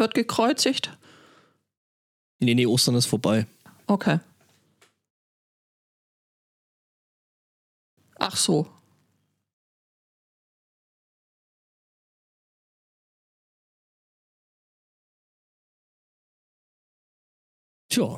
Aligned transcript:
wird 0.00 0.14
gekreuzigt? 0.14 0.96
Nee, 2.40 2.54
nee, 2.54 2.66
Ostern 2.66 2.96
ist 2.96 3.06
vorbei. 3.06 3.46
Okay. 3.86 4.18
Ach 8.18 8.36
so. 8.36 8.66
Tja, 17.88 18.16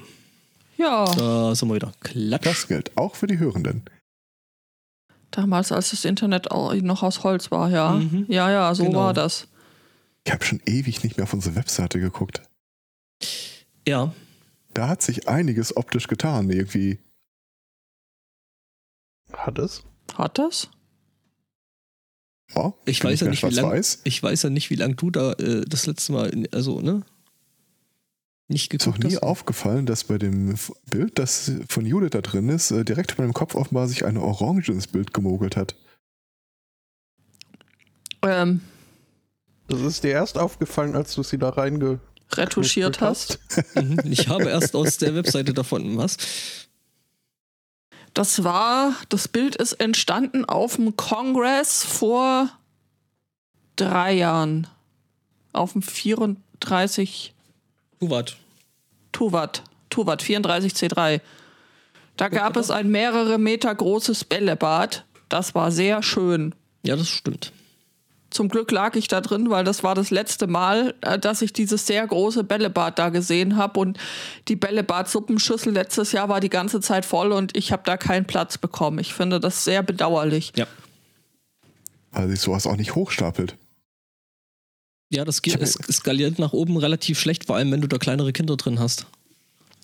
Ja, 0.76 1.04
da 1.14 1.54
sind 1.54 1.68
wir 1.68 1.76
wieder. 1.76 1.92
Klatsch. 2.00 2.44
Das 2.44 2.68
gilt 2.68 2.96
auch 2.96 3.14
für 3.14 3.26
die 3.26 3.38
Hörenden. 3.38 3.84
damals, 5.30 5.72
als 5.72 5.90
das 5.90 6.04
Internet 6.04 6.50
noch 6.52 7.02
aus 7.02 7.24
Holz 7.24 7.50
war, 7.50 7.70
ja. 7.70 7.92
Mhm. 7.92 8.26
Ja, 8.28 8.50
ja, 8.50 8.74
so 8.74 8.84
Genau. 8.84 8.98
war 8.98 9.14
das. 9.14 9.48
Ich 10.24 10.32
habe 10.32 10.44
schon 10.44 10.60
ewig 10.66 11.02
nicht 11.02 11.16
mehr 11.16 11.24
auf 11.24 11.32
unsere 11.32 11.54
Webseite 11.56 11.98
geguckt. 12.00 12.42
Ja, 13.86 14.14
Da 14.74 14.88
hat 14.88 15.02
sich 15.02 15.28
einiges 15.28 15.76
optisch 15.76 16.06
getan, 16.08 16.48
irgendwie. 16.50 16.98
Hat 19.32 19.58
es? 19.58 19.82
Hat 20.14 20.38
das? 20.38 20.70
Ja, 22.54 22.72
Ich 22.84 23.02
weiß 23.02 23.20
ja 23.20 23.28
nicht, 23.28 23.42
wie 23.42 23.46
lang- 23.46 23.64
schwarz-weiß. 23.64 24.00
ich 24.04 24.22
weiß 24.22 24.42
ja 24.42 24.50
nicht, 24.50 24.70
wie 24.70 24.74
lange 24.76 24.94
du 24.94 25.10
da 25.10 25.32
äh, 25.34 25.64
das 25.66 25.86
letzte 25.86 26.12
Mal, 26.12 26.28
in, 26.30 26.52
also, 26.52 26.80
ne? 26.80 27.04
Nicht 28.48 28.72
Ist 28.74 28.82
auch 28.82 28.94
geguckt 28.94 29.04
nie 29.04 29.16
hast. 29.16 29.22
aufgefallen, 29.22 29.86
dass 29.86 30.04
bei 30.04 30.18
dem 30.18 30.54
Bild, 30.90 31.18
das 31.18 31.50
von 31.68 31.86
Judith 31.86 32.10
da 32.10 32.20
drin 32.20 32.48
ist, 32.50 32.70
äh, 32.70 32.84
direkt 32.84 33.16
bei 33.16 33.22
dem 33.24 33.32
Kopf 33.32 33.54
offenbar 33.54 33.88
sich 33.88 34.04
eine 34.04 34.20
Orange 34.22 34.70
ins 34.72 34.86
Bild 34.86 35.14
gemogelt 35.14 35.56
hat. 35.56 35.74
Ähm, 38.22 38.60
Das 39.72 39.80
ist 39.80 40.04
dir 40.04 40.10
erst 40.10 40.36
aufgefallen, 40.36 40.94
als 40.94 41.14
du 41.14 41.22
sie 41.22 41.38
da 41.38 41.48
reinge 41.48 41.98
retuschiert 42.34 43.00
hast. 43.00 43.38
Mhm. 43.74 44.00
Ich 44.04 44.28
habe 44.28 44.50
erst 44.50 44.76
aus 44.76 44.98
der 44.98 45.14
Webseite 45.14 45.54
davon 45.54 45.96
was. 45.96 46.18
Das 48.12 48.44
war, 48.44 48.94
das 49.08 49.28
Bild 49.28 49.56
ist 49.56 49.72
entstanden 49.74 50.44
auf 50.44 50.76
dem 50.76 50.94
Kongress 50.96 51.84
vor 51.84 52.50
drei 53.76 54.12
Jahren. 54.12 54.66
Auf 55.54 55.72
dem 55.72 55.80
34 55.80 57.32
Du 57.98 58.10
wart. 58.10 58.36
Tuvat, 59.12 59.62
Tuvat 59.88 60.22
34C3. 60.22 61.22
Da 62.18 62.28
gab 62.28 62.58
es 62.58 62.70
ein 62.70 62.90
mehrere 62.90 63.38
Meter 63.38 63.74
großes 63.74 64.24
Bällebad. 64.24 65.06
Das 65.30 65.54
war 65.54 65.72
sehr 65.72 66.02
schön. 66.02 66.54
Ja, 66.82 66.96
das 66.96 67.08
stimmt. 67.08 67.52
Zum 68.32 68.48
Glück 68.48 68.70
lag 68.70 68.96
ich 68.96 69.08
da 69.08 69.20
drin, 69.20 69.50
weil 69.50 69.62
das 69.62 69.82
war 69.82 69.94
das 69.94 70.10
letzte 70.10 70.46
Mal, 70.46 70.94
äh, 71.02 71.18
dass 71.18 71.42
ich 71.42 71.52
dieses 71.52 71.86
sehr 71.86 72.06
große 72.06 72.44
Bällebad 72.44 72.98
da 72.98 73.10
gesehen 73.10 73.56
habe. 73.56 73.78
Und 73.78 73.98
die 74.48 74.56
Bällebad-Suppenschüssel 74.56 75.72
letztes 75.72 76.12
Jahr 76.12 76.28
war 76.28 76.40
die 76.40 76.48
ganze 76.48 76.80
Zeit 76.80 77.04
voll 77.04 77.32
und 77.32 77.56
ich 77.56 77.72
habe 77.72 77.82
da 77.84 77.96
keinen 77.96 78.24
Platz 78.24 78.58
bekommen. 78.58 78.98
Ich 78.98 79.14
finde 79.14 79.38
das 79.38 79.64
sehr 79.64 79.82
bedauerlich. 79.82 80.52
Ja. 80.56 80.66
Weil 82.10 82.28
sich 82.28 82.40
sowas 82.40 82.66
auch 82.66 82.76
nicht 82.76 82.94
hochstapelt. 82.94 83.56
Ja, 85.10 85.26
das 85.26 85.42
geht, 85.42 85.60
es 85.60 85.74
skaliert 85.74 86.38
nach 86.38 86.54
oben 86.54 86.78
relativ 86.78 87.20
schlecht, 87.20 87.44
vor 87.44 87.56
allem 87.56 87.70
wenn 87.70 87.82
du 87.82 87.86
da 87.86 87.98
kleinere 87.98 88.32
Kinder 88.32 88.56
drin 88.56 88.80
hast. 88.80 89.06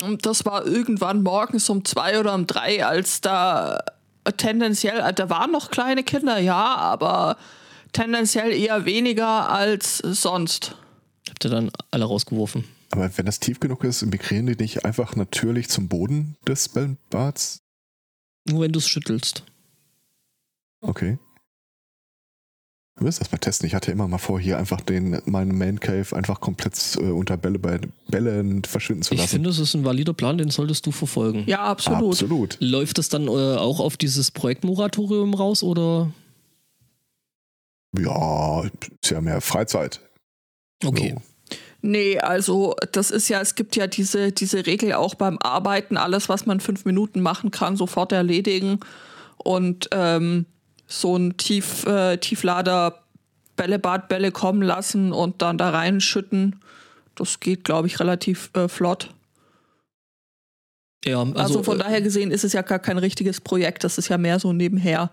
Und 0.02 0.24
das 0.24 0.46
war 0.46 0.66
irgendwann 0.66 1.22
morgens 1.22 1.68
um 1.68 1.84
zwei 1.84 2.18
oder 2.18 2.34
um 2.34 2.46
drei, 2.46 2.86
als 2.86 3.20
da 3.20 3.80
tendenziell, 4.36 5.00
äh, 5.00 5.12
da 5.12 5.28
waren 5.28 5.50
noch 5.50 5.70
kleine 5.70 6.02
Kinder, 6.02 6.38
ja, 6.38 6.76
aber 6.76 7.36
tendenziell 7.92 8.52
eher 8.52 8.84
weniger 8.84 9.50
als 9.50 9.98
sonst. 9.98 10.74
Habt 11.28 11.44
ihr 11.44 11.50
dann 11.50 11.70
alle 11.90 12.04
rausgeworfen. 12.04 12.64
Aber 12.90 13.10
wenn 13.16 13.26
das 13.26 13.38
tief 13.38 13.60
genug 13.60 13.84
ist, 13.84 14.02
migrieren 14.06 14.46
die 14.46 14.56
nicht 14.56 14.84
einfach 14.84 15.14
natürlich 15.14 15.68
zum 15.68 15.88
Boden 15.88 16.36
des 16.46 16.70
Bads? 17.10 17.60
Nur 18.48 18.62
wenn 18.62 18.72
du 18.72 18.78
es 18.78 18.88
schüttelst. 18.88 19.42
Okay. 20.80 21.18
Wir 22.96 23.04
müssen 23.04 23.20
das 23.20 23.30
mal 23.30 23.38
testen. 23.38 23.66
Ich 23.66 23.74
hatte 23.74 23.92
immer 23.92 24.08
mal 24.08 24.18
vor, 24.18 24.40
hier 24.40 24.58
einfach 24.58 24.80
den, 24.80 25.20
meinen 25.26 25.56
Man 25.56 25.78
Cave 25.78 26.16
einfach 26.16 26.40
komplett 26.40 26.96
äh, 26.96 27.10
unter 27.10 27.36
Bälle 27.36 27.58
bei 27.58 27.78
Bällen 28.08 28.64
verschwinden 28.64 29.02
zu 29.02 29.14
Ich 29.14 29.20
lassen. 29.20 29.30
finde, 29.30 29.50
es 29.50 29.58
ist 29.60 29.74
ein 29.74 29.84
valider 29.84 30.14
Plan, 30.14 30.36
den 30.38 30.50
solltest 30.50 30.84
du 30.86 30.90
verfolgen. 30.90 31.44
Ja, 31.46 31.62
absolut. 31.62 32.14
Absolut. 32.14 32.56
Läuft 32.60 32.98
es 32.98 33.08
dann 33.08 33.28
äh, 33.28 33.30
auch 33.30 33.78
auf 33.78 33.96
dieses 33.96 34.30
Projektmoratorium 34.32 35.34
raus 35.34 35.62
oder? 35.62 36.10
Ja, 37.96 38.64
ist 38.64 39.10
ja 39.10 39.20
mehr 39.20 39.40
Freizeit. 39.40 40.00
Okay. 40.84 41.14
So. 41.14 41.56
Nee, 41.80 42.18
also 42.18 42.74
das 42.92 43.10
ist 43.10 43.28
ja, 43.28 43.40
es 43.40 43.54
gibt 43.54 43.76
ja 43.76 43.86
diese, 43.86 44.32
diese 44.32 44.66
Regel 44.66 44.94
auch 44.94 45.14
beim 45.14 45.38
Arbeiten, 45.38 45.96
alles, 45.96 46.28
was 46.28 46.44
man 46.44 46.60
fünf 46.60 46.84
Minuten 46.84 47.20
machen 47.20 47.50
kann, 47.50 47.76
sofort 47.76 48.12
erledigen. 48.12 48.80
Und 49.36 49.88
ähm, 49.92 50.46
so 50.86 51.16
ein 51.16 51.36
Tief, 51.36 51.86
äh, 51.86 52.16
Tieflader 52.18 53.04
Bällebad 53.56 54.08
Bälle 54.08 54.32
kommen 54.32 54.62
lassen 54.62 55.12
und 55.12 55.42
dann 55.42 55.58
da 55.58 55.70
reinschütten. 55.70 56.60
Das 57.14 57.40
geht, 57.40 57.64
glaube 57.64 57.86
ich, 57.86 58.00
relativ 58.00 58.50
äh, 58.54 58.68
flott. 58.68 59.14
Ja, 61.04 61.20
also, 61.20 61.34
Also, 61.36 61.62
von 61.62 61.80
äh, 61.80 61.84
daher 61.84 62.00
gesehen 62.00 62.30
ist 62.30 62.44
es 62.44 62.52
ja 62.52 62.62
gar 62.62 62.78
kein 62.78 62.98
richtiges 62.98 63.40
Projekt, 63.40 63.84
das 63.84 63.98
ist 63.98 64.08
ja 64.08 64.18
mehr 64.18 64.40
so 64.40 64.52
nebenher. 64.52 65.10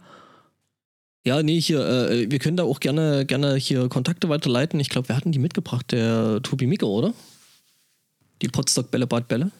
Ja, 1.25 1.41
nee, 1.41 1.59
hier, 1.59 1.80
äh, 1.80 2.30
wir 2.30 2.38
können 2.40 2.56
da 2.56 2.63
auch 2.63 2.80
gerne, 2.80 3.25
gerne 3.25 3.56
hier 3.56 3.90
Kontakte 3.90 4.30
weiterleiten. 4.30 4.80
Ich 4.80 4.90
glaube, 4.90 5.09
wir 5.09 5.16
hatten 5.16 5.31
die 5.31 5.40
mitgebracht, 5.40 5.91
der 5.91 6.41
Tobi 6.44 6.68
Micke, 6.68 6.86
oder? 6.88 7.13
Die 8.41 8.47
Potstock 8.47 8.91
Bälle 8.91 9.08
Bad 9.08 9.28
Bälle. 9.28 9.52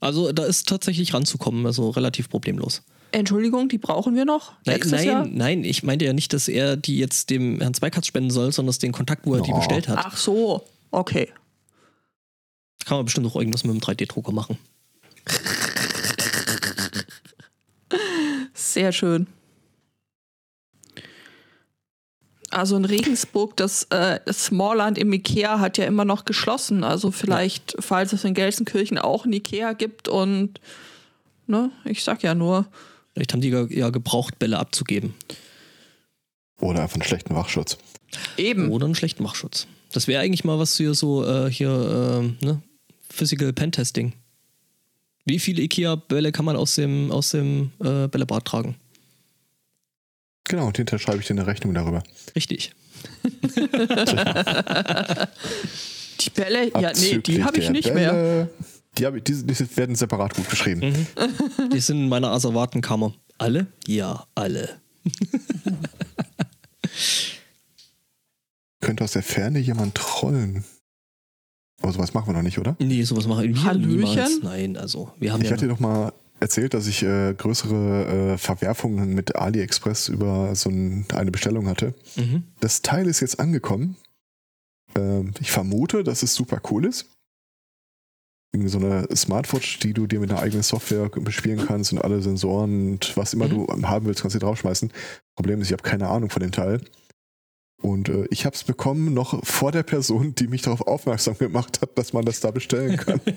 Also 0.00 0.32
da 0.32 0.44
ist 0.44 0.68
tatsächlich 0.68 1.14
ranzukommen, 1.14 1.64
also 1.66 1.90
relativ 1.90 2.28
problemlos. 2.28 2.82
Entschuldigung, 3.12 3.68
die 3.68 3.78
brauchen 3.78 4.14
wir 4.16 4.24
noch? 4.24 4.52
Nein, 4.66 4.80
nein, 4.86 5.06
Jahr? 5.06 5.26
nein, 5.26 5.64
ich 5.64 5.84
meinte 5.84 6.04
ja 6.04 6.12
nicht, 6.12 6.32
dass 6.32 6.48
er 6.48 6.76
die 6.76 6.98
jetzt 6.98 7.30
dem 7.30 7.60
Herrn 7.60 7.72
Zweikatz 7.72 8.06
spenden 8.06 8.30
soll, 8.30 8.52
sondern 8.52 8.74
den 8.78 8.92
Kontakt, 8.92 9.24
wo 9.24 9.34
er 9.36 9.42
die 9.42 9.52
Oh. 9.52 9.56
bestellt 9.58 9.86
hat. 9.88 9.98
Ach 10.02 10.16
so, 10.16 10.64
okay. 10.90 11.28
Kann 12.84 12.98
man 12.98 13.04
bestimmt 13.04 13.26
auch 13.28 13.36
irgendwas 13.36 13.64
mit 13.64 13.72
dem 13.74 13.80
3D-Drucker 13.80 14.32
machen. 14.32 14.58
Sehr 18.54 18.92
schön. 18.92 19.26
Also 22.56 22.76
in 22.76 22.84
Regensburg, 22.86 23.54
das 23.56 23.84
äh, 23.90 24.18
Smallland 24.32 24.96
im 24.96 25.12
Ikea 25.12 25.60
hat 25.60 25.76
ja 25.76 25.84
immer 25.84 26.04
noch 26.06 26.24
geschlossen. 26.24 26.84
Also 26.84 27.10
vielleicht, 27.10 27.76
falls 27.80 28.12
es 28.14 28.24
in 28.24 28.32
Gelsenkirchen 28.32 28.96
auch 28.98 29.26
ein 29.26 29.32
Ikea 29.34 29.74
gibt 29.74 30.08
und 30.08 30.58
ne, 31.46 31.70
ich 31.84 32.02
sag 32.02 32.22
ja 32.22 32.34
nur, 32.34 32.66
Vielleicht 33.12 33.32
haben 33.34 33.40
die 33.42 33.50
ja- 33.50 33.66
ja 33.68 33.90
gebraucht, 33.90 34.38
Bälle 34.38 34.58
abzugeben. 34.58 35.14
Oder 36.60 36.82
einfach 36.82 36.96
einen 36.96 37.02
schlechten 37.04 37.34
Wachschutz. 37.34 37.76
eben. 38.38 38.70
Oder 38.70 38.86
einen 38.86 38.94
schlechten 38.94 39.22
Machschutz. 39.22 39.66
Das 39.92 40.06
wäre 40.08 40.22
eigentlich 40.22 40.44
mal 40.44 40.58
was 40.58 40.76
für 40.76 40.94
so 40.94 41.24
äh, 41.26 41.50
hier, 41.50 42.20
ähm, 42.20 42.36
ne? 42.40 42.62
Physical 43.10 43.52
Pen 43.52 43.72
Testing. 43.72 44.12
Wie 45.24 45.38
viele 45.38 45.62
IKEA-Bälle 45.62 46.32
kann 46.32 46.44
man 46.44 46.56
aus 46.56 46.74
dem, 46.76 47.10
aus 47.12 47.30
dem 47.30 47.72
äh, 47.82 48.08
Bällebad 48.08 48.44
tragen? 48.46 48.76
Genau, 50.48 50.66
und 50.66 50.76
hinterher 50.76 50.98
schreibe 50.98 51.20
ich 51.20 51.26
dir 51.26 51.34
eine 51.34 51.46
Rechnung 51.46 51.74
darüber. 51.74 52.02
Richtig. 52.34 52.72
Die 56.20 56.30
Bälle, 56.30 56.70
ja, 56.80 56.92
nee, 56.94 57.18
die 57.18 57.44
habe 57.44 57.58
ich 57.58 57.68
nicht 57.70 57.92
mehr. 57.92 58.12
Bälle. 58.12 58.50
Die, 58.98 59.04
hab 59.06 59.14
ich, 59.14 59.22
die, 59.24 59.44
die 59.44 59.76
werden 59.76 59.94
separat 59.94 60.34
gut 60.34 60.48
geschrieben. 60.48 60.80
Mhm. 60.80 61.06
Die 61.72 61.80
sind 61.80 61.98
in 61.98 62.08
meiner 62.08 62.30
Asservatenkammer. 62.30 63.12
Alle? 63.36 63.66
Ja, 63.86 64.26
alle. 64.34 64.80
Könnte 68.80 69.04
aus 69.04 69.12
der 69.12 69.22
Ferne 69.22 69.58
jemand 69.58 69.94
trollen. 69.94 70.64
Aber 71.82 71.92
sowas 71.92 72.14
machen 72.14 72.28
wir 72.28 72.32
noch 72.32 72.42
nicht, 72.42 72.58
oder? 72.58 72.74
Nee, 72.78 73.02
sowas 73.02 73.26
machen 73.26 73.54
wir 73.54 73.64
Hallöchen? 73.64 73.96
niemals. 73.96 74.40
Nein, 74.42 74.78
also 74.78 75.12
wir 75.18 75.32
haben 75.32 75.42
Ich 75.42 75.50
ja. 75.50 75.56
hatte 75.56 75.68
doch 75.68 75.80
mal 75.80 76.14
erzählt, 76.40 76.74
dass 76.74 76.86
ich 76.86 77.02
äh, 77.02 77.34
größere 77.34 78.32
äh, 78.34 78.38
Verwerfungen 78.38 79.14
mit 79.14 79.36
AliExpress 79.36 80.08
über 80.08 80.54
so 80.54 80.70
ein, 80.70 81.06
eine 81.14 81.30
Bestellung 81.30 81.68
hatte. 81.68 81.94
Mhm. 82.16 82.44
Das 82.60 82.82
Teil 82.82 83.06
ist 83.06 83.20
jetzt 83.20 83.40
angekommen. 83.40 83.96
Ähm, 84.94 85.32
ich 85.40 85.50
vermute, 85.50 86.04
dass 86.04 86.22
es 86.22 86.34
super 86.34 86.60
cool 86.70 86.84
ist. 86.86 87.06
Irgendwie 88.52 88.70
so 88.70 88.78
eine 88.78 89.08
Smartwatch, 89.14 89.80
die 89.80 89.92
du 89.92 90.06
dir 90.06 90.20
mit 90.20 90.30
einer 90.30 90.40
eigenen 90.40 90.62
Software 90.62 91.08
bespielen 91.08 91.66
kannst 91.66 91.92
und 91.92 91.98
alle 91.98 92.22
Sensoren 92.22 92.92
und 92.92 93.16
was 93.16 93.34
immer 93.34 93.46
Mhm. 93.48 93.66
du 93.66 93.88
haben 93.88 94.06
willst, 94.06 94.22
kannst 94.22 94.34
du 94.34 94.38
draufschmeißen. 94.40 94.92
Problem 95.36 95.60
ist, 95.60 95.68
ich 95.68 95.72
habe 95.72 95.82
keine 95.82 96.08
Ahnung 96.08 96.30
von 96.30 96.42
dem 96.42 96.52
Teil. 96.52 96.80
Und 97.82 98.08
äh, 98.08 98.26
ich 98.30 98.46
habe 98.46 98.56
es 98.56 98.64
bekommen 98.64 99.12
noch 99.12 99.44
vor 99.44 99.72
der 99.72 99.82
Person, 99.82 100.34
die 100.34 100.46
mich 100.46 100.62
darauf 100.62 100.80
aufmerksam 100.86 101.36
gemacht 101.36 101.82
hat, 101.82 101.98
dass 101.98 102.12
man 102.14 102.24
das 102.24 102.40
da 102.40 102.50
bestellen 102.50 102.96
kann. 102.96 103.20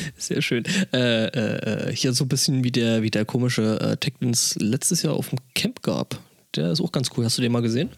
Sehr 0.16 0.42
schön. 0.42 0.64
Äh, 0.92 1.26
äh, 1.26 1.88
äh, 1.88 1.96
hier 1.96 2.12
so 2.12 2.24
ein 2.24 2.28
bisschen 2.28 2.64
wie 2.64 2.70
der, 2.70 3.02
wie 3.02 3.10
der 3.10 3.24
komische 3.24 3.80
äh, 3.80 3.96
Tech, 3.96 4.14
den 4.20 4.30
es 4.30 4.56
letztes 4.56 5.02
Jahr 5.02 5.14
auf 5.14 5.30
dem 5.30 5.38
Camp 5.54 5.82
gab. 5.82 6.18
Der 6.56 6.72
ist 6.72 6.80
auch 6.80 6.92
ganz 6.92 7.10
cool. 7.16 7.24
Hast 7.24 7.38
du 7.38 7.42
den 7.42 7.52
mal 7.52 7.62
gesehen? 7.62 7.90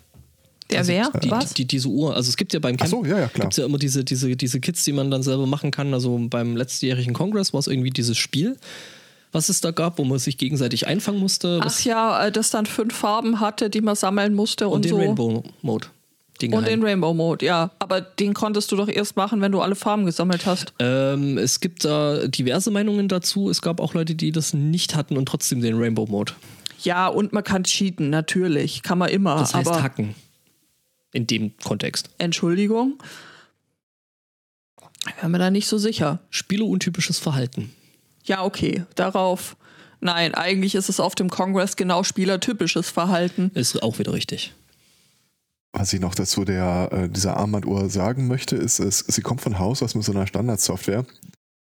Der 0.71 0.79
Also 0.79 0.93
wer? 0.93 1.11
Die, 1.23 1.31
Was? 1.31 1.55
Die, 1.55 1.67
diese 1.67 1.89
Uhr. 1.89 2.15
Also 2.15 2.29
es 2.29 2.37
gibt 2.37 2.53
ja 2.53 2.61
beim 2.61 2.77
Camp 2.77 2.91
so, 2.91 3.05
ja, 3.05 3.19
ja, 3.19 3.29
klar. 3.29 3.47
gibt 3.47 3.57
ja 3.57 3.65
immer 3.67 3.79
diese, 3.79 4.05
diese, 4.05 4.35
diese 4.37 4.61
Kits, 4.61 4.85
die 4.85 4.93
man 4.93 5.11
dann 5.11 5.23
selber 5.23 5.47
machen 5.47 5.71
kann. 5.71 5.93
Also 5.93 6.19
beim 6.31 6.57
letztjährigen 6.57 7.15
Kongress 7.15 7.53
war 7.53 7.61
es 7.61 7.67
irgendwie 7.67 7.91
dieses 7.91 8.17
Spiel, 8.17 8.57
was 9.33 9.49
es 9.49 9.61
da 9.61 9.73
gab, 9.73 9.99
wo 9.99 10.05
man 10.05 10.19
sich 10.19 10.39
gegenseitig 10.39 10.87
einfangen 10.87 11.21
musste. 11.21 11.61
Ach 11.63 11.81
ja, 11.81 12.27
äh, 12.27 12.33
das 12.33 12.51
dann 12.51 12.67
fünf 12.67 12.95
Farben 12.95 13.41
hatte, 13.41 13.69
die 13.69 13.81
man 13.81 13.97
sammeln 13.97 14.35
musste 14.35 14.69
und, 14.69 14.77
und 14.77 14.85
den 14.85 14.91
so. 14.91 14.99
Rainbow 14.99 15.43
Mode. 15.63 15.89
Den 16.41 16.53
Und 16.53 16.67
den. 16.67 16.83
Rainbow 16.83 17.15
Mode, 17.15 17.47
ja. 17.47 17.71
Aber 17.79 18.01
den 18.01 18.35
konntest 18.35 18.73
du 18.73 18.77
doch 18.77 18.89
erst 18.89 19.17
machen, 19.17 19.41
wenn 19.41 19.53
du 19.53 19.61
alle 19.61 19.77
Farben 19.77 20.05
gesammelt 20.05 20.47
hast. 20.47 20.73
Ähm, 20.81 21.39
es 21.39 21.61
gibt 21.61 21.85
da 21.85 22.27
diverse 22.27 22.71
Meinungen 22.71 23.09
dazu. 23.09 23.49
Es 23.51 23.63
gab 23.63 23.81
auch 23.81 23.95
Leute, 23.95 24.15
die 24.15 24.33
das 24.33 24.53
nicht 24.53 24.97
hatten 24.97 25.17
und 25.17 25.27
trotzdem 25.27 25.61
den 25.61 25.79
Rainbow 25.79 26.07
Mode. 26.07 26.33
Ja, 26.83 27.07
und 27.07 27.33
man 27.33 27.45
kann 27.45 27.65
cheaten, 27.65 28.11
natürlich. 28.11 28.83
Kann 28.83 28.99
man 28.99 29.11
immer. 29.11 29.37
Das 29.37 29.55
heißt 29.55 29.69
aber 29.69 29.83
hacken. 29.83 30.15
In 31.13 31.27
dem 31.27 31.57
Kontext. 31.63 32.11
Entschuldigung. 32.19 32.99
Wäre 35.17 35.29
mir 35.29 35.39
da 35.39 35.51
nicht 35.51 35.69
so 35.69 35.79
sicher. 35.79 36.19
Spieleruntypisches 36.31 37.19
Verhalten. 37.19 37.73
Ja, 38.25 38.43
okay. 38.43 38.85
Darauf. 38.97 39.57
Nein, 40.01 40.35
eigentlich 40.35 40.75
ist 40.75 40.89
es 40.89 41.01
auf 41.01 41.15
dem 41.15 41.31
Kongress 41.31 41.77
genau 41.77 42.03
spielertypisches 42.03 42.91
Verhalten. 42.91 43.51
Ist 43.55 43.83
auch 43.83 43.99
wieder 43.99 44.13
richtig. 44.13 44.53
Was 45.77 45.93
ich 45.93 46.01
noch 46.01 46.15
dazu 46.15 46.45
der, 46.45 46.89
äh, 46.93 47.09
dieser 47.09 47.37
Armbanduhr 47.37 47.91
sagen 47.91 48.29
möchte, 48.29 48.55
ist, 48.55 48.79
es, 48.79 49.01
sie 49.01 49.23
kommt 49.23 49.41
von 49.41 49.59
Haus 49.59 49.83
aus 49.83 49.97
mit 49.97 50.05
so 50.05 50.13
einer 50.13 50.29
Standardsoftware. 50.29 51.05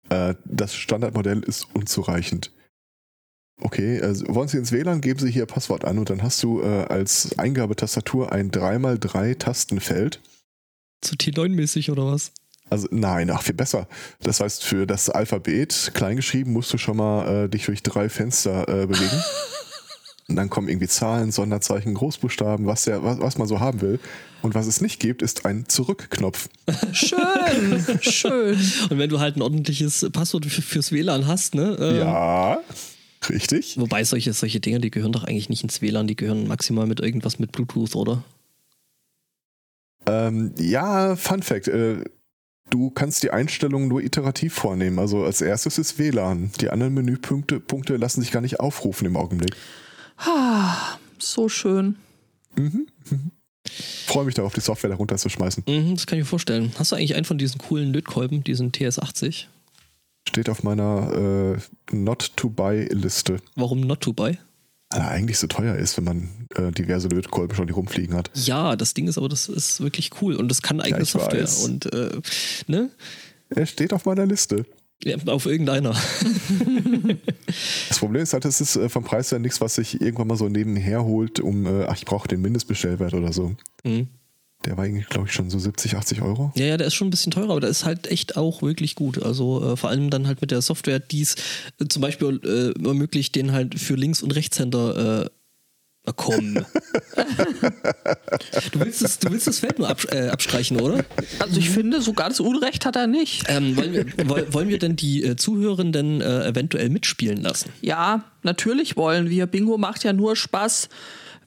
Äh, 0.10 0.36
das 0.46 0.76
Standardmodell 0.76 1.40
ist 1.40 1.68
unzureichend. 1.74 2.52
Okay, 3.60 4.00
also 4.02 4.26
wollen 4.30 4.48
Sie 4.48 4.58
ins 4.58 4.72
WLAN, 4.72 5.02
geben 5.02 5.20
Sie 5.20 5.32
hier 5.32 5.48
Passwort 5.48 5.84
an 5.84 5.98
und 5.98 6.12
dann 6.12 6.22
hast 6.22 6.44
du 6.44 6.62
äh, 6.62 6.86
als 6.86 7.40
Eingabetastatur 7.40 8.32
ein 8.32 8.52
3x3 8.52 9.40
Tastenfeld. 9.40 10.22
Zu 11.02 11.16
T9-mäßig 11.16 11.92
oder 11.92 12.06
was? 12.06 12.34
Also 12.70 12.88
nein, 12.92 13.32
ach 13.32 13.42
viel 13.42 13.56
besser. 13.56 13.88
Das 14.22 14.42
heißt, 14.42 14.64
für 14.64 14.86
das 14.86 15.10
Alphabet 15.10 15.92
kleingeschrieben 15.96 16.54
musst 16.54 16.72
du 16.72 16.78
schon 16.78 16.98
mal 16.98 17.46
äh, 17.46 17.50
dich 17.50 17.66
durch 17.66 17.82
drei 17.82 18.10
Fenster 18.10 18.68
äh, 18.68 18.86
bewegen. 18.86 19.24
Und 20.30 20.38
dann 20.38 20.50
kommen 20.50 20.70
irgendwie 20.70 20.88
Zahlen, 20.88 21.32
Sonderzeichen, 21.32 21.94
Großbuchstaben, 21.96 22.66
was, 22.66 22.86
der, 22.86 23.04
was, 23.04 23.20
was 23.20 23.38
man 23.38 23.48
so 23.48 23.60
haben 23.60 23.82
will. 23.82 24.00
Und 24.42 24.56
was 24.56 24.68
es 24.68 24.82
nicht 24.82 25.00
gibt, 25.00 25.22
ist 25.22 25.46
ein 25.46 25.66
Zurückknopf. 25.68 26.50
Schön, 26.92 27.84
schön. 28.02 28.56
Und 28.90 28.98
wenn 28.98 29.10
du 29.10 29.20
halt 29.20 29.36
ein 29.38 29.42
ordentliches 29.42 30.10
Passwort 30.12 30.46
für, 30.46 30.62
fürs 30.62 30.92
WLAN 30.92 31.28
hast, 31.28 31.56
ne? 31.56 31.78
äh, 31.80 32.00
Ja, 32.00 32.60
richtig. 33.30 33.78
Wobei 33.78 34.04
solche, 34.04 34.34
solche 34.34 34.60
Dinge, 34.60 34.80
die 34.80 34.92
gehören 34.92 35.12
doch 35.12 35.24
eigentlich 35.24 35.50
nicht 35.50 35.64
ins 35.64 35.82
WLAN, 35.82 36.08
die 36.08 36.16
gehören 36.16 36.48
maximal 36.48 36.88
mit 36.88 37.00
irgendwas 37.00 37.40
mit 37.40 37.52
Bluetooth, 37.52 37.96
oder? 37.96 38.24
Ähm, 40.06 40.54
ja, 40.58 41.16
Fun 41.16 41.44
Fact. 41.44 41.68
Äh, 41.68 42.04
du 42.70 42.90
kannst 42.90 43.24
die 43.24 43.32
Einstellungen 43.32 43.88
nur 43.88 44.02
iterativ 44.02 44.54
vornehmen. 44.54 45.00
Also 45.00 45.24
als 45.24 45.42
erstes 45.42 45.78
ist 45.78 46.00
WLAN. 46.00 46.52
Die 46.60 46.70
anderen 46.70 46.94
Menüpunkte 46.94 47.60
Punkte 47.60 47.98
lassen 47.98 48.22
sich 48.22 48.32
gar 48.32 48.42
nicht 48.42 48.60
aufrufen 48.60 49.06
im 49.06 49.16
Augenblick. 49.16 49.56
Ah, 50.26 50.98
so 51.20 51.50
schön. 51.50 51.96
Freue 54.08 54.26
mich 54.26 54.36
darauf, 54.36 54.54
die 54.54 54.60
Software 54.62 54.90
da 54.90 54.96
runterzuschmeißen. 54.96 55.64
Mhm, 55.68 55.96
das 55.96 56.06
kann 56.06 56.18
ich 56.20 56.24
mir 56.26 56.30
vorstellen. 56.30 56.72
Hast 56.78 56.92
du 56.92 56.96
eigentlich 56.96 57.16
einen 57.16 57.26
von 57.26 57.38
diesen 57.38 57.60
coolen 57.60 57.94
Lötkolben, 57.94 58.44
diesen 58.44 58.72
TS80? 58.72 59.46
Steht 60.28 60.50
auf 60.50 60.64
meiner 60.64 61.58
äh, 61.92 61.96
Not-to-Buy-Liste. 61.96 63.38
Warum 63.56 63.82
not 63.82 64.02
to 64.02 64.14
buy? 64.14 64.38
Weil 64.92 65.02
er 65.02 65.10
eigentlich 65.10 65.40
so 65.40 65.48
teuer 65.48 65.76
ist, 65.76 65.98
wenn 65.98 66.04
man 66.04 66.30
äh, 66.56 66.72
diverse 66.72 67.08
Lötkolben 67.08 67.56
schon 67.56 67.68
hier 67.68 67.76
rumfliegen 67.76 68.16
hat. 68.16 68.30
Ja, 68.36 68.76
das 68.76 68.94
Ding 68.94 69.08
ist 69.08 69.18
aber, 69.18 69.28
das 69.28 69.50
ist 69.50 69.82
wirklich 69.82 70.12
cool 70.22 70.36
und 70.36 70.50
das 70.50 70.62
kann 70.62 70.80
eigene 70.80 71.04
ich 71.04 71.10
Software. 71.10 71.42
weiß. 71.42 71.66
Und 71.66 71.92
äh, 71.94 72.22
ne? 72.68 72.90
Er 73.50 73.66
steht 73.66 73.92
auf 73.92 74.06
meiner 74.06 74.26
Liste. 74.26 74.66
Ja, 75.04 75.18
auf 75.28 75.46
irgendeiner. 75.46 75.96
Das 77.90 78.00
Problem 78.00 78.24
ist 78.24 78.34
halt, 78.34 78.46
es 78.46 78.62
ist 78.62 78.76
äh, 78.76 78.90
vom 78.90 79.04
Preis 79.04 79.32
her 79.32 79.40
nichts, 79.40 79.62
was 79.62 79.76
sich 79.76 80.02
irgendwann 80.02 80.28
mal 80.28 80.38
so 80.38 80.50
nebenher 80.50 81.04
holt, 81.04 81.40
um, 81.40 81.66
äh, 81.66 81.86
ach, 81.88 81.98
ich 81.98 82.06
brauche 82.06 82.28
den 82.28 82.42
Mindestbestellwert 82.42 83.14
oder 83.14 83.32
so. 83.32 83.56
Mhm. 83.84 84.08
Der 84.66 84.78
war 84.78 84.86
eigentlich, 84.86 85.08
glaube 85.08 85.28
ich, 85.28 85.34
schon 85.34 85.50
so 85.50 85.60
70, 85.60 85.96
80 85.98 86.22
Euro. 86.22 86.54
Ja, 86.56 86.66
ja, 86.66 86.78
der 86.78 86.88
ist 86.88 86.94
schon 86.94 87.08
ein 87.08 87.12
bisschen 87.12 87.32
teurer, 87.32 87.52
aber 87.52 87.60
der 87.60 87.70
ist 87.70 87.84
halt 87.84 88.08
echt 88.08 88.38
auch 88.38 88.62
wirklich 88.62 88.96
gut. 88.96 89.22
Also 89.22 89.74
äh, 89.74 89.78
vor 89.78 89.90
allem 89.90 90.10
dann 90.10 90.26
halt 90.26 90.40
mit 90.42 90.52
der 90.52 90.62
Software, 90.62 91.00
die 91.00 91.22
es 91.22 91.36
äh, 91.80 91.88
zum 91.90 92.02
Beispiel 92.02 92.40
äh, 92.44 92.88
ermöglicht, 92.88 93.36
den 93.36 93.52
halt 93.52 93.78
für 93.78 93.96
Links- 93.96 94.24
und 94.24 94.32
Rechtshänder 94.32 95.26
äh, 95.26 95.30
na 96.06 96.14
komm. 96.16 96.56
du, 98.72 98.80
willst 98.80 99.02
das, 99.02 99.20
du 99.20 99.32
willst 99.32 99.48
das 99.48 99.60
Feld 99.60 99.80
nur 99.80 99.90
absch 99.90 100.08
äh, 100.12 100.28
abstreichen, 100.30 100.80
oder? 100.80 101.04
Also 101.40 101.60
ich 101.60 101.70
finde, 101.70 102.02
so 102.02 102.14
ganz 102.14 102.40
Unrecht 102.40 102.86
hat 102.86 102.96
er 102.96 103.08
nicht. 103.08 103.44
Ähm, 103.48 103.78
wollen, 103.78 103.94
wir, 103.94 104.06
woll- 104.30 104.48
wollen 104.54 104.70
wir 104.70 104.80
denn 104.80 104.96
die 104.96 105.24
äh, 105.24 105.36
Zuhörenden 105.36 106.22
äh, 106.22 106.46
eventuell 106.48 106.90
mitspielen 106.90 107.42
lassen? 107.42 107.70
Ja, 107.82 108.24
natürlich 108.44 108.98
wollen 108.98 109.30
wir. 109.30 109.46
Bingo 109.46 109.78
macht 109.78 110.04
ja 110.04 110.14
nur 110.14 110.36
Spaß, 110.36 110.90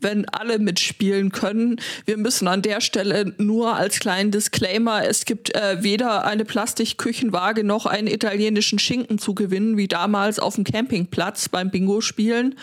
wenn 0.00 0.28
alle 0.28 0.58
mitspielen 0.58 1.32
können. 1.32 1.80
Wir 2.04 2.16
müssen 2.18 2.48
an 2.48 2.60
der 2.62 2.80
Stelle 2.80 3.34
nur 3.38 3.76
als 3.76 3.98
kleinen 3.98 4.30
Disclaimer, 4.30 5.06
es 5.06 5.24
gibt 5.24 5.54
äh, 5.54 5.82
weder 5.82 6.26
eine 6.26 6.44
Plastikküchenwaage 6.44 7.64
noch 7.64 7.86
einen 7.86 8.06
italienischen 8.06 8.78
Schinken 8.78 9.18
zu 9.18 9.34
gewinnen, 9.34 9.76
wie 9.78 9.88
damals 9.88 10.38
auf 10.38 10.54
dem 10.56 10.64
Campingplatz 10.64 11.48
beim 11.48 11.70
Bingo-Spielen. 11.70 12.54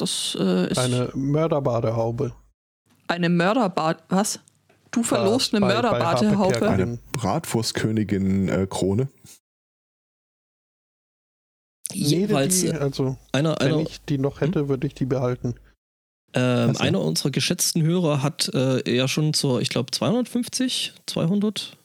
Das 0.00 0.36
äh, 0.40 0.70
ist 0.70 0.78
eine, 0.78 1.10
Eine 1.12 1.22
Mörderbadehaube. 1.22 2.32
Mörderbad... 3.28 4.02
Was? 4.08 4.40
Du 4.90 5.02
verlost 5.02 5.54
eine 5.54 5.66
Mörderbadehaube? 5.66 6.68
Eine 6.68 6.98
Bratwurstkönigin-Krone. 7.12 9.08
Jedenfalls 11.92 12.60
die, 12.60 12.68
äh, 12.68 12.78
also, 12.78 13.16
einer, 13.32 13.56
wenn 13.60 13.72
einer, 13.74 13.80
ich 13.82 14.00
die 14.02 14.16
noch 14.18 14.40
hätte, 14.40 14.68
würde 14.68 14.86
ich 14.86 14.94
die 14.94 15.04
behalten. 15.06 15.56
ähm, 16.32 16.70
Also- 16.70 16.80
einer 16.82 17.00
unserer 17.02 17.30
geschätzten 17.30 17.82
Hörer 17.82 18.22
hat 18.22 18.50
äh, 18.54 18.88
ja 18.96 19.06
schon 19.06 19.34
zur, 19.34 19.60
ich 19.60 19.68
glaube, 19.68 19.90
250, 19.90 20.94
200, 21.06 21.76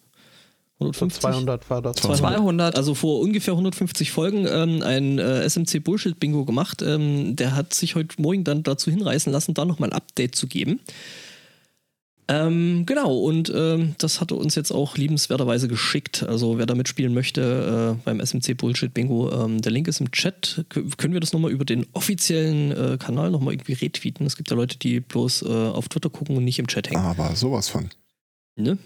150? 0.80 1.22
200 1.22 1.70
war 1.70 1.82
das. 1.82 1.96
200. 1.98 2.76
Also 2.76 2.96
vor 2.96 3.22
ungefähr 3.22 3.54
150 3.54 4.12
Folgen 4.12 4.46
ähm, 4.48 4.82
ein 4.82 5.20
äh, 5.20 5.48
SMC 5.48 5.82
Bullshit 5.84 6.20
Bingo 6.20 6.44
gemacht. 6.44 6.82
Ähm, 6.82 7.36
der 7.36 7.56
hat 7.56 7.74
sich 7.74 7.96
heute 7.96 8.22
Morgen 8.22 8.44
dann 8.44 8.64
dazu 8.64 8.92
hinreißen 8.92 9.32
lassen, 9.32 9.54
da 9.54 9.64
nochmal 9.64 9.92
ein 9.92 9.96
Update 9.96 10.36
zu 10.36 10.48
geben. 10.48 10.82
Ähm, 12.28 12.86
genau, 12.88 13.16
und 13.16 13.52
ähm, 13.56 13.96
das 14.00 14.20
hat 14.20 14.32
er 14.32 14.38
uns 14.38 14.56
jetzt 14.56 14.72
auch 14.72 14.98
liebenswerterweise 14.98 15.68
geschickt. 15.68 16.24
Also 16.24 16.58
wer 16.58 16.66
da 16.66 16.74
mitspielen 16.74 17.14
möchte 17.14 17.98
äh, 17.98 18.02
beim 18.04 18.20
SMC 18.20 18.58
Bullshit 18.58 18.94
Bingo, 18.94 19.32
ähm, 19.32 19.62
der 19.62 19.72
Link 19.72 19.88
ist 19.88 20.02
im 20.02 20.12
Chat. 20.12 20.66
K 20.70 20.82
können 20.98 21.14
wir 21.14 21.20
das 21.20 21.34
nochmal 21.34 21.52
über 21.52 21.66
den 21.66 21.86
offiziellen 21.94 22.72
äh, 22.72 22.98
Kanal 22.98 23.30
nochmal 23.30 23.54
irgendwie 23.54 23.74
retweeten? 23.74 24.26
Es 24.26 24.38
gibt 24.38 24.50
ja 24.50 24.58
Leute, 24.58 24.80
die 24.80 25.02
bloß 25.02 25.44
äh, 25.44 25.46
auf 25.46 25.88
Twitter 25.88 26.10
gucken 26.10 26.36
und 26.36 26.44
nicht 26.44 26.58
im 26.58 26.68
Chat 26.68 26.90
hängen. 26.90 27.02
Aber 27.02 27.36
sowas 27.36 27.70
von. 27.70 27.90
Ne? 28.56 28.80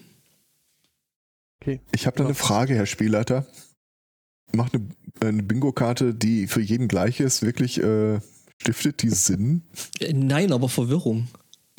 Okay. 1.61 1.81
Ich 1.93 2.05
habe 2.07 2.17
da 2.17 2.23
eine 2.25 2.35
Frage, 2.35 2.73
Herr 2.75 2.85
Spielleiter. 2.85 3.45
Macht 4.51 4.73
eine, 4.73 4.87
eine 5.21 5.43
Bingo-Karte, 5.43 6.13
die 6.13 6.47
für 6.47 6.61
jeden 6.61 6.87
gleich 6.87 7.19
ist, 7.19 7.43
wirklich 7.43 7.81
äh, 7.81 8.19
stiftet 8.61 9.01
die 9.01 9.09
Sinn? 9.09 9.63
Äh, 9.99 10.13
Nein, 10.13 10.51
aber 10.51 10.69
Verwirrung. 10.69 11.27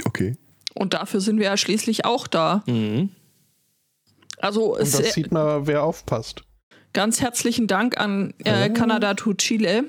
Okay. 0.04 0.36
Und 0.74 0.94
dafür 0.94 1.20
sind 1.20 1.38
wir 1.38 1.46
ja 1.46 1.56
schließlich 1.56 2.04
auch 2.04 2.26
da. 2.26 2.62
Mhm. 2.66 3.10
Also 4.38 4.74
Und 4.76 4.80
das 4.94 5.12
sieht 5.14 5.32
man, 5.32 5.66
wer 5.66 5.82
aufpasst. 5.82 6.42
Ganz 6.92 7.20
herzlichen 7.20 7.66
Dank 7.66 7.98
an 7.98 8.34
äh, 8.44 8.68
Oh. 8.70 8.72
Canada 8.74 9.14
to 9.14 9.34
Chile. 9.34 9.84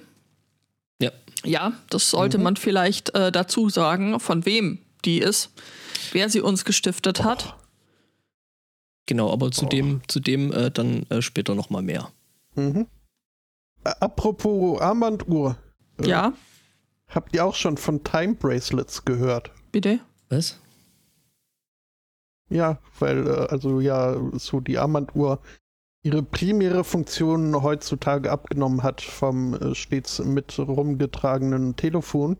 Ja. 1.01 1.11
Ja, 1.43 1.73
das 1.89 2.09
sollte 2.09 2.37
Mhm. 2.37 2.43
man 2.45 2.55
vielleicht 2.55 3.13
äh, 3.15 3.31
dazu 3.31 3.69
sagen, 3.69 4.19
von 4.19 4.45
wem 4.45 4.79
die 5.05 5.19
ist, 5.19 5.51
wer 6.13 6.29
sie 6.29 6.41
uns 6.41 6.65
gestiftet 6.65 7.23
hat. 7.23 7.55
Genau, 9.11 9.29
aber 9.29 9.51
zu 9.51 9.65
dem, 9.65 9.99
zu 10.07 10.21
dem 10.21 10.53
äh, 10.53 10.71
dann 10.71 11.05
äh, 11.09 11.21
später 11.21 11.53
nochmal 11.53 11.81
mehr. 11.81 12.13
Mhm. 12.55 12.87
Apropos 13.83 14.79
Armbanduhr. 14.79 15.57
Äh, 16.01 16.07
Ja, 16.07 16.33
Habt 17.09 17.35
ihr 17.35 17.43
auch 17.43 17.55
schon 17.55 17.75
von 17.75 18.05
Time 18.05 18.35
Bracelets 18.35 19.03
gehört? 19.03 19.51
bitte. 19.73 19.99
Was? 20.29 20.61
Ja, 22.47 22.79
weil, 22.99 23.27
äh, 23.27 23.47
also 23.49 23.81
ja, 23.81 24.15
so 24.39 24.61
die 24.61 24.77
Armbanduhr 24.77 25.41
ihre 26.03 26.23
primäre 26.23 26.85
Funktion 26.85 27.61
heutzutage 27.61 28.31
abgenommen 28.31 28.81
hat 28.81 29.01
vom 29.01 29.55
äh, 29.55 29.75
stets 29.75 30.19
mit 30.19 30.57
rumgetragenen 30.57 31.75
Telefon, 31.75 32.37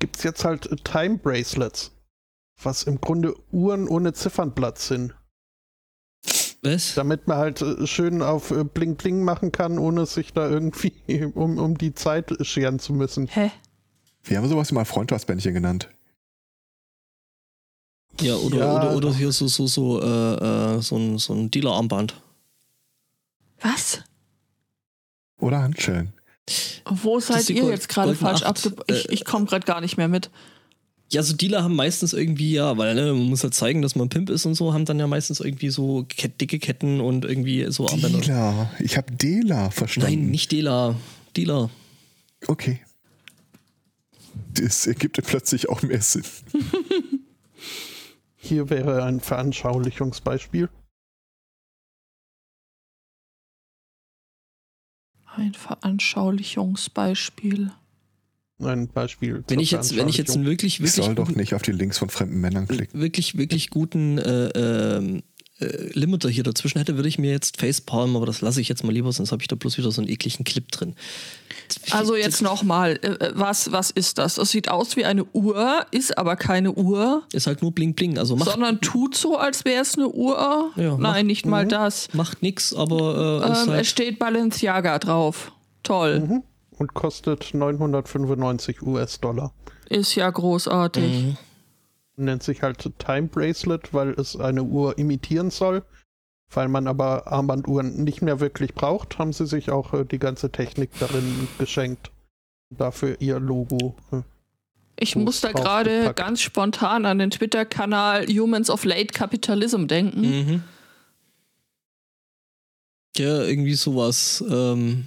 gibt's 0.00 0.22
jetzt 0.22 0.44
halt 0.44 0.68
Time 0.84 1.16
Bracelets. 1.16 1.92
Was 2.62 2.82
im 2.82 3.00
Grunde 3.00 3.34
Uhren 3.52 3.88
ohne 3.88 4.12
Ziffernblatt 4.12 4.78
sind. 4.78 5.14
Was? 6.64 6.94
Damit 6.94 7.26
man 7.28 7.36
halt 7.38 7.60
äh, 7.62 7.86
schön 7.86 8.22
auf 8.22 8.50
äh, 8.50 8.64
Bling 8.64 8.96
Bling 8.96 9.22
machen 9.22 9.52
kann, 9.52 9.78
ohne 9.78 10.06
sich 10.06 10.32
da 10.32 10.48
irgendwie 10.48 10.92
um, 11.34 11.58
um 11.58 11.76
die 11.78 11.94
Zeit 11.94 12.32
scheren 12.40 12.78
zu 12.78 12.92
müssen. 12.94 13.28
Hä? 13.28 13.50
Wir 14.24 14.38
haben 14.38 14.48
sowas 14.48 14.70
immer 14.70 14.84
Freundschaftsbändchen 14.84 15.52
genannt. 15.54 15.88
Ja, 18.20 18.36
oder, 18.36 18.56
Ja. 18.58 18.74
oder, 18.76 18.96
oder 18.96 19.14
hier 19.14 19.32
so, 19.32 19.46
so, 19.48 19.66
so, 19.66 20.00
äh, 20.00 20.76
äh, 20.76 20.80
so 20.80 20.96
ein, 20.96 21.18
so 21.18 21.34
ein 21.34 21.50
Dealer-Armband. 21.50 22.14
Was? 23.60 24.00
Oder 25.38 25.62
Handschellen. 25.62 26.12
Wo 26.88 27.18
seid 27.20 27.48
ihr 27.50 27.60
Gold- 27.62 27.72
jetzt 27.74 27.88
gerade 27.88 28.14
falsch 28.14 28.42
abge... 28.42 28.72
Ich, 28.86 29.08
ich 29.08 29.24
komme 29.24 29.46
gerade 29.46 29.66
gar 29.66 29.80
nicht 29.80 29.96
mehr 29.96 30.08
mit. 30.08 30.30
Ja, 31.14 31.22
so 31.22 31.32
Dealer 31.32 31.62
haben 31.62 31.76
meistens 31.76 32.12
irgendwie, 32.12 32.54
ja, 32.54 32.76
weil 32.76 32.96
ne, 32.96 33.14
man 33.14 33.28
muss 33.28 33.44
halt 33.44 33.54
zeigen, 33.54 33.82
dass 33.82 33.94
man 33.94 34.08
Pimp 34.08 34.30
ist 34.30 34.46
und 34.46 34.56
so, 34.56 34.74
haben 34.74 34.84
dann 34.84 34.98
ja 34.98 35.06
meistens 35.06 35.38
irgendwie 35.38 35.70
so 35.70 36.04
dicke 36.40 36.58
Ketten 36.58 37.00
und 37.00 37.24
irgendwie 37.24 37.70
so 37.70 37.88
Armbänder. 37.88 38.18
Dealer. 38.18 38.72
Ich 38.80 38.96
habe 38.96 39.12
Dela 39.12 39.70
verstanden. 39.70 40.22
Nein, 40.22 40.32
nicht 40.32 40.50
Dealer. 40.50 40.96
Dealer. 41.36 41.70
Okay. 42.48 42.80
Das 44.54 44.88
ergibt 44.88 45.16
dann 45.16 45.24
plötzlich 45.24 45.68
auch 45.68 45.82
mehr 45.82 46.02
Sinn. 46.02 46.24
Hier 48.36 48.68
wäre 48.68 49.04
ein 49.04 49.20
Veranschaulichungsbeispiel. 49.20 50.68
Ein 55.36 55.54
Veranschaulichungsbeispiel. 55.54 57.70
Ein 58.62 58.88
Beispiel. 58.88 59.42
Wenn 59.48 59.58
ich 59.60 59.72
jetzt, 59.72 59.96
wenn 59.96 60.08
ich 60.08 60.16
jetzt 60.16 60.34
einen 60.34 60.46
wirklich, 60.46 60.74
Ich 60.74 60.80
wirklich 60.80 61.04
soll 61.04 61.14
doch 61.14 61.26
guten, 61.26 61.40
nicht 61.40 61.54
auf 61.54 61.62
die 61.62 61.72
Links 61.72 61.98
von 61.98 62.08
fremden 62.08 62.40
Männern 62.40 62.68
klicken. 62.68 63.00
wirklich, 63.00 63.36
wirklich 63.36 63.68
guten 63.70 64.18
äh, 64.18 64.48
ähm, 64.96 65.22
äh, 65.60 65.66
Limiter 65.92 66.28
hier 66.28 66.44
dazwischen 66.44 66.78
hätte, 66.78 66.96
würde 66.96 67.08
ich 67.08 67.18
mir 67.18 67.30
jetzt 67.32 67.60
Facepalm, 67.60 68.16
aber 68.16 68.26
das 68.26 68.40
lasse 68.42 68.60
ich 68.60 68.68
jetzt 68.68 68.84
mal 68.84 68.92
lieber, 68.92 69.10
sonst 69.12 69.32
habe 69.32 69.42
ich 69.42 69.48
da 69.48 69.56
bloß 69.56 69.76
wieder 69.78 69.90
so 69.90 70.00
einen 70.00 70.10
ekligen 70.10 70.44
Clip 70.44 70.70
drin. 70.70 70.94
Also 71.90 72.14
jetzt 72.14 72.42
nochmal, 72.42 72.96
äh, 73.02 73.30
was, 73.34 73.72
was 73.72 73.90
ist 73.90 74.18
das? 74.18 74.34
Das 74.36 74.50
sieht 74.50 74.68
aus 74.68 74.96
wie 74.96 75.04
eine 75.04 75.24
Uhr, 75.32 75.84
ist 75.90 76.16
aber 76.18 76.36
keine 76.36 76.72
Uhr, 76.72 77.24
Ist 77.32 77.46
halt 77.48 77.60
nur 77.62 77.72
bling 77.72 77.94
bling. 77.94 78.18
Also 78.18 78.36
macht, 78.36 78.50
sondern 78.50 78.80
tut 78.80 79.16
so, 79.16 79.36
als 79.36 79.64
wäre 79.64 79.82
es 79.82 79.96
eine 79.96 80.08
Uhr. 80.08 80.70
Ja, 80.76 80.90
macht- 80.90 81.00
Nein, 81.00 81.26
nicht 81.26 81.44
mal 81.46 81.66
das. 81.66 82.08
macht 82.12 82.42
nix, 82.42 82.72
aber 82.74 83.42
äh, 83.44 83.50
ist 83.52 83.58
Ähm, 83.58 83.62
es 83.64 83.68
halt, 83.68 83.86
steht 83.86 84.18
Balenciaga 84.20 84.98
drauf. 85.00 85.52
Toll. 85.82 86.20
Mhm. 86.20 86.42
Und 86.78 86.94
kostet 86.94 87.54
995 87.54 88.82
US-Dollar. 88.82 89.52
Ist 89.88 90.14
ja 90.14 90.28
großartig. 90.28 91.24
Mhm. 91.24 91.36
Nennt 92.16 92.42
sich 92.42 92.62
halt 92.62 92.90
Time 92.98 93.28
Bracelet, 93.28 93.92
weil 93.92 94.10
es 94.10 94.36
eine 94.36 94.62
Uhr 94.62 94.98
imitieren 94.98 95.50
soll. 95.50 95.82
Weil 96.50 96.68
man 96.68 96.86
aber 96.86 97.26
Armbanduhren 97.26 98.04
nicht 98.04 98.22
mehr 98.22 98.38
wirklich 98.38 98.74
braucht, 98.74 99.18
haben 99.18 99.32
sie 99.32 99.46
sich 99.46 99.70
auch 99.70 99.92
äh, 99.92 100.04
die 100.04 100.18
ganze 100.18 100.50
Technik 100.50 100.90
darin 101.00 101.48
geschenkt. 101.58 102.10
Dafür 102.70 103.20
ihr 103.20 103.40
Logo. 103.40 103.96
äh, 104.12 104.22
Ich 104.98 105.16
muss 105.16 105.40
da 105.40 105.52
gerade 105.52 106.12
ganz 106.14 106.40
spontan 106.40 107.06
an 107.06 107.18
den 107.18 107.30
Twitter-Kanal 107.30 108.26
Humans 108.26 108.70
of 108.70 108.84
Late 108.84 109.12
Capitalism 109.14 109.86
denken. 109.86 110.20
Mhm. 110.20 110.62
Ja, 113.16 113.42
irgendwie 113.42 113.74
sowas. 113.74 114.44
Ähm, 114.48 115.06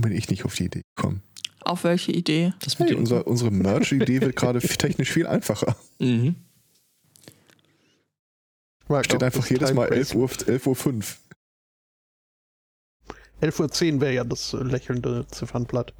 Bin 0.00 0.12
ich 0.12 0.28
nicht 0.28 0.44
auf 0.44 0.54
die 0.54 0.64
Idee 0.64 0.82
gekommen. 0.96 1.22
Auf 1.62 1.84
welche 1.84 2.12
Idee? 2.12 2.52
das 2.60 2.78
mit 2.78 2.88
Hey, 2.90 2.96
unser, 2.96 3.26
unsere 3.26 3.50
Merch-Idee 3.50 4.20
wird 4.22 4.36
gerade 4.36 4.60
technisch 4.78 5.10
viel 5.12 5.26
einfacher. 5.26 5.76
mhm. 5.98 6.36
Ich 8.82 8.88
mag 8.88 9.04
Steht 9.04 9.22
einfach 9.22 9.46
jedes 9.48 9.72
Mal 9.72 9.86
11 9.92 10.14
Bracelet. 10.14 10.42
Uhr, 10.42 10.48
11 10.48 10.66
Uhr 10.66 10.76
5. 10.76 11.20
11.10 13.40 13.94
Uhr 13.94 14.00
wäre 14.00 14.14
ja 14.14 14.24
das 14.24 14.52
äh, 14.52 14.56
lächelnde 14.58 15.26
Ziffernblatt. 15.28 15.94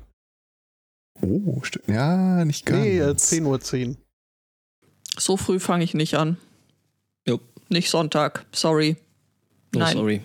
Oh, 1.23 1.61
stimmt. 1.62 1.88
Ja, 1.88 2.45
nicht 2.45 2.66
ganz. 2.66 2.83
Nee, 2.83 2.99
äh, 2.99 3.11
10.10 3.12 3.45
Uhr. 3.45 3.61
10. 3.61 3.97
So 5.19 5.37
früh 5.37 5.61
fange 5.61 5.85
ich 5.85 5.95
nicht 5.95 6.14
an. 6.14 6.37
Jo. 7.26 7.40
Nicht 7.69 7.90
Sonntag. 7.90 8.47
Sorry. 8.52 8.97
Oh, 9.76 9.78
Nein. 9.78 9.97
sorry. 9.97 10.23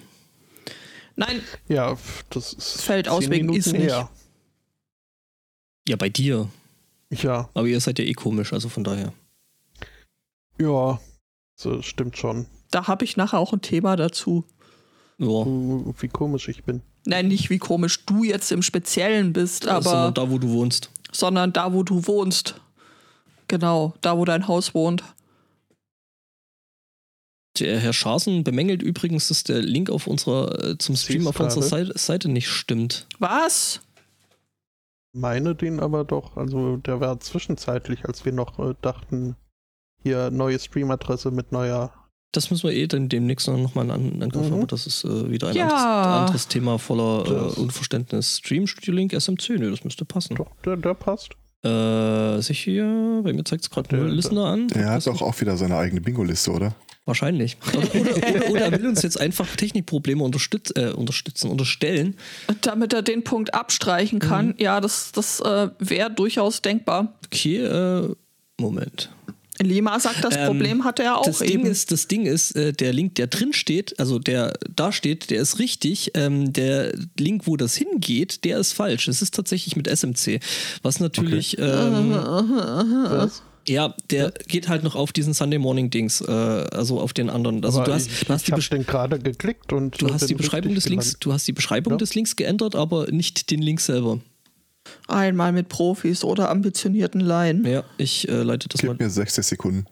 Nein, 1.15 1.41
Ja, 1.67 1.97
das 2.29 2.53
ist. 2.53 2.81
Fällt 2.81 3.07
aus 3.07 3.23
10 3.23 3.31
wegen 3.31 3.45
Minuten 3.45 3.59
ist 3.59 3.71
nicht. 3.73 3.83
her. 3.83 4.09
Ja, 5.87 5.95
bei 5.95 6.09
dir. 6.09 6.49
Ja, 7.11 7.49
Aber 7.53 7.67
ihr 7.67 7.79
seid 7.79 7.99
ja 7.99 8.05
eh 8.05 8.13
komisch, 8.13 8.51
also 8.53 8.67
von 8.69 8.83
daher. 8.83 9.13
ja. 10.59 10.99
So, 11.57 11.81
stimmt 11.81 12.17
schon. 12.17 12.47
da 12.71 12.87
habe 12.87 13.05
ich 13.05 13.15
nachher 13.15 13.39
auch 13.39 13.53
ein 13.53 13.61
Thema 13.61 13.95
dazu. 13.95 14.43
Ja. 15.19 15.45
Wie 15.45 16.09
komisch 16.09 16.49
ich 16.49 16.65
bin. 16.65 16.81
Nein, 17.05 17.29
nicht 17.29 17.49
wie 17.49 17.59
komisch 17.59 18.05
du 18.05 18.25
jetzt 18.25 18.51
im 18.51 18.61
Speziellen 18.61 19.31
bist, 19.31 19.65
aber 19.67 19.83
Sondern 19.83 20.13
da, 20.15 20.29
wo 20.29 20.37
du 20.37 20.49
wohnst. 20.49 20.89
sondern 21.13 21.53
da, 21.53 21.71
wo 21.71 21.83
du 21.83 22.05
wohnst. 22.07 22.59
Genau, 23.47 23.93
da, 24.01 24.17
wo 24.17 24.25
dein 24.25 24.49
Haus 24.49 24.73
wohnt. 24.73 25.03
Der 27.59 27.79
Herr 27.79 27.93
Schasen 27.93 28.43
bemängelt 28.43 28.81
übrigens, 28.83 29.27
dass 29.29 29.43
der 29.43 29.61
Link 29.61 29.89
auf 29.89 30.07
unserer, 30.07 30.63
äh, 30.71 30.77
zum 30.77 30.95
Stream 30.95 31.27
auf 31.27 31.39
unserer. 31.39 31.63
Seite, 31.63 31.97
Seite 31.97 32.27
nicht 32.29 32.49
stimmt. 32.49 33.07
Was? 33.19 33.81
Meine 35.13 35.55
den 35.55 35.79
aber 35.79 36.03
doch. 36.03 36.35
Also, 36.35 36.77
der 36.77 36.99
war 36.99 37.19
zwischenzeitlich, 37.19 38.05
als 38.05 38.25
wir 38.25 38.33
noch 38.33 38.59
äh, 38.59 38.73
dachten, 38.81 39.35
hier 40.03 40.29
neue 40.31 40.59
Streamadresse 40.59 41.31
mit 41.31 41.51
neuer. 41.51 41.93
Das 42.33 42.51
müssen 42.51 42.67
wir 42.67 42.75
eh 42.75 42.87
dann 42.87 43.07
demnächst 43.07 43.47
noch 43.47 43.75
mal 43.75 43.85
in 43.85 43.91
An- 43.91 44.21
Angriff, 44.23 44.47
Mhm. 44.49 44.53
aber 44.55 44.67
das 44.67 44.85
ist 44.87 45.05
äh, 45.05 45.31
wieder 45.31 45.47
ein 45.47 45.55
Ja. 45.55 45.63
anderes, 45.69 46.19
anderes 46.19 46.47
Thema 46.49 46.77
voller 46.77 47.25
äh, 47.55 47.59
Unverständnis. 47.61 48.39
Stream 48.39 48.67
Studio 48.67 48.93
Link 48.93 49.13
SMC, 49.13 49.57
ne, 49.57 49.71
das 49.71 49.85
müsste 49.85 50.03
passen. 50.03 50.35
Doch, 50.35 50.51
der, 50.65 50.75
der 50.75 50.93
passt. 50.95 51.29
Äh, 51.63 52.41
sich 52.41 52.59
hier, 52.59 53.21
bei 53.23 53.31
mir 53.31 53.45
zeigt 53.45 53.63
es 53.63 53.69
gerade 53.69 53.87
Der- 53.87 53.99
nur 53.99 54.09
Listener 54.09 54.45
an. 54.47 54.67
Er 54.75 54.89
hat 54.89 54.97
Das- 54.97 55.05
doch 55.05 55.21
auch 55.21 55.39
wieder 55.39 55.55
seine 55.55 55.77
eigene 55.77 56.01
Bingo-Liste, 56.01 56.51
oder? 56.51 56.75
Wahrscheinlich. 57.05 57.57
Oder, 57.73 57.95
oder, 57.95 58.49
oder, 58.49 58.61
er 58.61 58.71
will 58.71 58.87
uns 58.87 59.03
jetzt 59.03 59.19
einfach 59.21 59.55
Technikprobleme 59.55 60.23
unterstütz, 60.23 60.71
äh, 60.75 60.89
unterstützen, 60.89 61.51
unterstellen. 61.51 62.15
Damit 62.61 62.93
er 62.93 63.03
den 63.03 63.23
Punkt 63.23 63.53
abstreichen 63.53 64.17
Mhm. 64.17 64.21
kann. 64.27 64.53
Ja, 64.57 64.81
das, 64.81 65.11
das 65.11 65.39
äh, 65.39 65.69
wäre 65.79 66.09
durchaus 66.11 66.61
denkbar. 66.63 67.13
Okay, 67.27 67.57
äh, 67.57 68.09
Moment. 68.59 69.11
Lima 69.61 69.99
sagt, 69.99 70.21
das 70.23 70.35
Ähm, 70.35 70.47
Problem 70.47 70.83
hatte 70.83 71.03
er 71.03 71.17
auch 71.17 71.25
das 71.25 71.39
eben. 71.41 71.63
Ding 71.63 71.71
ist, 71.71 71.91
das 71.91 72.07
Ding 72.09 72.25
ist, 72.25 72.55
äh, 72.57 72.73
der 72.73 72.91
Link, 72.91 73.15
der 73.15 73.27
drin 73.27 73.53
steht, 73.53 73.97
also 73.99 74.19
der 74.19 74.53
da 74.75 74.91
steht, 74.91 75.29
der 75.29 75.41
ist 75.41 75.59
richtig. 75.59 76.11
Ähm, 76.13 76.51
der 76.51 76.93
Link, 77.17 77.43
wo 77.45 77.55
das 77.55 77.75
hingeht, 77.75 78.43
der 78.43 78.57
ist 78.59 78.73
falsch. 78.73 79.07
Es 79.07 79.21
ist 79.21 79.33
tatsächlich 79.33 79.75
mit 79.77 79.87
SMC. 79.87 80.41
Was 80.81 80.99
natürlich, 80.99 81.57
ähm, 81.57 82.11
Was? 82.15 83.43
Ja, 83.67 83.93
der 84.11 84.31
geht 84.47 84.67
halt 84.67 84.83
noch 84.83 84.95
auf 84.95 85.11
diesen 85.11 85.33
Sunday 85.33 85.59
Morning 85.59 85.89
Dings, 85.89 86.21
äh, 86.21 86.31
also 86.31 86.99
auf 86.99 87.13
den 87.13 87.29
anderen. 87.29 87.63
Also 87.65 87.79
Aber 87.79 87.87
du 87.87 87.93
hast, 87.93 88.07
ich, 88.07 88.19
du 88.25 88.33
hast 88.33 88.47
ich 88.47 88.53
die 88.55 88.69
den 88.69 88.85
gerade 88.85 89.19
geklickt 89.19 89.73
und 89.73 90.01
Du 90.01 90.07
äh, 90.07 90.11
hast 90.13 90.29
die 90.29 90.35
Beschreibung 90.35 90.75
des 90.75 90.87
Links, 90.89 91.05
gelandet. 91.05 91.25
du 91.25 91.33
hast 91.33 91.47
die 91.47 91.53
Beschreibung 91.53 91.93
Ja. 91.93 91.97
des 91.97 92.15
Links 92.15 92.35
geändert, 92.35 92.75
aber 92.75 93.11
nicht 93.11 93.49
den 93.51 93.61
Link 93.61 93.81
selber. 93.81 94.19
Einmal 95.07 95.51
mit 95.51 95.67
Profis 95.69 96.23
oder 96.23 96.49
ambitionierten 96.49 97.19
Laien. 97.21 97.65
Ja, 97.65 97.83
ich 97.97 98.27
äh, 98.29 98.43
leite 98.43 98.69
das 98.69 98.83
mal. 98.83 98.91
Gib 98.91 99.01
mir 99.01 99.09
60 99.09 99.45
Sekunden. 99.45 99.85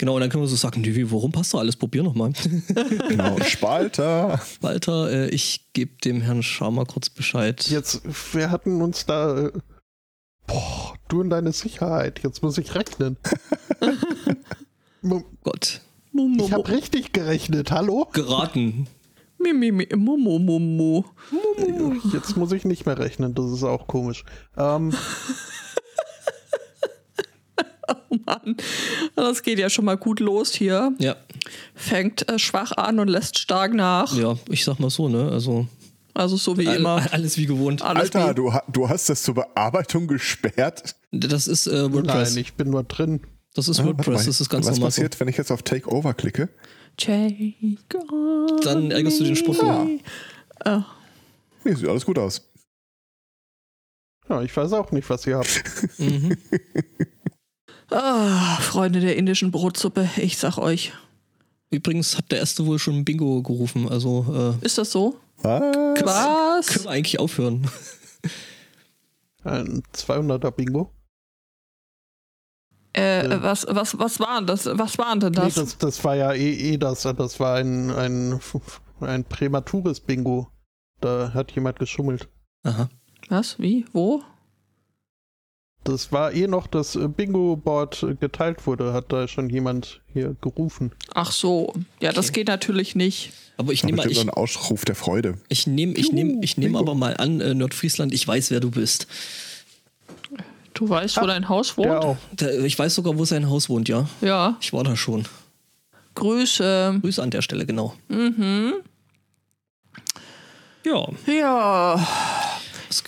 Genau, 0.00 0.14
und 0.14 0.20
dann 0.20 0.30
können 0.30 0.44
wir 0.44 0.48
so 0.48 0.54
sagen, 0.54 0.84
wie, 0.84 1.10
warum 1.10 1.32
passt 1.32 1.52
doch 1.52 1.58
alles? 1.58 1.74
Probier 1.74 2.04
nochmal. 2.04 2.32
Genau. 3.08 3.36
Spalter. 3.42 4.40
Walter, 4.60 5.10
äh, 5.10 5.28
ich 5.30 5.66
gebe 5.72 5.90
dem 6.04 6.20
Herrn 6.20 6.44
Sharma 6.44 6.84
kurz 6.84 7.10
Bescheid. 7.10 7.66
Jetzt, 7.68 8.02
wir 8.32 8.50
hatten 8.52 8.80
uns 8.80 9.06
da. 9.06 9.50
Du 11.08 11.20
und 11.20 11.30
deine 11.30 11.52
Sicherheit. 11.52 12.20
Jetzt 12.22 12.42
muss 12.42 12.58
ich 12.58 12.74
rechnen. 12.74 13.16
Gott. 15.42 15.80
ich 16.12 16.52
habe 16.52 16.68
richtig 16.68 17.12
gerechnet. 17.12 17.70
Hallo? 17.70 18.08
Geraten. 18.12 18.86
Mi, 19.38 19.54
mi, 19.54 19.72
mi, 19.72 19.88
mu, 19.96 20.18
mu, 20.18 20.38
mu, 20.38 20.58
mu. 20.58 21.04
Jetzt 22.12 22.36
muss 22.36 22.52
ich 22.52 22.64
nicht 22.66 22.84
mehr 22.84 22.98
rechnen. 22.98 23.34
Das 23.34 23.50
ist 23.50 23.62
auch 23.62 23.86
komisch. 23.86 24.24
Ähm, 24.56 24.92
Mann, 28.26 28.56
das 29.14 29.42
geht 29.42 29.58
ja 29.58 29.70
schon 29.70 29.84
mal 29.86 29.96
gut 29.96 30.20
los 30.20 30.52
hier. 30.52 30.92
Ja, 30.98 31.16
Fängt 31.74 32.28
äh, 32.28 32.38
schwach 32.38 32.72
an 32.72 32.98
und 32.98 33.08
lässt 33.08 33.38
stark 33.38 33.72
nach. 33.72 34.14
ja, 34.14 34.36
ich 34.50 34.64
sag 34.64 34.78
mal 34.78 34.90
so, 34.90 35.08
ne? 35.08 35.30
Also 35.30 35.66
Also 36.18 36.36
so 36.36 36.56
wie 36.58 36.66
all, 36.66 36.76
immer. 36.78 37.06
alles 37.12 37.36
wie 37.38 37.46
gewohnt. 37.46 37.80
Alles 37.82 38.12
Alter, 38.14 38.30
wie, 38.30 38.34
du, 38.34 38.52
du 38.72 38.88
hast 38.88 39.08
das 39.08 39.22
zur 39.22 39.34
Bearbeitung 39.34 40.08
gesperrt. 40.08 40.96
Das 41.12 41.46
ist 41.46 41.66
äh, 41.68 41.92
WordPress. 41.92 42.34
nein, 42.34 42.38
ich 42.42 42.54
bin 42.54 42.70
nur 42.70 42.82
drin. 42.82 43.20
das 43.54 43.68
ist 43.68 43.78
Ah, 43.80 43.84
WordPress, 43.84 44.26
das 44.26 44.40
ist 44.40 44.48
ganz 44.48 44.66
Was 44.66 44.74
normal. 44.76 44.90
So. 44.90 44.96
passiert, 44.96 45.20
wenn 45.20 45.28
ich 45.28 45.36
jetzt 45.36 45.52
auf 45.52 45.62
Takeover 45.62 46.14
klicke? 46.14 46.48
Take 46.96 47.54
Dann 48.64 48.90
ärgerst 48.90 49.20
du 49.20 49.24
den 49.24 49.36
Spruch. 49.36 49.62
me. 49.62 50.00
Nee, 51.64 51.74
sieht 51.74 51.86
alles 51.88 52.04
gut 52.04 52.18
aus. 52.18 52.42
Ja, 54.28 54.42
ich 54.42 54.54
weiß 54.56 54.72
auch 54.72 54.90
nicht, 54.90 55.08
was 55.08 55.24
ihr 55.26 55.36
habt. 55.38 55.62
Mhm. 55.98 56.36
Ah, 57.90 58.56
Freunde 58.60 59.00
der 59.00 59.16
indischen 59.16 59.50
Brotsuppe, 59.50 60.08
ich 60.16 60.36
sag 60.36 60.58
euch. 60.58 60.92
Übrigens 61.70 62.18
hat 62.18 62.30
der 62.32 62.38
erste 62.40 62.66
wohl 62.66 62.78
schon 62.78 63.04
Bingo 63.04 63.42
gerufen, 63.42 63.88
also 63.88 64.56
äh, 64.60 64.64
Ist 64.66 64.78
das 64.78 64.90
so? 64.90 65.16
Was? 65.42 66.04
Was? 66.04 66.66
können 66.68 66.84
wir 66.84 66.90
eigentlich 66.90 67.18
aufhören. 67.20 67.70
Ein 69.44 69.82
200er 69.94 70.50
Bingo. 70.50 70.92
Äh, 72.92 73.40
was, 73.42 73.66
was, 73.68 73.98
was 73.98 74.18
waren 74.18 74.46
das? 74.46 74.66
Was 74.66 74.98
waren 74.98 75.20
denn 75.20 75.32
Nee, 75.32 75.40
das? 75.40 75.54
das, 75.54 75.78
das 75.78 76.04
war 76.04 76.16
ja 76.16 76.32
eh, 76.32 76.72
eh 76.72 76.76
das. 76.78 77.02
Das 77.02 77.38
war 77.38 77.56
ein, 77.56 77.90
ein, 77.90 78.40
ein 79.00 79.24
prämatures 79.24 80.00
Bingo. 80.00 80.48
Da 81.00 81.32
hat 81.32 81.52
jemand 81.52 81.78
geschummelt. 81.78 82.28
Aha. 82.64 82.88
Was? 83.28 83.58
Wie? 83.60 83.84
Wo? 83.92 84.22
Das 85.84 86.12
war 86.12 86.32
eh 86.34 86.46
noch, 86.48 86.66
das 86.66 86.96
äh, 86.96 87.08
Bingo-Board 87.08 88.06
geteilt 88.20 88.66
wurde, 88.66 88.92
hat 88.92 89.10
da 89.12 89.26
schon 89.26 89.48
jemand 89.48 90.00
hier 90.12 90.36
gerufen. 90.42 90.92
Ach 91.14 91.32
so. 91.32 91.72
Ja, 92.00 92.12
das 92.12 92.32
geht 92.32 92.48
natürlich 92.48 92.94
nicht. 92.94 93.32
Aber 93.56 93.72
ich 93.72 93.84
nehme 93.84 93.96
mal, 93.96 94.10
ich, 94.10 94.20
ein 94.20 94.28
Ausruf 94.30 94.84
der 94.84 94.94
Freude. 94.94 95.38
ich 95.48 95.66
nehme, 95.66 95.94
ich 95.94 96.12
nehme, 96.12 96.42
ich 96.44 96.56
nehme 96.58 96.72
Bingo. 96.78 96.90
aber 96.90 96.94
mal 96.94 97.16
an, 97.16 97.40
äh, 97.40 97.54
Nordfriesland, 97.54 98.12
ich 98.12 98.26
weiß, 98.28 98.50
wer 98.50 98.60
du 98.60 98.70
bist. 98.70 99.06
Du 100.74 100.88
weißt, 100.88 101.16
wo 101.16 101.22
Ah, 101.22 101.26
dein 101.26 101.48
Haus 101.48 101.74
Der 101.74 101.84
wohnt? 101.90 102.04
auch. 102.04 102.16
Da, 102.36 102.50
ich 102.50 102.78
weiß 102.78 102.94
sogar, 102.94 103.16
wo 103.18 103.24
sein 103.24 103.48
Haus 103.48 103.68
wohnt, 103.68 103.88
ja. 103.88 104.08
Ja. 104.20 104.56
Ich 104.60 104.72
war 104.72 104.84
da 104.84 104.94
schon. 104.94 105.24
Grüße. 106.14 106.98
Grüße 107.00 107.22
an 107.22 107.30
der 107.30 107.42
Stelle, 107.42 107.64
genau. 107.66 107.94
Mhm. 108.08 108.74
Ja, 110.84 111.08
Ja. 111.26 112.08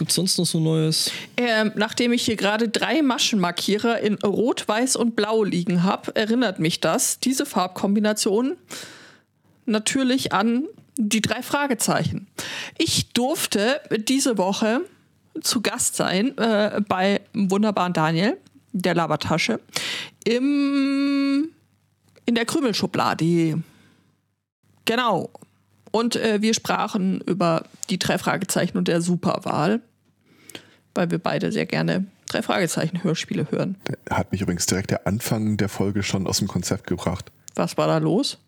Was 0.00 0.07
gibt's 0.07 0.14
sonst 0.14 0.38
noch 0.38 0.47
so 0.47 0.61
Neues? 0.61 1.11
Ähm, 1.37 1.73
nachdem 1.75 2.12
ich 2.12 2.23
hier 2.23 2.37
gerade 2.37 2.71
drei 2.71 3.02
Maschenmarkierer 3.02 4.00
in 4.00 4.14
Rot, 4.14 4.66
Weiß 4.66 4.97
und 4.97 5.14
Blau 5.14 5.45
liegen 5.45 5.83
habe, 5.83 6.16
erinnert 6.16 6.59
mich 6.59 6.80
das, 6.80 7.21
diese 7.21 7.45
Farbkombination, 7.45 8.57
natürlich 9.66 10.33
an 10.33 10.64
die 10.97 11.21
drei 11.21 11.42
Fragezeichen. 11.42 12.28
Ich 12.78 13.12
durfte 13.12 13.83
diese 14.09 14.38
Woche 14.38 14.80
zu 15.42 15.61
Gast 15.61 15.97
sein 15.97 16.37
äh, 16.38 16.80
bei 16.88 17.21
wunderbaren 17.35 17.92
Daniel, 17.92 18.38
der 18.73 18.95
Labertasche, 18.95 19.61
im, 20.25 21.50
in 22.25 22.35
der 22.35 22.47
Krümelschublade. 22.47 23.62
Genau. 24.87 25.30
Und 25.90 26.16
äh, 26.16 26.40
wir 26.40 26.54
sprachen 26.54 27.21
über 27.26 27.64
die 27.90 27.99
drei 27.99 28.16
Fragezeichen 28.16 28.78
und 28.78 28.88
der 28.88 29.02
Superwahl 29.02 29.83
weil 30.94 31.11
wir 31.11 31.18
beide 31.18 31.52
sehr 31.52 31.66
gerne 31.66 32.06
drei 32.26 32.42
Fragezeichen 32.42 33.02
Hörspiele 33.02 33.50
hören. 33.50 33.76
Hat 34.09 34.32
mich 34.32 34.40
übrigens 34.40 34.66
direkt 34.66 34.90
der 34.90 35.06
Anfang 35.06 35.56
der 35.56 35.68
Folge 35.68 36.02
schon 36.02 36.26
aus 36.26 36.38
dem 36.38 36.49
Konzept 36.49 36.87
gebracht. 36.87 37.30
Was 37.54 37.76
war 37.76 37.87
da 37.87 37.99
los? 37.99 38.38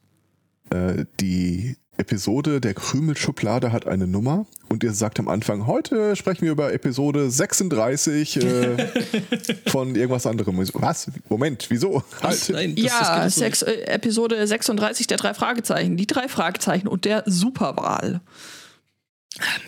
Äh, 0.71 1.05
die 1.21 1.77
Episode 1.99 2.61
der 2.61 2.73
Krümelschublade 2.75 3.71
hat 3.71 3.87
eine 3.87 4.07
Nummer 4.07 4.47
und 4.69 4.83
ihr 4.83 4.93
sagt 4.93 5.21
am 5.21 5.29
Anfang, 5.29 5.67
heute 5.67 6.17
sprechen 6.17 6.43
wir 6.43 6.53
über 6.53 6.73
Episode 6.73 7.31
36 7.31 8.37
äh, 8.39 8.89
von 9.67 9.95
irgendwas 9.95 10.27
anderem. 10.27 10.57
Was? 10.57 11.11
Moment, 11.29 11.67
wieso? 11.69 12.03
Halt. 12.23 12.49
Nein, 12.49 12.75
das, 12.77 12.85
das 12.85 12.93
ja, 13.01 13.31
so 13.31 13.41
sechs, 13.41 13.63
äh, 13.63 13.83
Episode 13.83 14.47
36 14.47 15.07
der 15.07 15.19
drei 15.19 15.35
Fragezeichen, 15.35 15.97
die 15.97 16.07
drei 16.07 16.29
Fragezeichen 16.29 16.89
und 16.89 17.05
der 17.05 17.25
Superwahl. 17.27 18.21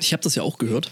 Ich 0.01 0.13
habe 0.13 0.23
das 0.23 0.35
ja 0.35 0.43
auch 0.43 0.59
gehört. 0.59 0.91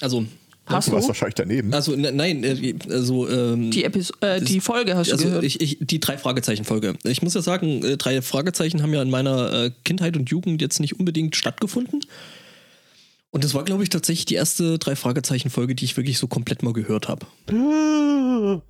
Also, 0.00 0.26
Hast 0.66 0.88
Du 0.88 0.92
warst 0.92 1.04
du? 1.06 1.08
wahrscheinlich 1.08 1.34
daneben. 1.34 1.72
also 1.72 1.96
ne, 1.96 2.12
nein, 2.12 2.44
äh, 2.44 2.74
also 2.90 3.26
ähm, 3.26 3.70
Die, 3.70 3.84
Epis 3.84 4.12
äh, 4.20 4.38
die 4.42 4.60
Folge 4.60 4.96
hast 4.96 5.08
du 5.08 5.12
also 5.14 5.24
gehört. 5.24 5.44
ich, 5.44 5.62
ich, 5.62 5.78
die 5.80 5.98
drei 5.98 6.18
Fragezeichen-Folge. 6.18 6.94
Ich 7.04 7.22
muss 7.22 7.32
ja 7.32 7.40
sagen, 7.40 7.82
äh, 7.82 7.96
drei 7.96 8.20
Fragezeichen 8.20 8.82
haben 8.82 8.92
ja 8.92 9.00
in 9.00 9.08
meiner 9.08 9.50
äh, 9.64 9.70
Kindheit 9.86 10.14
und 10.18 10.28
Jugend 10.28 10.60
jetzt 10.60 10.78
nicht 10.80 10.98
unbedingt 11.00 11.36
stattgefunden. 11.36 12.00
Und 13.30 13.44
das 13.44 13.54
war, 13.54 13.64
glaube 13.64 13.82
ich, 13.82 13.88
tatsächlich 13.88 14.26
die 14.26 14.34
erste 14.34 14.78
drei 14.78 14.94
Fragezeichen-Folge, 14.94 15.74
die 15.74 15.86
ich 15.86 15.96
wirklich 15.96 16.18
so 16.18 16.26
komplett 16.26 16.62
mal 16.62 16.74
gehört 16.74 17.08
habe. 17.08 17.26
ja, 17.50 18.60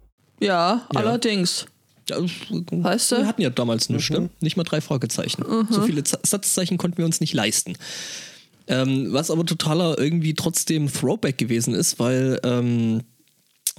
Ja. 0.41 0.87
allerdings. 0.95 1.67
Ja, 2.09 2.17
Weißt 2.21 3.13
du? 3.13 3.17
Wir 3.19 3.27
hatten 3.27 3.43
ja 3.43 3.51
damals 3.51 3.89
nichts, 3.91 4.09
Mhm. 4.11 4.17
ne? 4.17 4.31
nicht 4.41 4.57
mal 4.57 4.63
drei 4.65 4.81
Fragezeichen. 4.81 5.45
So 5.69 5.83
viele 5.83 6.05
Z 6.05 6.25
Satzzeichen 6.27 6.79
konnten 6.79 6.99
wir 6.99 7.05
uns 7.05 7.21
nicht 7.21 7.35
leisten. 7.35 7.75
Ähm, 8.69 9.13
was 9.13 9.31
aber 9.31 9.47
totaler 9.47 9.99
irgendwie 9.99 10.35
trotzdem 10.35 10.93
Throwback 10.93 11.39
gewesen 11.39 11.75
ist, 11.75 11.99
weil 11.99 12.39
ähm, 12.45 13.03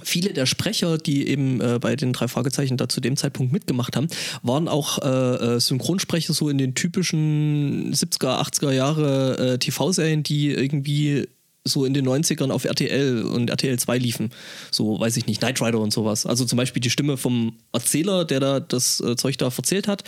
viele 0.02 0.32
der 0.32 0.46
Sprecher, 0.46 0.98
die 0.98 1.28
eben 1.28 1.60
äh, 1.60 1.78
bei 1.80 1.96
den 1.96 2.12
drei 2.12 2.28
Fragezeichen 2.28 2.76
da 2.76 2.88
zu 2.88 3.00
dem 3.00 3.16
Zeitpunkt 3.16 3.52
mitgemacht 3.52 3.96
haben, 3.96 4.08
waren 4.42 4.68
auch 4.68 4.98
äh, 4.98 5.56
äh, 5.56 5.60
Synchronsprecher 5.60 6.32
so 6.32 6.48
in 6.48 6.58
den 6.58 6.74
typischen 6.74 7.92
70er, 7.94 8.40
80er 8.40 8.72
Jahre 8.72 9.54
äh, 9.54 9.58
TV-Serien, 9.58 10.22
die 10.22 10.50
irgendwie 10.50 11.28
so 11.64 11.84
in 11.84 11.94
den 11.94 12.08
90ern 12.08 12.50
auf 12.50 12.64
RTL 12.64 13.22
und 13.22 13.50
RTL 13.50 13.78
2 13.78 13.98
liefen. 13.98 14.30
So, 14.70 14.98
weiß 14.98 15.16
ich 15.18 15.26
nicht, 15.26 15.40
Knight 15.40 15.60
Rider 15.60 15.78
und 15.78 15.92
sowas. 15.92 16.26
Also 16.26 16.44
zum 16.44 16.56
Beispiel 16.56 16.80
die 16.80 16.90
Stimme 16.90 17.16
vom 17.16 17.58
Erzähler, 17.72 18.24
der 18.24 18.40
da 18.40 18.60
das 18.60 19.00
äh, 19.00 19.16
Zeug 19.16 19.36
da 19.38 19.46
erzählt 19.46 19.86
hat, 19.86 20.04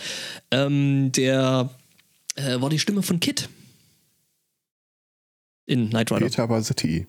ähm, 0.51 1.11
der 1.11 1.69
äh, 2.35 2.59
war 2.59 2.69
die 2.69 2.79
Stimme 2.79 3.03
von 3.03 3.19
Kit. 3.19 3.49
In 5.65 5.89
Knight 5.89 6.11
Rider. 6.11 6.25
Peter 6.25 6.47
Bassetti. 6.47 7.07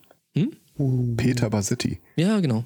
Uh. 0.79 1.15
Peter 1.17 1.51
Bassetti. 1.51 2.01
Ja, 2.17 2.41
genau. 2.41 2.65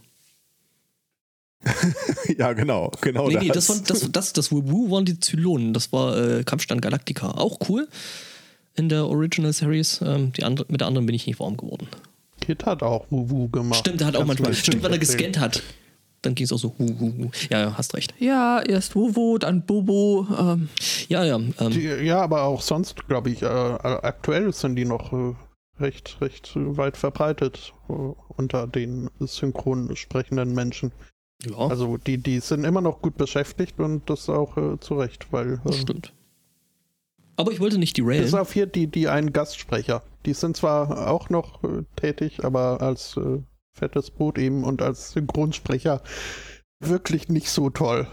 ja, 2.39 2.53
genau. 2.53 2.93
Genau 3.01 3.29
nee, 3.29 3.37
nee, 3.39 3.49
das. 3.49 3.67
das, 3.67 3.69
war, 3.69 3.85
das, 3.87 4.13
das, 4.13 4.33
das 4.33 4.53
Wubu 4.53 4.91
waren 4.91 5.05
die 5.05 5.19
Zylonen. 5.19 5.75
Das 5.75 5.93
war 5.93 6.17
äh, 6.17 6.45
Kampfstand 6.45 6.81
Galactica. 6.83 7.33
Auch 7.33 7.59
cool 7.69 7.89
in 8.77 8.89
der 8.89 9.07
Original 9.07 9.53
Series. 9.53 10.01
Ähm, 10.03 10.33
die 10.33 10.45
andre, 10.45 10.65
mit 10.69 10.81
der 10.81 10.89
anderen 10.89 11.07
bin 11.07 11.15
ich 11.15 11.27
nicht 11.27 11.41
warm 11.41 11.57
geworden. 11.57 11.89
Kid 12.41 12.65
hat 12.65 12.83
auch 12.83 13.07
Wuwu 13.11 13.49
gemacht. 13.49 13.81
Stimmt, 13.81 14.01
der 14.01 14.07
hat 14.07 14.17
auch 14.17 14.21
Kannst 14.21 14.41
manchmal. 14.41 14.55
Stimmt, 14.55 14.83
weil 14.83 14.93
er 14.93 14.99
gescannt 14.99 15.39
hat. 15.41 15.63
Dann 16.23 16.35
ging 16.35 16.45
es 16.45 16.53
auch 16.53 16.59
so. 16.59 16.75
Hu, 16.79 16.87
hu, 16.99 17.13
hu. 17.19 17.31
Ja, 17.51 17.61
ja, 17.61 17.79
hast 17.79 17.95
recht. 17.95 18.15
Ja, 18.19 18.61
erst 18.61 18.95
Wuwu, 18.95 19.39
dann 19.39 19.63
Bubu. 19.63 20.27
Ähm, 20.37 20.69
Ja, 21.09 21.25
ja. 21.25 21.37
Ähm, 21.37 21.71
Die, 21.71 21.83
ja, 21.83 22.21
aber 22.21 22.43
auch 22.45 22.63
sonst, 22.63 23.07
glaube 23.09 23.31
ich, 23.31 23.43
äh, 23.43 23.47
aktuell 23.47 24.53
sind 24.53 24.77
die 24.77 24.85
noch 24.85 25.13
äh, 25.13 25.35
recht, 25.81 26.19
recht 26.21 26.53
weit 26.55 26.97
verbreitet 26.97 27.75
äh, 27.89 27.93
unter 27.93 28.67
den 28.67 29.11
synchron 29.21 29.95
sprechenden 29.97 30.55
Menschen. 30.55 30.93
ja, 31.43 31.57
Also 31.57 31.97
die, 31.97 32.19
die 32.19 32.41
sind 32.41 32.65
immer 32.65 32.81
noch 32.81 33.03
gut 33.03 33.17
beschäftigt 33.17 33.79
und 33.79 34.09
das 34.11 34.29
auch 34.29 34.57
äh, 34.57 34.81
zu 34.81 34.95
Recht, 34.95 35.33
weil 35.33 35.61
das 35.65 35.77
äh, 35.77 35.81
stimmt. 35.81 36.13
Aber 37.37 37.53
ich 37.53 37.61
wollte 37.61 37.79
nicht 37.79 37.95
bis 37.95 38.05
derailen. 38.05 38.35
auf 38.35 38.53
hier 38.53 38.67
die, 38.67 38.89
die 38.89 39.09
einen 39.09 39.33
Gastsprecher. 39.33 40.03
Die 40.27 40.35
sind 40.35 40.57
zwar 40.57 41.09
auch 41.09 41.31
noch 41.31 41.63
äh, 41.63 41.85
tätig, 41.95 42.45
aber 42.45 42.83
als 42.83 43.17
äh, 43.17 43.41
fettes 43.73 44.11
Brot 44.11 44.39
eben 44.39 44.65
und 44.65 44.83
als 44.83 45.13
Synchronsprecher 45.13 46.03
wirklich 46.81 47.29
nicht 47.29 47.51
so 47.51 47.71
toll. 47.71 48.09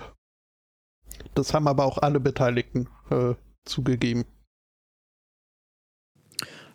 Das 1.34 1.54
haben 1.54 1.68
aber 1.68 1.86
auch 1.86 1.98
alle 1.98 2.20
Beteiligten 2.20 2.88
äh, 3.10 3.34
zugegeben. 3.66 4.26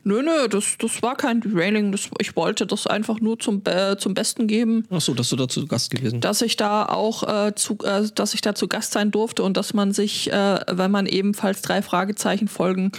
Nö, 0.05 0.23
nö, 0.23 0.49
das, 0.49 0.77
das 0.79 1.03
war 1.03 1.17
kein 1.17 1.41
Derailing. 1.41 1.93
Das, 1.93 2.09
ich 2.19 2.37
wollte 2.37 2.67
das 2.67 2.87
einfach 2.87 3.21
nur 3.21 3.39
zum, 3.39 3.63
äh, 3.67 3.97
zum 3.97 4.15
Besten 4.15 4.47
geben. 4.47 4.85
Achso, 4.91 5.15
dass 5.15 5.29
du 5.31 5.37
da 5.37 5.49
zu 5.49 5.67
Gast 5.67 5.91
gewesen 5.91 6.21
dass 6.21 6.43
ich 6.43 6.57
da 6.57 6.87
auch 6.87 7.23
äh, 7.23 7.55
zu, 7.55 7.79
äh, 7.85 8.09
dass 8.15 8.35
ich 8.35 8.41
da 8.41 8.55
zu 8.55 8.69
Gast 8.69 8.93
sein 8.93 9.11
durfte 9.11 9.43
und 9.43 9.57
dass 9.57 9.75
man 9.75 9.93
sich, 9.93 10.33
äh, 10.33 10.61
wenn 10.71 10.91
man 10.91 11.07
ebenfalls 11.07 11.63
drei 11.63 11.83
Fragezeichen 11.83 12.49
folgen 12.49 12.93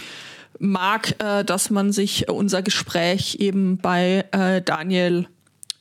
mag, 0.58 1.20
äh, 1.22 1.44
dass 1.44 1.70
man 1.70 1.92
sich 1.92 2.28
unser 2.28 2.62
Gespräch 2.62 3.36
eben 3.40 3.78
bei 3.78 4.24
äh, 4.32 4.62
Daniel 4.62 5.26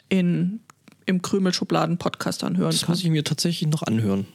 in, 0.10 0.60
im 1.06 1.22
Krümelschubladen-Podcast 1.22 2.44
anhören 2.44 2.72
Das 2.72 2.82
kann. 2.82 2.94
muss 2.94 3.04
ich 3.04 3.10
mir 3.10 3.24
tatsächlich 3.24 3.70
noch 3.70 3.84
anhören. 3.84 4.26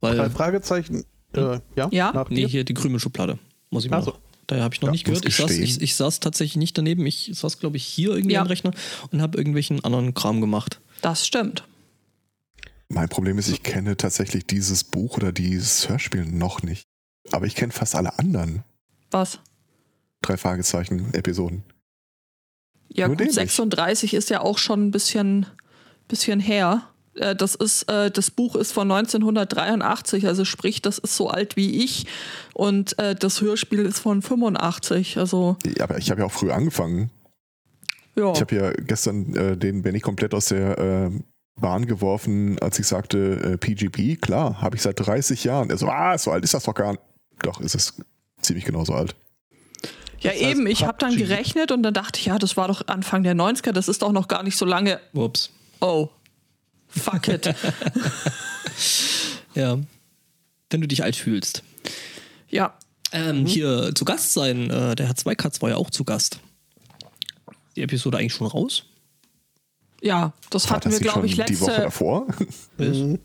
Weil. 0.00 0.16
Drei 0.16 0.30
Fragezeichen. 0.30 1.04
Äh, 1.34 1.60
ja, 1.76 1.88
Ja? 1.90 2.26
Nee, 2.28 2.48
hier 2.48 2.64
die 2.64 2.74
Krümelschublade. 2.74 3.38
Muss 3.70 3.84
ich 3.84 3.90
mir 3.90 3.96
Also. 3.96 4.10
noch. 4.12 4.20
Daher 4.50 4.64
habe 4.64 4.74
ich 4.74 4.80
noch 4.80 4.88
Ja, 4.88 4.92
nicht 4.92 5.04
gehört. 5.04 5.24
Ich 5.26 5.36
saß, 5.36 5.50
ich, 5.52 5.80
ich 5.80 5.94
saß 5.94 6.18
tatsächlich 6.18 6.56
nicht 6.56 6.76
daneben. 6.76 7.06
Ich 7.06 7.30
saß, 7.32 7.60
glaube 7.60 7.76
ich, 7.76 7.84
hier 7.84 8.10
irgendwie 8.10 8.34
Ja. 8.34 8.40
am 8.40 8.48
Rechner 8.48 8.72
und 9.12 9.22
habe 9.22 9.38
irgendwelchen 9.38 9.84
anderen 9.84 10.12
Kram 10.12 10.40
gemacht. 10.40 10.80
Das 11.02 11.24
stimmt. 11.24 11.62
Mein 12.88 13.08
Problem 13.08 13.38
ist, 13.38 13.46
ich 13.48 13.62
kenne 13.62 13.96
tatsächlich 13.96 14.44
dieses 14.46 14.82
Buch 14.82 15.16
oder 15.18 15.30
dieses 15.30 15.88
Hörspiel 15.88 16.24
noch 16.24 16.64
nicht. 16.64 16.82
Aber 17.30 17.46
ich 17.46 17.54
kenne 17.54 17.70
fast 17.72 17.94
alle 17.94 18.18
anderen 18.18 18.64
Was? 19.12 19.38
drei 20.22 20.36
Fragezeichen-Episoden. 20.36 21.62
Ja, 22.92 23.06
Nur 23.06 23.14
gut, 23.16 23.20
den 23.20 23.26
nicht. 23.28 23.34
36 23.36 24.14
ist 24.14 24.30
ja 24.30 24.40
auch 24.40 24.58
schon 24.58 24.88
ein 24.88 24.90
bisschen, 24.90 25.46
bisschen 26.08 26.40
her. 26.40 26.89
Äh, 27.14 27.34
Das, 27.34 27.54
ist, 27.54 27.88
äh, 27.90 28.10
das 28.10 28.30
Buch 28.30 28.56
ist 28.56 28.72
von 28.72 28.90
1983, 28.90 30.26
also 30.26 30.44
sprich, 30.44 30.82
das 30.82 30.98
ist 30.98 31.16
so 31.16 31.28
alt 31.28 31.56
wie 31.56 31.82
ich. 31.84 32.06
Und 32.54 32.98
äh, 32.98 33.14
das 33.14 33.40
Hörspiel 33.40 33.80
ist 33.80 33.98
von 34.00 34.22
85. 34.22 35.18
Also, 35.18 35.56
Ja, 35.76 35.84
aber 35.84 35.98
ich 35.98 36.10
habe 36.10 36.20
ja 36.20 36.26
auch 36.26 36.32
früh 36.32 36.50
angefangen. 36.50 37.10
ja. 38.16 38.32
Ich 38.32 38.40
habe 38.40 38.54
ja 38.54 38.72
gestern 38.72 39.34
äh, 39.34 39.56
den 39.56 39.82
Benny 39.82 40.00
komplett 40.00 40.34
aus 40.34 40.46
der 40.46 40.78
äh, 40.78 41.10
Bahn 41.60 41.86
geworfen, 41.86 42.58
als 42.60 42.78
ich 42.78 42.86
sagte 42.86 43.18
äh, 43.42 43.56
PGP. 43.58 44.20
Klar, 44.20 44.60
habe 44.62 44.76
ich 44.76 44.82
seit 44.82 44.98
30 44.98 45.44
Jahren. 45.44 45.68
Er 45.70 45.78
so, 45.78 45.88
ah, 45.88 46.16
so 46.16 46.30
alt 46.30 46.44
ist 46.44 46.54
das 46.54 46.64
doch 46.64 46.74
gar 46.74 46.92
nicht. 46.92 47.02
Doch, 47.42 47.60
ist 47.60 47.74
es 47.74 47.94
ziemlich 48.40 48.64
genauso 48.64 48.94
alt. 48.94 49.14
Ja, 50.20 50.30
Das 50.32 50.40
heißt 50.40 50.50
eben, 50.50 50.66
ich 50.66 50.84
habe 50.84 50.98
dann 50.98 51.16
gerechnet 51.16 51.72
und 51.72 51.82
dann 51.82 51.94
dachte 51.94 52.18
ich, 52.20 52.26
ja, 52.26 52.38
das 52.38 52.56
war 52.56 52.68
doch 52.68 52.86
Anfang 52.88 53.22
der 53.22 53.34
90er, 53.34 53.72
das 53.72 53.88
ist 53.88 54.02
doch 54.02 54.12
noch 54.12 54.28
gar 54.28 54.42
nicht 54.42 54.56
so 54.56 54.66
lange. 54.66 55.00
Ups. 55.14 55.50
Oh. 55.80 56.08
Fuck 56.90 57.28
it. 57.28 57.54
Ja. 59.54 59.78
Wenn 60.70 60.80
du 60.80 60.86
dich 60.86 61.02
alt 61.02 61.16
fühlst. 61.16 61.62
ja, 62.48 62.74
Ähm, 63.12 63.44
Hier 63.46 63.90
zu 63.94 64.04
Gast 64.04 64.32
sein, 64.32 64.70
äh, 64.70 64.94
der 64.94 65.06
Herr 65.08 65.16
Zweikatz 65.16 65.60
war 65.60 65.70
ja 65.70 65.76
auch 65.76 65.90
zu 65.90 66.04
Gast. 66.04 66.38
Die 67.76 67.82
Episode 67.82 68.18
eigentlich 68.18 68.34
schon 68.34 68.46
raus? 68.46 68.84
ja, 70.02 70.32
das 70.48 70.70
War 70.70 70.76
hatten 70.76 70.88
das 70.90 71.00
wir, 71.00 71.10
glaube 71.10 71.26
ich, 71.26 71.34
schon 71.34 71.44
die 71.46 71.60
Woche 71.60 71.70
letzte. 71.72 71.82
davor? 71.82 72.26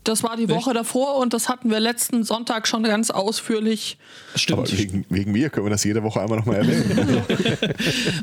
Das 0.04 0.22
war 0.24 0.36
die 0.36 0.48
Woche 0.50 0.74
davor 0.74 1.16
und 1.16 1.32
das 1.32 1.48
hatten 1.48 1.70
wir 1.70 1.80
letzten 1.80 2.22
Sonntag 2.22 2.68
schon 2.68 2.82
ganz 2.82 3.10
ausführlich. 3.10 3.96
Aber 4.32 4.38
Stimmt. 4.66 4.78
wegen, 4.78 5.06
wegen 5.08 5.32
mir 5.32 5.48
können 5.48 5.64
wir 5.66 5.70
das 5.70 5.84
jede 5.84 6.02
Woche 6.02 6.20
einmal 6.20 6.38
nochmal 6.38 6.56
erwähnen. 6.56 7.22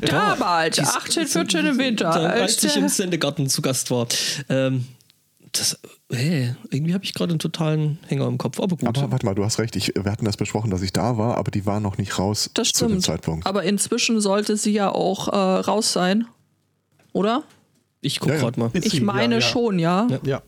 Da 0.02 0.36
bald, 0.36 0.78
18, 0.78 1.26
14 1.26 1.66
im 1.66 1.78
Winter. 1.78 2.12
als 2.12 2.62
ich 2.62 2.76
im 2.76 2.88
Sendegarten 2.88 3.48
zu 3.48 3.60
Gast 3.60 3.90
war. 3.90 4.06
Ähm, 4.48 4.86
das, 5.58 5.78
hey, 6.10 6.54
irgendwie 6.70 6.94
habe 6.94 7.04
ich 7.04 7.14
gerade 7.14 7.32
einen 7.32 7.38
totalen 7.38 7.98
Hänger 8.06 8.26
im 8.26 8.38
Kopf, 8.38 8.60
aber 8.60 8.76
gut. 8.76 8.88
aber 8.88 9.10
warte 9.10 9.26
mal, 9.26 9.34
du 9.34 9.44
hast 9.44 9.58
recht. 9.58 9.76
Ich, 9.76 9.92
wir 9.94 10.10
hatten 10.10 10.24
das 10.24 10.36
besprochen, 10.36 10.70
dass 10.70 10.82
ich 10.82 10.92
da 10.92 11.16
war, 11.16 11.36
aber 11.38 11.50
die 11.50 11.66
war 11.66 11.80
noch 11.80 11.98
nicht 11.98 12.18
raus 12.18 12.50
das 12.54 12.72
zu 12.72 12.84
dem 12.84 12.90
stimmt. 12.90 13.04
Zeitpunkt. 13.04 13.46
Aber 13.46 13.62
inzwischen 13.64 14.20
sollte 14.20 14.56
sie 14.56 14.72
ja 14.72 14.90
auch 14.90 15.28
äh, 15.28 15.36
raus 15.36 15.92
sein. 15.92 16.26
Oder? 17.12 17.44
ich 18.04 18.20
gucke 18.20 18.34
Ja, 18.34 18.40
gerade 18.40 18.60
mal. 18.60 18.70
Ich 18.74 19.00
meine 19.00 19.36
ja, 19.36 19.40
ja. 19.40 19.46
schon, 19.46 19.78
ja. 19.78 20.06
Ja. 20.10 20.18
Ja. 20.24 20.42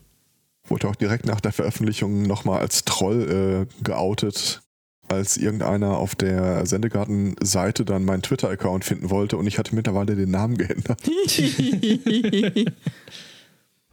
Wurde 0.67 0.87
auch 0.89 0.95
direkt 0.95 1.25
nach 1.25 1.41
der 1.41 1.51
Veröffentlichung 1.53 2.23
nochmal 2.23 2.59
als 2.59 2.83
Troll 2.85 3.67
äh, 3.69 3.83
geoutet, 3.83 4.61
als 5.07 5.37
irgendeiner 5.37 5.97
auf 5.97 6.15
der 6.15 6.65
Sendegarten-Seite 6.65 7.85
dann 7.85 8.05
meinen 8.05 8.21
Twitter-Account 8.21 8.83
finden 8.83 9.09
wollte 9.09 9.37
und 9.37 9.47
ich 9.47 9.57
hatte 9.57 9.73
mittlerweile 9.73 10.15
den 10.15 10.29
Namen 10.31 10.57
geändert. 10.57 11.01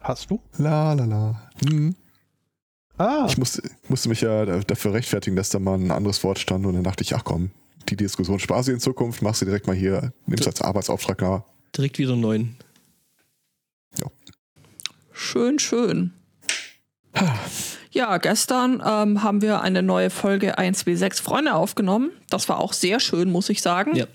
Hast 0.07 0.29
du? 0.29 0.39
La 0.57 0.93
la 0.93 1.05
la. 1.05 1.41
Hm. 1.67 1.95
Ah, 2.97 3.25
Ich 3.27 3.37
musste, 3.37 3.61
musste 3.89 4.07
mich 4.09 4.21
ja 4.21 4.45
da- 4.45 4.59
dafür 4.59 4.93
rechtfertigen, 4.93 5.35
dass 5.35 5.49
da 5.49 5.59
mal 5.59 5.77
ein 5.77 5.91
anderes 5.91 6.23
Wort 6.23 6.39
stand 6.39 6.65
und 6.65 6.75
dann 6.75 6.83
dachte 6.83 7.03
ich, 7.03 7.15
ach 7.15 7.23
komm, 7.23 7.49
die 7.89 7.95
Diskussion 7.97 8.39
Spaß 8.39 8.67
in 8.69 8.79
Zukunft, 8.79 9.21
machst 9.21 9.41
du 9.41 9.45
direkt 9.45 9.67
mal 9.67 9.75
hier, 9.75 10.13
nimmst 10.27 10.47
als 10.47 10.61
Arbeitsauftrag 10.61 11.21
wahr. 11.21 11.45
Direkt 11.75 11.97
wieder 11.97 12.15
neun. 12.15 12.55
Schön, 15.11 15.59
schön. 15.59 16.11
Ja, 17.91 18.17
gestern 18.17 18.83
ähm, 18.85 19.23
haben 19.23 19.41
wir 19.41 19.61
eine 19.61 19.81
neue 19.81 20.09
Folge 20.09 20.59
1W6 20.59 21.21
Freunde 21.21 21.53
aufgenommen. 21.55 22.11
Das 22.29 22.49
war 22.49 22.59
auch 22.59 22.73
sehr 22.73 22.99
schön, 22.99 23.31
muss 23.31 23.49
ich 23.49 23.61
sagen. 23.61 23.95
Ja. 23.95 24.05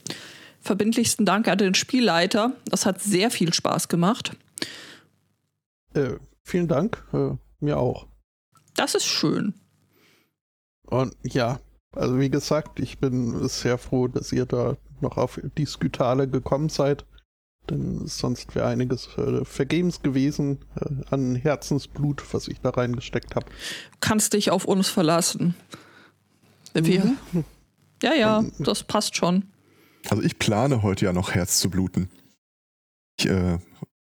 Verbindlichsten 0.60 1.24
Dank 1.24 1.48
an 1.48 1.56
den 1.56 1.74
Spielleiter. 1.74 2.52
Das 2.66 2.84
hat 2.84 3.00
sehr 3.00 3.30
viel 3.30 3.54
Spaß 3.54 3.88
gemacht. 3.88 4.32
Äh, 5.94 6.16
vielen 6.42 6.68
Dank. 6.68 7.04
Äh, 7.12 7.36
mir 7.60 7.78
auch. 7.78 8.06
Das 8.74 8.94
ist 8.94 9.06
schön. 9.06 9.54
Und 10.86 11.14
ja, 11.22 11.60
also 11.92 12.18
wie 12.18 12.30
gesagt, 12.30 12.80
ich 12.80 12.98
bin 12.98 13.46
sehr 13.48 13.78
froh, 13.78 14.08
dass 14.08 14.32
ihr 14.32 14.46
da 14.46 14.76
noch 15.00 15.16
auf 15.16 15.40
die 15.56 15.66
Skytale 15.66 16.28
gekommen 16.28 16.68
seid. 16.68 17.04
Denn 17.68 18.06
sonst 18.06 18.54
wäre 18.54 18.66
einiges 18.66 19.08
äh, 19.18 19.44
vergebens 19.44 20.02
gewesen 20.02 20.58
äh, 20.76 21.14
an 21.14 21.36
Herzensblut, 21.36 22.22
was 22.32 22.48
ich 22.48 22.60
da 22.60 22.70
reingesteckt 22.70 23.36
habe. 23.36 23.46
Kannst 24.00 24.32
dich 24.32 24.50
auf 24.50 24.64
uns 24.64 24.88
verlassen. 24.88 25.54
Wir. 26.72 27.16
Ja, 28.02 28.14
ja, 28.14 28.44
das 28.58 28.84
passt 28.84 29.16
schon. 29.16 29.44
Also 30.08 30.22
ich 30.22 30.38
plane 30.38 30.82
heute 30.82 31.04
ja 31.04 31.12
noch 31.12 31.32
Herz 31.32 31.58
zu 31.58 31.68
bluten. 31.68 32.08
Ich, 33.18 33.26
äh, 33.26 33.58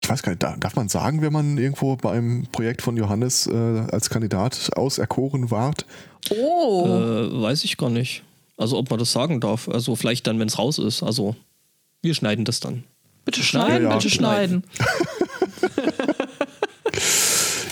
ich 0.07 0.11
weiß 0.11 0.23
gar 0.23 0.31
nicht, 0.31 0.43
da- 0.45 0.57
darf 0.57 0.77
man 0.77 0.89
sagen, 0.89 1.21
wenn 1.21 1.33
man 1.33 1.59
irgendwo 1.59 1.97
beim 1.97 2.47
Projekt 2.53 2.81
von 2.81 2.97
Johannes 2.97 3.49
äh, 3.49 3.53
als 3.91 4.09
Kandidat 4.09 4.71
auserkoren 4.77 5.51
wart? 5.51 5.85
Oh, 6.31 6.85
Äh, 6.87 7.43
weiß 7.43 7.65
ich 7.65 7.77
gar 7.77 7.91
nicht. 7.91 8.23
Also 8.57 8.79
ob 8.79 8.89
man 8.89 9.01
das 9.01 9.11
sagen 9.11 9.41
darf. 9.41 9.69
Also 9.69 9.97
vielleicht 9.97 10.29
dann, 10.29 10.39
wenn 10.39 10.47
es 10.47 10.59
raus 10.61 10.79
ist. 10.79 11.03
Also 11.03 11.35
wir 12.03 12.15
schneiden 12.15 12.45
das 12.45 12.61
dann. 12.61 12.85
bitte 13.25 13.43
schneiden, 13.43 13.83
Ja, 13.83 13.89
ja. 13.91 13.97
bitte 13.97 14.09
schneiden. 14.11 14.63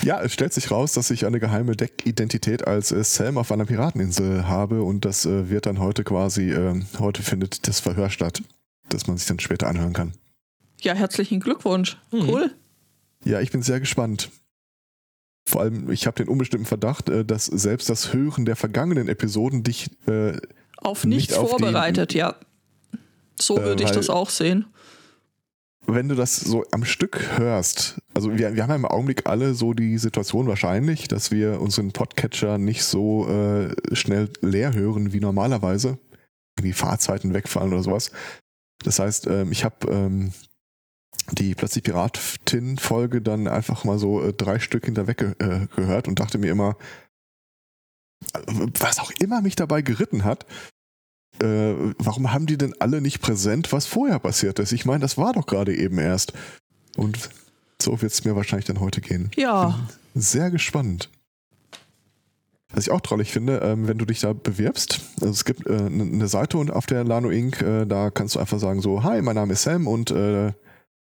Ja, 0.03 0.21
es 0.21 0.33
stellt 0.33 0.53
sich 0.53 0.69
raus, 0.69 0.91
dass 0.93 1.09
ich 1.09 1.25
eine 1.25 1.39
geheime 1.39 1.75
Deckidentität 1.75 2.67
als 2.67 2.91
äh, 2.91 3.03
Sam 3.03 3.39
auf 3.39 3.51
einer 3.51 3.65
Pirateninsel 3.65 4.47
habe 4.47 4.83
und 4.83 5.03
das 5.03 5.25
äh, 5.25 5.49
wird 5.49 5.65
dann 5.65 5.79
heute 5.79 6.03
quasi, 6.03 6.51
äh, 6.51 6.79
heute 6.99 7.23
findet 7.23 7.67
das 7.67 7.79
Verhör 7.79 8.11
statt, 8.11 8.43
das 8.89 9.07
man 9.07 9.17
sich 9.17 9.25
dann 9.27 9.39
später 9.39 9.65
anhören 9.67 9.93
kann. 9.93 10.13
Ja, 10.85 10.93
herzlichen 10.93 11.39
Glückwunsch. 11.39 11.97
Mhm. 12.11 12.29
Cool. 12.29 12.51
Ja, 13.23 13.41
ich 13.41 13.51
bin 13.51 13.63
sehr 13.63 13.79
gespannt. 13.79 14.29
Vor 15.47 15.61
allem, 15.61 15.89
ich 15.91 16.05
habe 16.07 16.15
den 16.17 16.27
unbestimmten 16.29 16.65
Verdacht, 16.67 17.09
äh, 17.09 17.25
dass 17.25 17.45
selbst 17.47 17.89
das 17.89 18.13
Hören 18.13 18.45
der 18.45 18.55
vergangenen 18.55 19.07
Episoden 19.07 19.63
dich 19.63 19.89
äh, 20.07 20.37
Auf 20.77 21.03
Nicht 21.05 21.15
nichts 21.17 21.33
auf 21.33 21.55
die- 21.55 21.63
vorbereitet, 21.63 22.13
ja. 22.13 22.35
So 23.39 23.57
Äh, 23.57 23.63
würde 23.63 23.83
ich 23.83 23.89
weil- 23.89 23.95
das 23.95 24.09
auch 24.11 24.29
sehen. 24.29 24.65
wenn 25.87 26.07
du 26.09 26.15
das 26.15 26.35
so 26.37 26.63
am 26.71 26.83
Stück 26.85 27.37
hörst, 27.37 27.99
also 28.13 28.35
wir, 28.37 28.55
wir 28.55 28.63
haben 28.63 28.69
ja 28.71 28.75
im 28.75 28.85
Augenblick 28.85 29.27
alle 29.27 29.53
so 29.55 29.73
die 29.73 29.97
Situation 29.99 30.47
wahrscheinlich, 30.47 31.07
dass 31.07 31.29
wir 31.31 31.61
unseren 31.61 31.91
Podcatcher 31.91 32.57
nicht 32.59 32.83
so 32.83 33.27
äh, 33.27 33.73
schnell 33.95 34.29
leer 34.41 34.73
hören 34.73 35.13
wie 35.13 35.19
normalerweise, 35.19 35.97
wenn 36.55 36.65
die 36.65 36.73
Fahrzeiten 36.73 37.33
wegfallen 37.33 37.73
oder 37.73 37.83
sowas. 37.83 38.11
Das 38.83 38.99
heißt, 38.99 39.27
ähm, 39.27 39.51
ich 39.51 39.63
habe 39.63 39.87
ähm, 39.91 40.31
die 41.31 41.55
plötzlich 41.55 41.83
Piratin-Folge 41.83 43.21
dann 43.21 43.47
einfach 43.47 43.83
mal 43.83 43.97
so 43.97 44.21
äh, 44.21 44.33
drei 44.33 44.59
Stück 44.59 44.85
hinterweg 44.85 45.17
ge 45.17 45.33
äh, 45.39 45.67
gehört 45.75 46.07
und 46.07 46.19
dachte 46.19 46.37
mir 46.37 46.51
immer, 46.51 46.77
äh, 48.33 48.39
was 48.79 48.99
auch 48.99 49.11
immer 49.19 49.41
mich 49.41 49.55
dabei 49.55 49.81
geritten 49.81 50.23
hat, 50.23 50.45
äh, 51.41 51.73
warum 51.97 52.31
haben 52.31 52.45
die 52.45 52.57
denn 52.57 52.73
alle 52.79 53.01
nicht 53.01 53.21
präsent, 53.21 53.71
was 53.73 53.85
vorher 53.85 54.19
passiert 54.19 54.59
ist? 54.59 54.71
Ich 54.71 54.85
meine, 54.85 54.99
das 54.99 55.17
war 55.17 55.33
doch 55.33 55.47
gerade 55.47 55.75
eben 55.75 55.97
erst. 55.97 56.33
Und 56.95 57.29
so 57.81 58.01
wird 58.01 58.13
es 58.13 58.23
mir 58.23 58.35
wahrscheinlich 58.35 58.65
dann 58.65 58.79
heute 58.79 59.01
gehen. 59.01 59.31
Ja, 59.35 59.87
Bin 60.13 60.21
sehr 60.21 60.49
gespannt. 60.51 61.09
Was 62.73 62.87
ich 62.87 62.91
auch 62.91 63.01
trollig 63.01 63.31
finde, 63.31 63.59
ähm, 63.59 63.87
wenn 63.87 63.97
du 63.97 64.05
dich 64.05 64.19
da 64.19 64.33
bewirbst, 64.33 65.01
also 65.21 65.31
es 65.31 65.45
gibt 65.45 65.67
äh, 65.67 65.77
eine 65.77 66.05
ne 66.05 66.27
Seite 66.27 66.57
und 66.57 66.71
auf 66.71 66.85
der 66.85 67.03
Lano 67.03 67.29
Inc., 67.29 67.61
äh, 67.61 67.85
da 67.85 68.11
kannst 68.11 68.35
du 68.35 68.39
einfach 68.39 68.59
sagen 68.59 68.81
so, 68.81 69.03
hi, 69.03 69.21
mein 69.21 69.35
Name 69.35 69.53
ist 69.53 69.63
Sam 69.63 69.87
und 69.87 70.11
äh, 70.11 70.51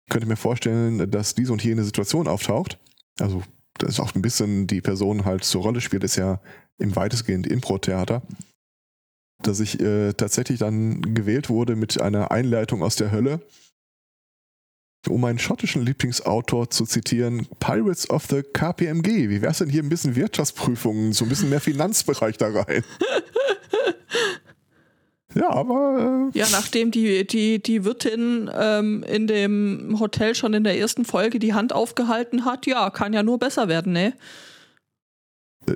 könnte 0.10 0.28
mir 0.28 0.38
vorstellen, 0.38 1.10
dass 1.12 1.36
diese 1.36 1.52
und 1.52 1.64
jene 1.64 1.84
Situation 1.84 2.28
auftaucht. 2.28 2.80
Also 3.20 3.44
das 3.78 3.92
ist 3.92 4.00
auch 4.00 4.16
ein 4.16 4.22
bisschen 4.22 4.68
die 4.68 4.82
Person 4.82 5.26
halt 5.26 5.44
zur 5.44 5.62
Rolle 5.62 5.82
spielt, 5.82 6.04
ist 6.04 6.16
ja 6.16 6.40
im 6.78 6.96
weitestgehend 6.96 7.48
Impro-Theater. 7.48 8.22
Dass 9.44 9.60
ich 9.60 9.80
äh, 9.80 10.14
tatsächlich 10.14 10.60
dann 10.60 11.14
gewählt 11.14 11.50
wurde 11.50 11.76
mit 11.76 12.02
einer 12.02 12.32
Einleitung 12.32 12.82
aus 12.82 12.96
der 12.96 13.12
Hölle, 13.12 13.42
um 15.08 15.22
meinen 15.22 15.38
schottischen 15.38 15.84
Lieblingsautor 15.84 16.72
zu 16.72 16.86
zitieren, 16.86 17.48
Pirates 17.60 18.10
of 18.10 18.26
the 18.26 18.42
KPMG. 18.42 19.30
Wie 19.30 19.42
wär's 19.42 19.60
denn 19.60 19.70
hier 19.70 19.84
ein 19.84 19.90
bisschen 19.90 20.16
Wirtschaftsprüfungen, 20.16 21.14
so 21.14 21.26
ein 21.26 21.30
bisschen 21.30 21.50
mehr 21.50 21.62
Finanzbereich 21.62 22.38
da 22.38 22.48
rein? 22.48 22.84
ja, 25.38 25.50
aber 25.50 26.30
äh, 26.34 26.38
ja, 26.38 26.48
nachdem 26.52 26.92
die, 26.92 27.26
die, 27.26 27.62
die 27.62 27.84
Wirtin 27.84 28.50
ähm, 28.54 29.04
in 29.04 29.28
dem 29.28 29.98
Hotel 30.00 30.36
schon 30.36 30.54
in 30.54 30.64
der 30.64 30.78
ersten 30.80 31.06
Folge 31.06 31.40
die 31.40 31.54
Hand 31.54 31.74
aufgehalten 31.74 32.46
hat, 32.46 32.66
ja, 32.66 32.90
kann 32.90 33.14
ja 33.14 33.24
nur 33.24 33.40
besser 33.40 33.68
werden, 33.68 33.94
ne? 33.94 34.14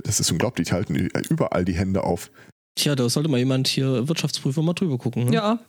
das 0.03 0.21
ist 0.21 0.31
unglaublich, 0.31 0.69
die 0.69 0.73
halten 0.73 0.95
überall 0.95 1.65
die 1.65 1.73
Hände 1.73 2.03
auf. 2.03 2.31
Tja, 2.75 2.95
da 2.95 3.09
sollte 3.09 3.29
mal 3.29 3.37
jemand 3.37 3.67
hier 3.67 4.07
Wirtschaftsprüfer 4.07 4.61
mal 4.61 4.73
drüber 4.73 4.97
gucken. 4.97 5.25
Ne? 5.25 5.33
Ja, 5.33 5.59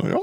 Naja. 0.00 0.20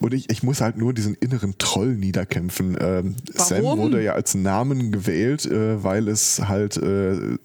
Und 0.00 0.14
ich, 0.14 0.30
ich 0.30 0.42
muss 0.42 0.60
halt 0.60 0.76
nur 0.76 0.94
diesen 0.94 1.14
inneren 1.14 1.58
Troll 1.58 1.94
niederkämpfen. 1.94 2.76
Ähm, 2.80 3.16
Sam 3.34 3.62
wurde 3.62 4.02
ja 4.02 4.14
als 4.14 4.34
Namen 4.34 4.90
gewählt, 4.90 5.46
äh, 5.46 5.82
weil 5.84 6.08
es 6.08 6.40
halt 6.40 6.76
äh, 6.76 7.38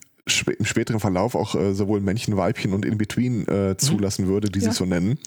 im 0.60 0.66
späteren 0.66 1.00
Verlauf 1.00 1.36
auch 1.36 1.56
äh, 1.56 1.74
sowohl 1.74 2.00
Männchen, 2.02 2.36
Weibchen 2.38 2.74
und 2.74 2.86
In-Between 2.86 3.48
äh, 3.48 3.78
zulassen 3.78 4.28
würde, 4.28 4.50
die 4.50 4.60
Ja. 4.60 4.66
sich 4.70 4.74
so 4.78 4.86
nennen. 4.86 5.20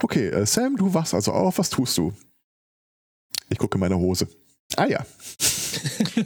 Okay, 0.00 0.28
äh, 0.28 0.46
Sam, 0.46 0.76
du 0.76 0.94
wachst 0.94 1.14
also 1.14 1.32
auf. 1.32 1.58
Was 1.58 1.70
tust 1.70 1.96
du? 1.98 2.12
Ich 3.50 3.58
gucke 3.58 3.76
in 3.76 3.80
meine 3.80 3.96
Hose. 3.98 4.28
Ah 4.76 4.86
ja, 4.86 5.04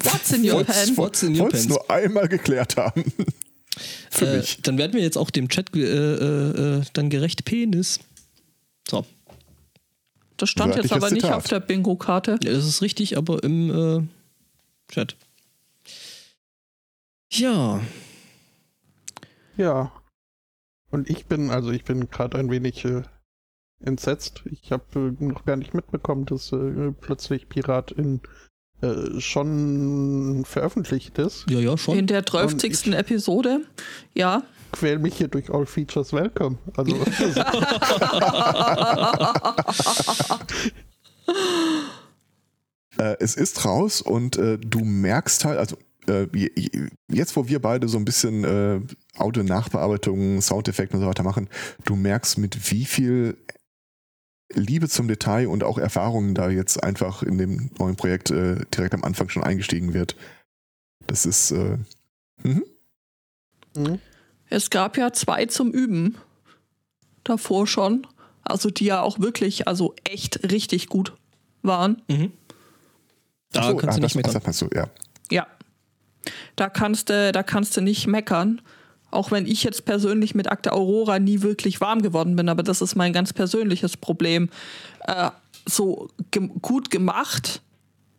what's 0.02 0.32
in 0.32 0.48
your 0.50 0.64
pen? 0.64 0.96
What's 0.96 1.22
in 1.22 1.38
your 1.40 1.48
pants? 1.48 1.68
nur 1.68 1.88
einmal 1.90 2.28
geklärt 2.28 2.76
haben. 2.76 3.04
Für 4.10 4.26
Äh, 4.26 4.36
mich. 4.38 4.60
dann 4.62 4.76
werden 4.78 4.92
wir 4.94 5.00
jetzt 5.00 5.16
auch 5.16 5.30
dem 5.30 5.48
Chat 5.48 5.74
äh, 5.74 5.80
äh, 5.80 6.78
äh, 6.80 6.82
dann 6.92 7.08
gerecht 7.08 7.44
Penis. 7.44 8.00
So, 8.90 9.06
Das 10.36 10.50
stand 10.50 10.74
jetzt 10.74 10.90
Wörtliches 10.90 10.96
aber 11.04 11.10
nicht 11.12 11.22
Zitat. 11.22 11.36
auf 11.36 11.44
der 11.44 11.60
Bingo-Karte. 11.60 12.38
ja, 12.42 12.52
das 12.52 12.66
ist 12.66 12.82
richtig, 12.82 13.16
aber 13.16 13.42
im 13.44 13.70
äh, 13.70 14.92
Chat. 14.92 15.16
Ja, 17.32 17.80
Ja. 19.56 19.92
Und 20.90 21.08
ich 21.08 21.24
bin, 21.26 21.50
also 21.50 21.70
ich 21.70 21.84
bin 21.84 22.10
gerade 22.10 22.38
ein 22.38 22.50
wenig 22.50 22.84
äh, 22.84 23.02
entsetzt. 23.80 24.42
Ich 24.44 24.70
habe 24.70 25.14
äh, 25.18 25.24
noch 25.24 25.46
gar 25.46 25.56
nicht 25.56 25.72
mitbekommen, 25.72 26.26
dass 26.26 26.52
äh, 26.52 26.92
plötzlich 27.00 27.48
Pirat 27.48 27.90
in 27.92 28.20
äh, 28.82 29.18
schon 29.18 30.44
veröffentlicht 30.44 31.18
ist. 31.18 31.46
Ja, 31.48 31.58
ja, 31.58 31.78
schon. 31.78 31.96
In 31.96 32.06
der 32.06 32.26
12. 32.26 32.88
Episode, 32.92 33.62
ja. 34.12 34.42
Quäl 34.72 34.98
mich 34.98 35.16
hier 35.16 35.28
durch 35.28 35.48
All 35.50 35.64
Features 35.64 36.12
Welcome. 36.12 36.58
Also, 36.76 36.94
Äh, 42.98 43.16
es 43.20 43.36
ist 43.36 43.64
raus 43.64 44.02
und 44.02 44.36
äh, 44.36 44.58
du 44.58 44.80
merkst 44.80 45.44
halt, 45.44 45.58
also 45.58 45.76
äh, 46.08 46.26
jetzt, 47.08 47.36
wo 47.36 47.48
wir 47.48 47.60
beide 47.60 47.88
so 47.88 47.98
ein 47.98 48.04
bisschen 48.04 48.44
äh, 48.44 48.80
Audio-Nachbearbeitung, 49.16 50.40
Soundeffekte 50.40 50.96
und 50.96 51.02
so 51.02 51.08
weiter 51.08 51.22
machen, 51.22 51.48
du 51.84 51.96
merkst, 51.96 52.38
mit 52.38 52.70
wie 52.70 52.84
viel 52.84 53.36
Liebe 54.54 54.88
zum 54.88 55.08
Detail 55.08 55.48
und 55.48 55.64
auch 55.64 55.78
Erfahrungen 55.78 56.34
da 56.34 56.50
jetzt 56.50 56.82
einfach 56.82 57.22
in 57.22 57.38
dem 57.38 57.70
neuen 57.78 57.96
Projekt 57.96 58.30
äh, 58.30 58.64
direkt 58.74 58.94
am 58.94 59.04
Anfang 59.04 59.28
schon 59.28 59.42
eingestiegen 59.42 59.94
wird. 59.94 60.16
Das 61.06 61.26
ist. 61.26 61.50
Äh, 61.52 61.78
mhm. 62.42 62.64
hm? 63.76 63.98
Es 64.48 64.68
gab 64.68 64.98
ja 64.98 65.12
zwei 65.12 65.46
zum 65.46 65.70
Üben. 65.70 66.18
Davor 67.24 67.66
schon. 67.66 68.06
Also 68.42 68.70
die 68.70 68.86
ja 68.86 69.00
auch 69.00 69.20
wirklich, 69.20 69.68
also 69.68 69.94
echt 70.04 70.50
richtig 70.50 70.88
gut 70.88 71.14
waren. 71.62 72.02
Mhm. 72.08 72.32
Da 73.52 73.64
so, 73.64 73.76
kannst 73.76 73.94
ah, 73.94 73.96
du 73.96 74.00
das, 74.00 74.00
nicht 74.00 74.16
meckern. 74.16 74.32
Das 74.34 74.44
meinst 74.44 74.60
du, 74.62 74.68
ja. 74.74 74.88
Ja. 75.30 75.46
Da 76.56 76.68
kannst 76.68 77.10
du, 77.10 77.32
da 77.32 77.42
kannst 77.42 77.76
du 77.76 77.80
nicht 77.80 78.06
meckern. 78.06 78.60
Auch 79.10 79.30
wenn 79.30 79.46
ich 79.46 79.62
jetzt 79.62 79.84
persönlich 79.84 80.34
mit 80.34 80.50
Akte 80.50 80.72
Aurora 80.72 81.18
nie 81.18 81.42
wirklich 81.42 81.80
warm 81.80 82.00
geworden 82.00 82.34
bin, 82.36 82.48
aber 82.48 82.62
das 82.62 82.80
ist 82.80 82.94
mein 82.94 83.12
ganz 83.12 83.32
persönliches 83.32 83.96
Problem. 83.96 84.48
Äh, 85.06 85.30
so 85.66 86.08
gem 86.30 86.60
gut 86.62 86.90
gemacht 86.90 87.60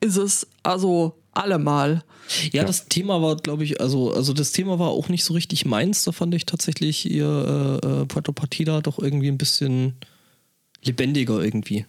ist 0.01 0.17
es 0.17 0.47
also 0.61 1.15
allemal. 1.31 2.03
Ja, 2.51 2.61
Ja. 2.61 2.63
das 2.63 2.87
Thema 2.87 3.21
war, 3.21 3.37
glaube 3.37 3.63
ich, 3.63 3.81
also, 3.81 4.13
also 4.13 4.33
das 4.33 4.51
Thema 4.51 4.77
war 4.79 4.89
auch 4.89 5.09
nicht 5.09 5.23
so 5.23 5.33
richtig 5.33 5.65
meins. 5.65 6.03
Da 6.03 6.11
fand 6.11 6.35
ich 6.35 6.45
tatsächlich 6.45 7.09
ihr 7.09 7.79
äh, 7.83 7.87
äh, 7.87 8.05
Puerto 8.05 8.31
Partida 8.31 8.81
doch 8.81 8.99
irgendwie 8.99 9.29
ein 9.29 9.37
bisschen 9.37 9.95
lebendiger 10.83 11.41
irgendwie. 11.43 11.85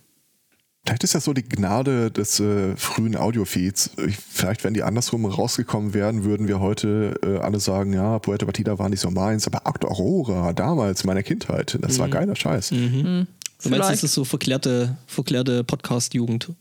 Vielleicht 0.84 1.04
ist 1.04 1.14
das 1.14 1.24
so 1.24 1.32
die 1.32 1.42
Gnade 1.42 2.10
des 2.10 2.40
äh, 2.40 2.76
frühen 2.76 3.16
Audiofeeds. 3.16 3.92
Ich, 4.06 4.16
vielleicht, 4.16 4.64
wenn 4.64 4.74
die 4.74 4.82
andersrum 4.82 5.24
rausgekommen 5.24 5.94
wären, 5.94 6.24
würden 6.24 6.46
wir 6.46 6.60
heute 6.60 7.18
äh, 7.22 7.38
alle 7.38 7.58
sagen, 7.58 7.94
ja, 7.94 8.18
Puerto 8.18 8.44
Partida 8.44 8.78
war 8.78 8.90
nicht 8.90 9.00
so 9.00 9.10
meins, 9.10 9.46
aber 9.46 9.66
Acto 9.66 9.88
Aurora, 9.88 10.52
damals, 10.52 11.00
in 11.02 11.06
meiner 11.06 11.22
Kindheit, 11.22 11.78
das 11.80 11.98
war 11.98 12.08
geiler 12.08 12.36
Scheiß. 12.36 12.72
Mhm. 12.72 13.26
Du 13.62 13.70
meinst, 13.70 13.86
Vielleicht. 13.86 13.90
das 13.90 14.04
ist 14.04 14.12
so 14.12 14.24
verklärte, 14.24 14.98
verklärte 15.06 15.64
Podcast-Jugend. 15.64 16.52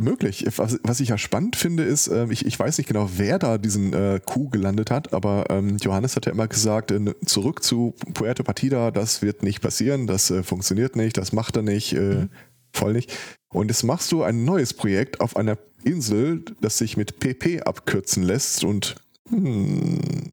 Möglich. 0.00 0.44
Was, 0.56 0.78
was 0.84 1.00
ich 1.00 1.08
ja 1.08 1.18
spannend 1.18 1.56
finde, 1.56 1.82
ist, 1.82 2.06
ähm, 2.06 2.30
ich, 2.30 2.46
ich 2.46 2.56
weiß 2.56 2.78
nicht 2.78 2.86
genau, 2.86 3.10
wer 3.16 3.40
da 3.40 3.58
diesen 3.58 3.92
äh, 3.92 4.20
Coup 4.24 4.52
gelandet 4.52 4.92
hat, 4.92 5.12
aber 5.12 5.46
ähm, 5.50 5.78
Johannes 5.78 6.14
hat 6.14 6.26
ja 6.26 6.32
immer 6.32 6.46
gesagt, 6.46 6.92
äh, 6.92 7.14
zurück 7.26 7.64
zu 7.64 7.96
Puerto 8.14 8.44
Partida, 8.44 8.92
das 8.92 9.22
wird 9.22 9.42
nicht 9.42 9.60
passieren, 9.60 10.06
das 10.06 10.30
äh, 10.30 10.44
funktioniert 10.44 10.94
nicht, 10.94 11.16
das 11.16 11.32
macht 11.32 11.56
er 11.56 11.62
nicht, 11.62 11.94
äh, 11.94 12.28
voll 12.72 12.92
nicht. 12.92 13.12
Und 13.50 13.68
jetzt 13.68 13.82
machst 13.82 14.12
du 14.12 14.22
ein 14.22 14.44
neues 14.44 14.74
Projekt 14.74 15.20
auf 15.20 15.36
einer 15.36 15.58
Insel, 15.84 16.44
das 16.60 16.78
sich 16.78 16.96
mit 16.96 17.18
PP 17.18 17.62
abkürzen 17.62 18.22
lässt 18.22 18.64
und 18.64 18.96
hm, 19.30 20.30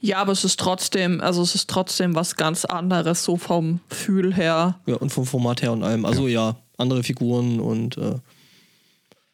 Ja, 0.00 0.18
aber 0.18 0.32
es 0.32 0.44
ist 0.44 0.60
trotzdem, 0.60 1.20
also 1.20 1.42
es 1.42 1.54
ist 1.54 1.70
trotzdem 1.70 2.14
was 2.14 2.36
ganz 2.36 2.64
anderes, 2.64 3.24
so 3.24 3.36
vom 3.36 3.80
Gefühl 3.88 4.34
her. 4.34 4.80
Ja, 4.86 4.96
und 4.96 5.10
vom 5.10 5.26
Format 5.26 5.62
her 5.62 5.72
und 5.72 5.82
allem. 5.82 6.04
Also 6.04 6.28
ja, 6.28 6.56
andere 6.76 7.02
Figuren 7.02 7.60
und 7.60 7.96
äh, 7.96 8.16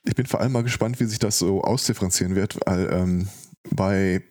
ich 0.06 0.14
bin 0.14 0.26
vor 0.26 0.40
allem 0.40 0.52
mal 0.52 0.62
gespannt, 0.62 1.00
wie 1.00 1.06
sich 1.06 1.18
das 1.18 1.38
so 1.38 1.62
ausdifferenzieren 1.62 2.34
wird, 2.34 2.58
weil 2.66 2.90
ähm, 2.92 3.28
bei 3.70 4.22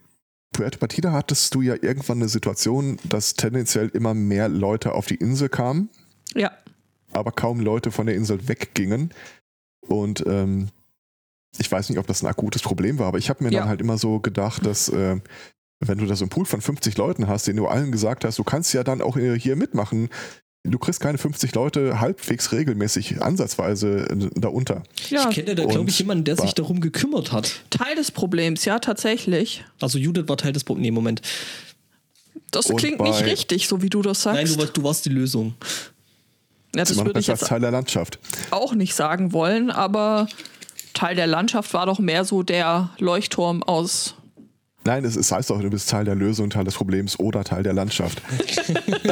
Puerto 0.52 0.78
Partida 0.78 1.12
hattest 1.12 1.56
du 1.56 1.62
ja 1.62 1.74
irgendwann 1.82 2.20
eine 2.20 2.30
Situation, 2.30 2.98
dass 3.04 3.34
tendenziell 3.34 3.90
immer 3.90 4.14
mehr 4.14 4.50
Leute 4.50 4.94
auf 4.94 5.08
die 5.08 5.16
Insel 5.16 5.50
kamen. 5.50 5.90
Ja. 6.36 6.52
Aber 7.16 7.32
kaum 7.32 7.60
Leute 7.60 7.92
von 7.92 8.06
der 8.06 8.16
Insel 8.16 8.48
weggingen. 8.48 9.12
Und 9.88 10.24
ähm, 10.28 10.70
ich 11.58 11.72
weiß 11.72 11.90
nicht, 11.90 12.00
ob 12.00 12.08
das 12.08 12.24
ein 12.24 12.28
akutes 12.28 12.62
Problem 12.62 13.00
war, 13.00 13.08
aber 13.08 13.18
ich 13.18 13.30
habe 13.30 13.44
mir 13.44 13.52
Ja. 13.52 13.60
dann 13.62 13.70
halt 13.70 13.82
immer 13.82 13.98
so 13.98 14.20
gedacht, 14.20 14.66
dass 14.66 14.90
äh, 14.90 15.18
wenn 15.80 15.98
du 15.98 16.06
da 16.06 16.16
so 16.16 16.24
einen 16.24 16.30
Pool 16.30 16.46
von 16.46 16.62
50 16.62 16.98
Leuten 16.98 17.28
hast, 17.28 17.48
den 17.48 17.58
du 17.58 17.68
allen 17.68 17.92
gesagt 17.92 18.24
hast, 18.26 18.40
du 18.40 18.44
kannst 18.44 18.74
ja 18.74 18.84
dann 18.84 19.02
auch 19.02 19.18
hier 19.18 19.56
mitmachen. 19.56 20.10
Du 20.66 20.80
kriegst 20.80 21.02
keine 21.02 21.18
50 21.18 21.54
Leute 21.56 22.00
halbwegs 22.00 22.54
regelmäßig 22.54 23.22
ansatzweise 23.22 24.08
äh, 24.10 24.30
da 24.36 24.48
unter. 24.48 24.84
Ja, 25.10 25.28
ich 25.30 25.36
kenne 25.36 25.56
da, 25.56 25.66
glaube 25.66 25.90
ich, 25.90 26.00
jemanden, 26.00 26.24
der 26.24 26.38
sich 26.38 26.54
darum 26.54 26.80
gekümmert 26.80 27.34
hat. 27.34 27.64
Teil 27.70 27.96
des 27.98 28.12
Problems, 28.12 28.64
ja, 28.64 28.80
tatsächlich. 28.80 29.66
Also 29.82 29.98
Judith 30.00 30.30
war 30.30 30.38
Teil 30.38 30.54
des 30.54 30.64
Problems. 30.64 30.86
Nee, 30.86 30.92
Moment. 30.92 31.22
Das 32.52 32.68
Und 32.68 32.78
klingt 32.78 33.02
nicht 33.02 33.26
richtig, 33.26 33.68
so 33.68 33.82
wie 33.82 33.90
du 33.90 34.02
das 34.02 34.22
sagst. 34.22 34.38
Nein, 34.42 34.48
du, 34.48 34.58
warst- 34.62 34.78
du 34.78 34.84
warst 34.84 35.06
die 35.06 35.10
Lösung. 35.10 35.54
Ja, 36.76 36.84
Das 36.84 36.96
würde 36.98 37.20
ich 37.20 37.28
jetzt 37.28 37.48
Teil 37.48 37.60
der 37.62 37.72
Landschaft. 37.72 38.20
auch 38.52 38.74
nicht 38.74 38.96
sagen 38.96 39.32
wollen, 39.34 39.70
aber 39.72 40.28
Teil 40.94 41.16
der 41.16 41.28
Landschaft 41.28 41.74
war 41.74 41.86
doch 41.86 42.00
mehr 42.00 42.24
so 42.26 42.44
der 42.44 42.90
Leuchtturm 43.00 43.64
aus. 43.64 44.16
Nein, 44.86 45.06
es, 45.06 45.16
es 45.16 45.32
heißt 45.32 45.50
auch, 45.52 45.62
du 45.62 45.70
bist 45.70 45.90
Teil 45.90 46.04
der 46.04 46.14
Lösung, 46.16 46.50
Teil 46.50 46.66
des 46.66 46.74
Problems 46.76 47.18
oder 47.18 47.46
Teil 47.46 47.64
der 47.64 47.72
Landschaft. 47.74 48.22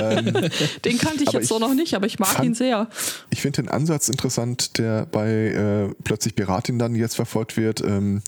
Den 0.86 0.98
kannte 0.98 1.24
ich 1.24 1.32
jetzt 1.32 1.48
so 1.48 1.56
ich 1.56 1.62
noch 1.62 1.74
nicht, 1.74 1.94
aber 1.96 2.06
ich 2.08 2.20
mag 2.20 2.30
fand- 2.30 2.46
ihn 2.46 2.54
sehr. 2.56 2.90
Ich 3.30 3.42
finde 3.42 3.62
den 3.64 3.70
Ansatz 3.72 4.10
interessant, 4.10 4.78
der 4.78 5.06
bei 5.06 5.30
äh, 5.30 5.94
plötzlich 6.04 6.36
Piratin 6.36 6.78
dann 6.80 6.96
jetzt 6.96 7.16
verfolgt 7.16 7.58
wird. 7.58 7.82
Ähm, 7.82 8.22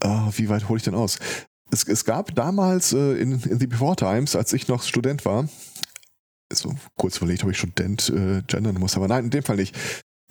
ah, 0.00 0.30
wie 0.36 0.48
weit 0.48 0.68
hole 0.68 0.78
ich 0.78 0.84
denn 0.84 0.94
aus? 0.94 1.18
Es, 1.70 1.84
es 1.86 2.04
gab 2.06 2.34
damals 2.34 2.92
äh, 2.94 3.12
in, 3.20 3.32
in 3.42 3.58
The 3.60 3.66
Before 3.66 3.96
Times, 3.96 4.34
als 4.34 4.52
ich 4.54 4.68
noch 4.68 4.82
Student 4.82 5.24
war, 5.26 5.46
so 6.52 6.74
kurz 6.96 7.18
überlegt, 7.18 7.44
ob 7.44 7.50
ich 7.50 7.58
Student 7.58 8.08
äh, 8.10 8.42
gendern 8.46 8.76
muss, 8.76 8.96
aber 8.96 9.08
nein, 9.08 9.24
in 9.24 9.30
dem 9.30 9.42
Fall 9.42 9.56
nicht. 9.56 9.76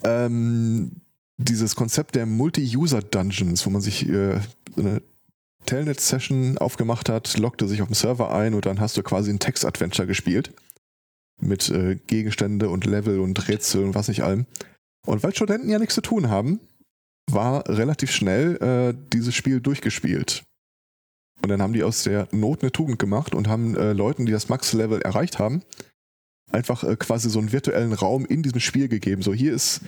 Ähm, 0.03 1.01
dieses 1.37 1.75
Konzept 1.75 2.15
der 2.15 2.25
Multi-User-Dungeons, 2.25 3.65
wo 3.65 3.69
man 3.69 3.81
sich 3.81 4.07
äh, 4.09 4.39
eine 4.75 5.01
Telnet-Session 5.65 6.57
aufgemacht 6.57 7.09
hat, 7.09 7.37
lockte 7.37 7.67
sich 7.67 7.81
auf 7.81 7.89
dem 7.89 7.93
Server 7.93 8.33
ein 8.33 8.53
und 8.53 8.65
dann 8.65 8.79
hast 8.79 8.97
du 8.97 9.03
quasi 9.03 9.29
ein 9.29 9.39
Text-Adventure 9.39 10.07
gespielt 10.07 10.53
mit 11.39 11.69
äh, 11.69 11.95
Gegenstände 12.07 12.69
und 12.69 12.85
Level 12.85 13.19
und 13.19 13.47
Rätsel 13.47 13.83
und 13.83 13.95
was 13.95 14.07
nicht 14.07 14.23
allem. 14.23 14.45
Und 15.05 15.23
weil 15.23 15.35
Studenten 15.35 15.69
ja 15.69 15.77
nichts 15.77 15.95
zu 15.95 16.01
tun 16.01 16.29
haben, 16.29 16.59
war 17.29 17.67
relativ 17.69 18.11
schnell 18.11 18.55
äh, 18.57 18.97
dieses 19.13 19.35
Spiel 19.35 19.61
durchgespielt. 19.61 20.43
Und 21.43 21.49
dann 21.49 21.61
haben 21.61 21.73
die 21.73 21.83
aus 21.83 22.03
der 22.03 22.27
Not 22.31 22.63
eine 22.63 22.71
Tugend 22.71 22.97
gemacht 22.97 23.35
und 23.35 23.47
haben 23.47 23.75
äh, 23.75 23.93
Leuten, 23.93 24.25
die 24.25 24.31
das 24.31 24.49
Max-Level 24.49 25.01
erreicht 25.01 25.37
haben, 25.37 25.61
einfach 26.51 26.83
äh, 26.83 26.95
quasi 26.95 27.29
so 27.29 27.39
einen 27.39 27.51
virtuellen 27.51 27.93
Raum 27.93 28.25
in 28.25 28.43
diesem 28.43 28.59
Spiel 28.59 28.87
gegeben. 28.87 29.21
So, 29.21 29.33
hier 29.33 29.53
ist, 29.53 29.81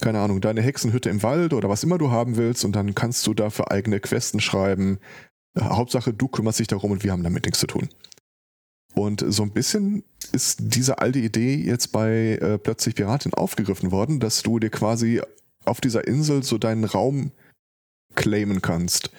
keine 0.00 0.20
Ahnung, 0.20 0.40
deine 0.40 0.62
Hexenhütte 0.62 1.10
im 1.10 1.22
Wald 1.22 1.52
oder 1.52 1.68
was 1.68 1.84
immer 1.84 1.98
du 1.98 2.10
haben 2.10 2.36
willst 2.36 2.64
und 2.64 2.72
dann 2.76 2.94
kannst 2.94 3.26
du 3.26 3.34
dafür 3.34 3.70
eigene 3.70 4.00
Questen 4.00 4.40
schreiben. 4.40 4.98
Äh, 5.54 5.62
Hauptsache, 5.62 6.12
du 6.12 6.28
kümmerst 6.28 6.58
dich 6.58 6.68
darum 6.68 6.90
und 6.90 7.04
wir 7.04 7.12
haben 7.12 7.22
damit 7.22 7.44
nichts 7.44 7.60
zu 7.60 7.66
tun. 7.66 7.88
Und 8.94 9.24
so 9.28 9.42
ein 9.44 9.52
bisschen 9.52 10.02
ist 10.32 10.58
diese 10.60 10.98
alte 10.98 11.20
Idee 11.20 11.54
jetzt 11.54 11.92
bei 11.92 12.38
äh, 12.40 12.58
Plötzlich 12.58 12.96
Piratin 12.96 13.34
aufgegriffen 13.34 13.92
worden, 13.92 14.20
dass 14.20 14.42
du 14.42 14.58
dir 14.58 14.70
quasi 14.70 15.20
auf 15.64 15.80
dieser 15.80 16.06
Insel 16.06 16.42
so 16.42 16.58
deinen 16.58 16.84
Raum 16.84 17.30
claimen 18.14 18.62
kannst. 18.62 19.10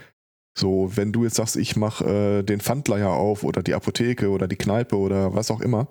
So, 0.57 0.91
wenn 0.95 1.13
du 1.13 1.23
jetzt 1.23 1.37
sagst, 1.37 1.55
ich 1.55 1.77
mache 1.77 2.39
äh, 2.39 2.43
den 2.43 2.59
Pfandleiher 2.59 3.11
auf 3.11 3.43
oder 3.43 3.63
die 3.63 3.73
Apotheke 3.73 4.29
oder 4.29 4.47
die 4.47 4.57
Kneipe 4.57 4.97
oder 4.97 5.33
was 5.33 5.49
auch 5.49 5.61
immer. 5.61 5.87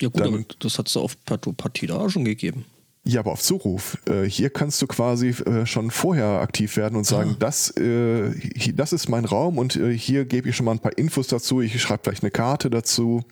Ja 0.00 0.08
gut, 0.08 0.20
Dann- 0.20 0.34
aber 0.34 0.44
das 0.58 0.78
hat 0.78 0.88
es 0.88 0.96
auf 0.96 1.16
Partida 1.24 2.08
schon 2.10 2.24
gegeben. 2.24 2.64
Ja, 3.06 3.20
aber 3.20 3.32
auf 3.32 3.42
Zuruf. 3.42 3.98
Äh, 4.06 4.22
hier 4.24 4.48
kannst 4.48 4.80
du 4.80 4.86
quasi 4.86 5.28
äh, 5.28 5.66
schon 5.66 5.90
vorher 5.90 6.40
aktiv 6.40 6.76
werden 6.78 6.96
und 6.96 7.04
sagen, 7.04 7.32
Ah. 7.34 7.36
das, 7.38 7.76
äh, 7.76 8.32
hier, 8.56 8.72
das 8.72 8.94
ist 8.94 9.10
mein 9.10 9.26
Raum 9.26 9.58
und 9.58 9.76
äh, 9.76 9.96
hier 9.96 10.24
gebe 10.24 10.48
ich 10.48 10.56
schon 10.56 10.64
mal 10.64 10.72
ein 10.72 10.78
paar 10.78 10.96
Infos 10.96 11.26
dazu. 11.28 11.60
Ich 11.60 11.80
schreibe 11.82 12.00
vielleicht 12.04 12.22
eine 12.22 12.30
Karte 12.30 12.70
dazu 12.70 13.22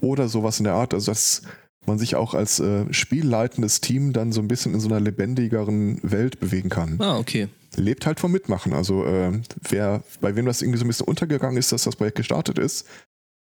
oder 0.00 0.28
sowas 0.28 0.58
in 0.60 0.64
der 0.64 0.72
Art. 0.74 0.94
Also, 0.94 1.10
dass 1.12 1.42
man 1.84 1.98
sich 1.98 2.16
auch 2.16 2.32
als 2.32 2.58
äh, 2.60 2.90
spielleitendes 2.92 3.82
Team 3.82 4.14
dann 4.14 4.32
so 4.32 4.40
ein 4.40 4.48
bisschen 4.48 4.72
in 4.72 4.80
so 4.80 4.88
einer 4.88 5.00
lebendigeren 5.00 5.98
Welt 6.02 6.40
bewegen 6.40 6.70
kann. 6.70 6.96
Ah, 7.00 7.18
okay. 7.18 7.48
Lebt 7.76 8.06
halt 8.06 8.18
vom 8.18 8.32
Mitmachen. 8.32 8.72
Also, 8.72 9.04
äh, 9.04 9.32
wer, 9.68 10.02
bei 10.22 10.34
wem 10.36 10.46
das 10.46 10.62
irgendwie 10.62 10.78
so 10.78 10.84
ein 10.86 10.88
bisschen 10.88 11.06
untergegangen 11.06 11.58
ist, 11.58 11.70
dass 11.70 11.82
das 11.84 11.96
Projekt 11.96 12.16
gestartet 12.16 12.58
ist, 12.58 12.86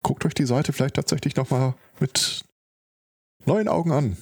guckt 0.01 0.25
euch 0.25 0.33
die 0.33 0.45
Seite 0.47 0.73
vielleicht 0.73 0.95
tatsächlich 0.95 1.35
nochmal 1.35 1.75
mit 1.99 2.43
neuen 3.45 3.67
Augen 3.67 3.91
an. 3.91 4.17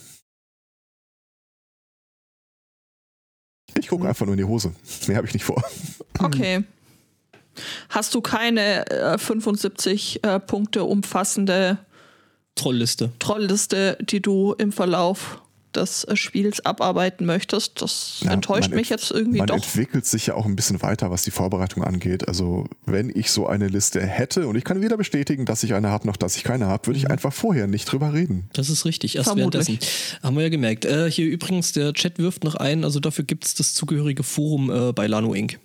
Ich 3.80 3.90
gucke 3.90 4.08
einfach 4.08 4.26
nur 4.26 4.34
in 4.34 4.40
die 4.40 4.46
Hose. 4.46 4.74
Mehr 5.08 5.18
habe 5.18 5.28
ich 5.28 5.34
nicht 5.34 5.46
vor. 5.46 5.64
Okay. 6.20 6.64
Hast 7.90 8.16
du 8.16 8.22
keine 8.22 8.90
äh, 8.90 9.18
75 9.18 10.24
äh, 10.24 10.40
Punkte 10.40 10.84
umfassende 10.84 11.78
Trollliste. 12.56 13.12
Trollliste, 13.20 13.98
die 14.02 14.22
du 14.22 14.54
im 14.54 14.72
Verlauf 14.72 15.42
des 15.78 16.04
äh, 16.04 16.16
Spiels 16.16 16.66
abarbeiten 16.66 17.26
möchtest. 17.26 17.82
Das 17.82 18.22
Ja, 18.24 18.32
enttäuscht 18.32 18.70
man 18.70 18.78
mich 18.80 18.90
jetzt 18.90 19.12
irgendwie 19.12 19.38
Man 19.38 19.48
doch. 19.48 19.56
entwickelt 19.56 20.06
sich 20.06 20.28
ja 20.28 20.34
auch 20.36 20.46
ein 20.46 20.56
bisschen 20.56 20.82
weiter, 20.82 21.10
was 21.12 21.24
die 21.24 21.32
Vorbereitung 21.32 21.84
angeht. 21.84 22.28
Also, 22.28 22.66
wenn 22.86 23.10
ich 23.14 23.32
so 23.32 23.48
eine 23.48 23.68
Liste 23.68 24.02
hätte, 24.06 24.48
und 24.48 24.56
ich 24.58 24.64
kann 24.64 24.82
weder 24.82 24.98
bestätigen, 24.98 25.46
dass 25.46 25.64
ich 25.64 25.74
eine 25.74 25.90
habe, 25.90 26.06
noch 26.08 26.18
dass 26.18 26.36
ich 26.36 26.44
keine 26.44 26.66
habe, 26.68 26.82
Mhm. 26.84 26.88
würde 26.88 27.00
ich 27.00 27.10
einfach 27.10 27.32
vorher 27.34 27.68
nicht 27.68 27.86
drüber 27.92 28.14
reden. 28.14 28.50
Das 28.54 28.70
ist 28.70 28.84
richtig, 28.86 29.16
erst 29.16 29.30
Vermutlich. 29.30 29.68
währenddessen. 29.68 30.20
Haben 30.24 30.36
wir 30.36 30.44
ja 30.44 30.50
gemerkt. 30.50 30.86
Äh, 30.86 31.10
hier 31.10 31.28
übrigens, 31.28 31.72
der 31.72 31.94
Chat 31.94 32.18
wirft 32.20 32.44
noch 32.44 32.56
ein, 32.56 32.84
also 32.84 33.00
dafür 33.00 33.24
gibt 33.26 33.46
es 33.46 33.56
das 33.56 33.74
zugehörige 33.74 34.24
Forum 34.24 34.70
äh, 34.70 34.92
bei 34.94 35.08
Lano 35.08 35.34
Inc. 35.34 35.60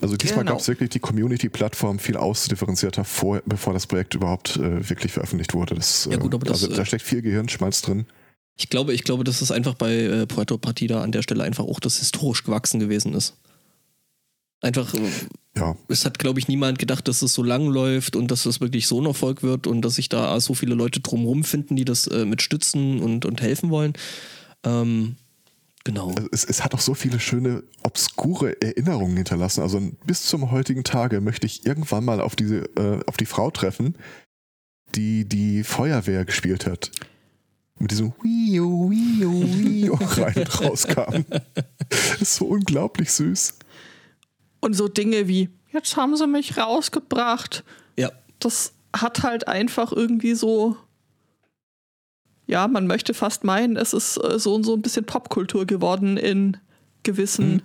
Also 0.00 0.16
diesmal 0.16 0.40
Genau. 0.40 0.52
gab 0.52 0.60
es 0.60 0.68
wirklich 0.68 0.90
die 0.90 1.00
Community-Plattform 1.00 1.98
viel 1.98 2.16
ausdifferenzierter, 2.16 3.04
vor, 3.04 3.42
bevor 3.46 3.72
das 3.72 3.86
Projekt 3.86 4.14
überhaupt 4.14 4.56
äh, 4.56 4.88
wirklich 4.88 5.12
veröffentlicht 5.12 5.54
wurde. 5.54 5.74
Das, 5.74 6.08
Ja 6.10 6.16
gut, 6.18 6.34
aber 6.34 6.46
äh, 6.46 6.50
das, 6.50 6.62
also, 6.62 6.74
da 6.74 6.82
äh, 6.82 6.86
steckt 6.86 7.02
viel 7.02 7.22
Gehirnschmalz 7.22 7.82
drin. 7.82 8.06
Ich 8.56 8.68
glaube, 8.68 8.92
ich 8.92 9.04
glaube, 9.04 9.24
dass 9.24 9.40
es 9.40 9.50
einfach 9.50 9.74
bei 9.74 9.94
äh, 9.94 10.26
Puerto 10.26 10.58
Partida 10.58 11.02
an 11.02 11.12
der 11.12 11.22
Stelle 11.22 11.44
einfach 11.44 11.64
auch 11.64 11.80
das 11.80 11.98
historisch 11.98 12.44
gewachsen 12.44 12.80
gewesen 12.80 13.14
ist. 13.14 13.34
Einfach, 14.60 14.92
Ja, 15.56 15.76
es 15.86 16.04
hat, 16.04 16.18
glaube 16.18 16.40
ich, 16.40 16.48
niemand 16.48 16.80
gedacht, 16.80 17.06
dass 17.06 17.22
es 17.22 17.32
so 17.32 17.44
lang 17.44 17.68
läuft 17.68 18.16
und 18.16 18.30
dass 18.32 18.44
es 18.44 18.60
wirklich 18.60 18.88
so 18.88 19.00
ein 19.00 19.06
Erfolg 19.06 19.44
wird 19.44 19.68
und 19.68 19.82
dass 19.82 19.94
sich 19.94 20.08
da 20.08 20.40
so 20.40 20.54
viele 20.54 20.74
Leute 20.74 20.98
drumherum 20.98 21.44
finden, 21.44 21.76
die 21.76 21.84
das 21.84 22.08
äh, 22.08 22.24
mit 22.24 22.42
stützen 22.42 23.00
und, 23.00 23.24
und 23.24 23.40
helfen 23.40 23.70
wollen. 23.70 23.92
Ähm, 24.64 25.14
genau. 25.84 26.14
Es, 26.32 26.44
es 26.44 26.64
hat 26.64 26.74
auch 26.74 26.80
so 26.80 26.94
viele 26.94 27.20
schöne, 27.20 27.64
obskure 27.82 28.60
Erinnerungen 28.60 29.16
hinterlassen. 29.16 29.62
Also 29.62 29.80
bis 30.06 30.24
zum 30.24 30.50
heutigen 30.50 30.84
Tage 30.84 31.20
möchte 31.20 31.46
ich 31.46 31.66
irgendwann 31.66 32.04
mal 32.04 32.20
auf 32.20 32.36
diese, 32.36 32.64
äh, 32.76 33.00
auf 33.06 33.16
die 33.16 33.26
Frau 33.26 33.50
treffen, 33.50 33.96
die 34.94 35.24
die 35.28 35.64
Feuerwehr 35.64 36.24
gespielt 36.24 36.66
hat. 36.66 36.90
Mit 37.78 37.92
diesem 37.92 38.12
Wii-U, 38.22 38.90
Wii-U, 38.90 39.42
Wii-U 39.42 39.94
rein 40.00 40.34
und 40.36 40.60
rauskam. 40.60 41.24
Das 41.88 42.20
ist 42.20 42.34
so 42.36 42.46
unglaublich 42.46 43.12
süß. 43.12 43.54
Und 44.60 44.74
so 44.74 44.88
Dinge 44.88 45.28
wie, 45.28 45.48
jetzt 45.72 45.96
haben 45.96 46.16
sie 46.16 46.26
mich 46.26 46.56
rausgebracht. 46.56 47.64
Ja, 47.96 48.10
Das 48.40 48.72
hat 48.94 49.22
halt 49.22 49.46
einfach 49.46 49.92
irgendwie 49.92 50.34
so. 50.34 50.76
Ja, 52.48 52.66
man 52.66 52.86
möchte 52.86 53.14
fast 53.14 53.44
meinen, 53.44 53.76
es 53.76 53.92
ist 53.92 54.16
äh, 54.16 54.38
so 54.38 54.54
und 54.54 54.64
so 54.64 54.74
ein 54.74 54.82
bisschen 54.82 55.04
Popkultur 55.04 55.66
geworden 55.66 56.16
in 56.16 56.56
gewissen. 57.02 57.52
Mhm. 57.54 57.62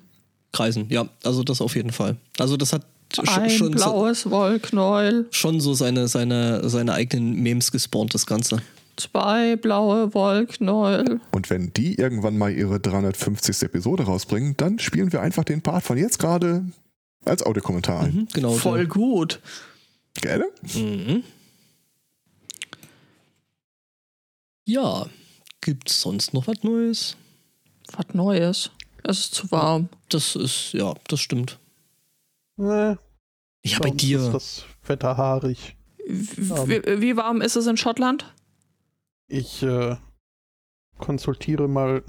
Kreisen, 0.51 0.85
ja, 0.89 1.07
also 1.23 1.43
das 1.43 1.61
auf 1.61 1.75
jeden 1.75 1.91
Fall. 1.91 2.17
Also 2.37 2.57
das 2.57 2.73
hat 2.73 2.85
sch- 3.15 3.27
Ein 3.41 3.49
schon, 3.49 3.67
so, 3.75 3.89
blaues 3.89 4.29
Wollknäuel, 4.29 5.25
schon 5.31 5.59
so 5.61 5.73
seine, 5.73 6.07
seine, 6.07 6.69
seine 6.69 6.93
eigenen 6.93 7.41
Memes 7.41 7.71
gespawnt, 7.71 8.13
das 8.13 8.25
Ganze. 8.27 8.61
zwei 8.97 9.55
blaue 9.55 10.13
Wollknäuel. 10.13 11.19
Und 11.31 11.49
wenn 11.49 11.73
die 11.73 11.95
irgendwann 11.95 12.37
mal 12.37 12.51
ihre 12.51 12.79
350. 12.79 13.63
Episode 13.63 14.03
rausbringen, 14.03 14.55
dann 14.57 14.77
spielen 14.79 15.11
wir 15.11 15.21
einfach 15.21 15.43
den 15.45 15.61
Part 15.61 15.83
von 15.83 15.97
jetzt 15.97 16.19
gerade 16.19 16.63
als 17.25 17.41
Audiokommentar 17.43 18.01
ein. 18.03 18.13
Mhm, 18.15 18.27
genau. 18.33 18.51
Voll 18.53 18.85
gut. 18.85 19.39
Gell? 20.21 20.43
Mhm. 20.75 21.23
Ja, 24.65 25.07
gibt's 25.61 26.01
sonst 26.01 26.33
noch 26.33 26.47
was 26.47 26.63
Neues? 26.63 27.17
Was 27.91 28.13
Neues. 28.13 28.71
Es 29.03 29.19
ist 29.19 29.35
zu 29.35 29.51
warm. 29.51 29.89
Das 30.09 30.35
ist, 30.35 30.73
ja, 30.73 30.93
das 31.07 31.19
stimmt. 31.19 31.59
Äh, 32.57 32.95
Ja, 33.65 33.79
bei 33.81 33.89
dir. 33.89 34.19
ist 34.19 34.31
das 34.33 34.65
Wetter 34.85 35.17
haarig. 35.17 35.75
Wie, 36.05 37.01
wie 37.01 37.17
warm 37.17 37.41
ist 37.41 37.55
es 37.55 37.67
in 37.67 37.77
Schottland? 37.77 38.33
Ich 39.27 39.63
äh, 39.63 39.95
konsultiere 40.97 41.67
mal. 41.67 42.03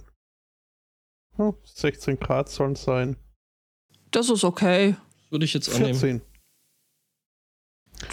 Oh, 1.39 1.55
16 1.65 2.19
Grad 2.21 2.49
sollen 2.49 2.73
es 2.73 2.83
sein. 2.85 3.17
Das 4.13 4.29
ist 4.31 4.45
okay. 4.45 4.97
Würde 5.31 5.45
ich 5.45 5.55
jetzt 5.55 5.69
annehmen. 5.75 5.95
14. 5.99 6.23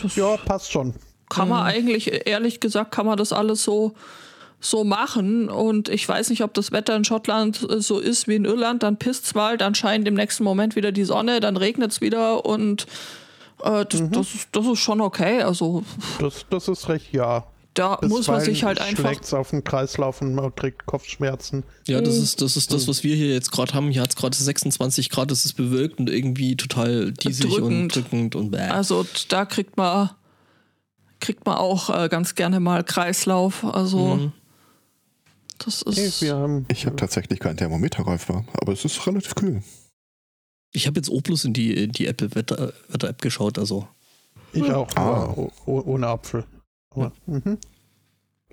Das 0.01 0.15
Ja, 0.15 0.37
passt 0.37 0.71
schon. 0.71 0.95
kann 1.29 1.49
man 1.49 1.61
Mhm. 1.61 1.67
eigentlich, 1.69 2.27
ehrlich 2.27 2.59
gesagt, 2.59 2.91
kann 2.91 3.05
man 3.05 3.17
das 3.17 3.31
alles 3.33 3.63
so, 3.63 3.93
so 4.61 4.83
machen. 4.83 5.49
Und 5.49 5.89
ich 5.89 6.07
weiß 6.07 6.29
nicht, 6.29 6.43
ob 6.43 6.53
das 6.53 6.71
Wetter 6.71 6.95
in 6.95 7.03
Schottland 7.03 7.67
äh, 7.69 7.81
so 7.81 7.99
ist 7.99 8.27
wie 8.27 8.35
in 8.35 8.45
Irland. 8.45 8.83
Dann 8.83 8.97
pisst's 8.97 9.33
mal, 9.35 9.57
dann 9.57 9.75
scheint 9.75 10.07
im 10.07 10.13
nächsten 10.13 10.43
Moment 10.43 10.75
wieder 10.75 10.91
die 10.91 11.03
Sonne, 11.03 11.39
dann 11.39 11.57
regnet's 11.57 11.99
wieder 11.99 12.45
und 12.45 12.85
äh, 13.63 13.85
das, 13.85 14.01
Mhm. 14.01 14.11
das, 14.11 14.33
ist, 14.35 14.47
das 14.53 14.65
ist 14.67 14.79
schon 14.79 15.01
okay. 15.01 15.41
Also 15.41 15.83
Das, 16.19 16.45
das 16.49 16.67
ist 16.67 16.87
recht, 16.89 17.11
ja. 17.11 17.45
da 17.73 17.97
muss 18.03 18.27
man 18.27 18.41
sich 18.41 18.63
halt 18.63 18.79
einfach. 18.79 19.03
schlägt's 19.09 19.33
auf 19.33 19.49
den 19.49 19.63
Kreislauf 19.63 20.21
und 20.21 20.35
man 20.35 20.53
kriegt 20.55 20.85
Kopfschmerzen. 20.85 21.63
Ja, 21.87 21.99
das 22.01 22.17
Mhm. 22.17 22.23
ist, 22.23 22.41
das 22.41 22.55
ist 22.57 22.71
das, 22.73 22.87
was 22.87 23.03
wir 23.03 23.15
hier 23.15 23.33
jetzt 23.33 23.51
gerade 23.51 23.73
haben. 23.73 23.89
Hier 23.89 24.01
hat 24.03 24.09
es 24.11 24.15
gerade 24.15 24.35
26 24.37 25.09
Grad, 25.09 25.31
es 25.31 25.45
ist 25.45 25.53
bewölkt 25.53 25.99
und 25.99 26.09
irgendwie 26.09 26.55
total 26.55 27.11
diesig 27.13 27.45
und 27.45 27.61
Drückend. 27.61 27.95
drückend 27.95 28.35
und 28.35 28.51
bäh. 28.51 28.59
Also 28.69 29.05
da 29.29 29.45
kriegt 29.45 29.75
man 29.77 30.11
kriegt 31.19 31.45
man 31.45 31.55
auch 31.57 31.89
äh, 31.95 32.09
ganz 32.09 32.33
gerne 32.35 32.59
mal 32.59 32.83
Kreislauf. 32.83 33.63
Also 33.63 34.15
Mhm. 34.15 34.31
Das 35.63 35.83
Hey, 35.95 36.05
ist. 36.07 36.21
wir 36.21 36.35
haben, 36.35 36.65
Ich 36.69 36.85
habe 36.85 36.95
tatsächlich 36.95 37.39
kein 37.39 37.57
Thermometer 37.57 38.03
greifbar, 38.03 38.45
aber 38.53 38.73
es 38.73 38.85
ist 38.85 39.05
relativ 39.07 39.35
kühl. 39.35 39.61
Ich 40.73 40.87
habe 40.87 40.99
jetzt 40.99 41.09
bloß 41.23 41.45
in 41.45 41.53
die, 41.53 41.83
in 41.83 41.91
die 41.91 42.07
Apple 42.07 42.33
Wetter, 42.35 42.73
Wetter 42.87 43.09
App 43.09 43.21
geschaut, 43.21 43.57
also. 43.59 43.87
ich 44.53 44.71
auch, 44.71 44.87
Ah. 44.95 45.01
aber 45.01 45.37
o- 45.37 45.51
o- 45.65 45.81
ohne 45.85 46.07
Apfel. 46.07 46.45
Aber, 46.91 47.11
mhm. 47.25 47.57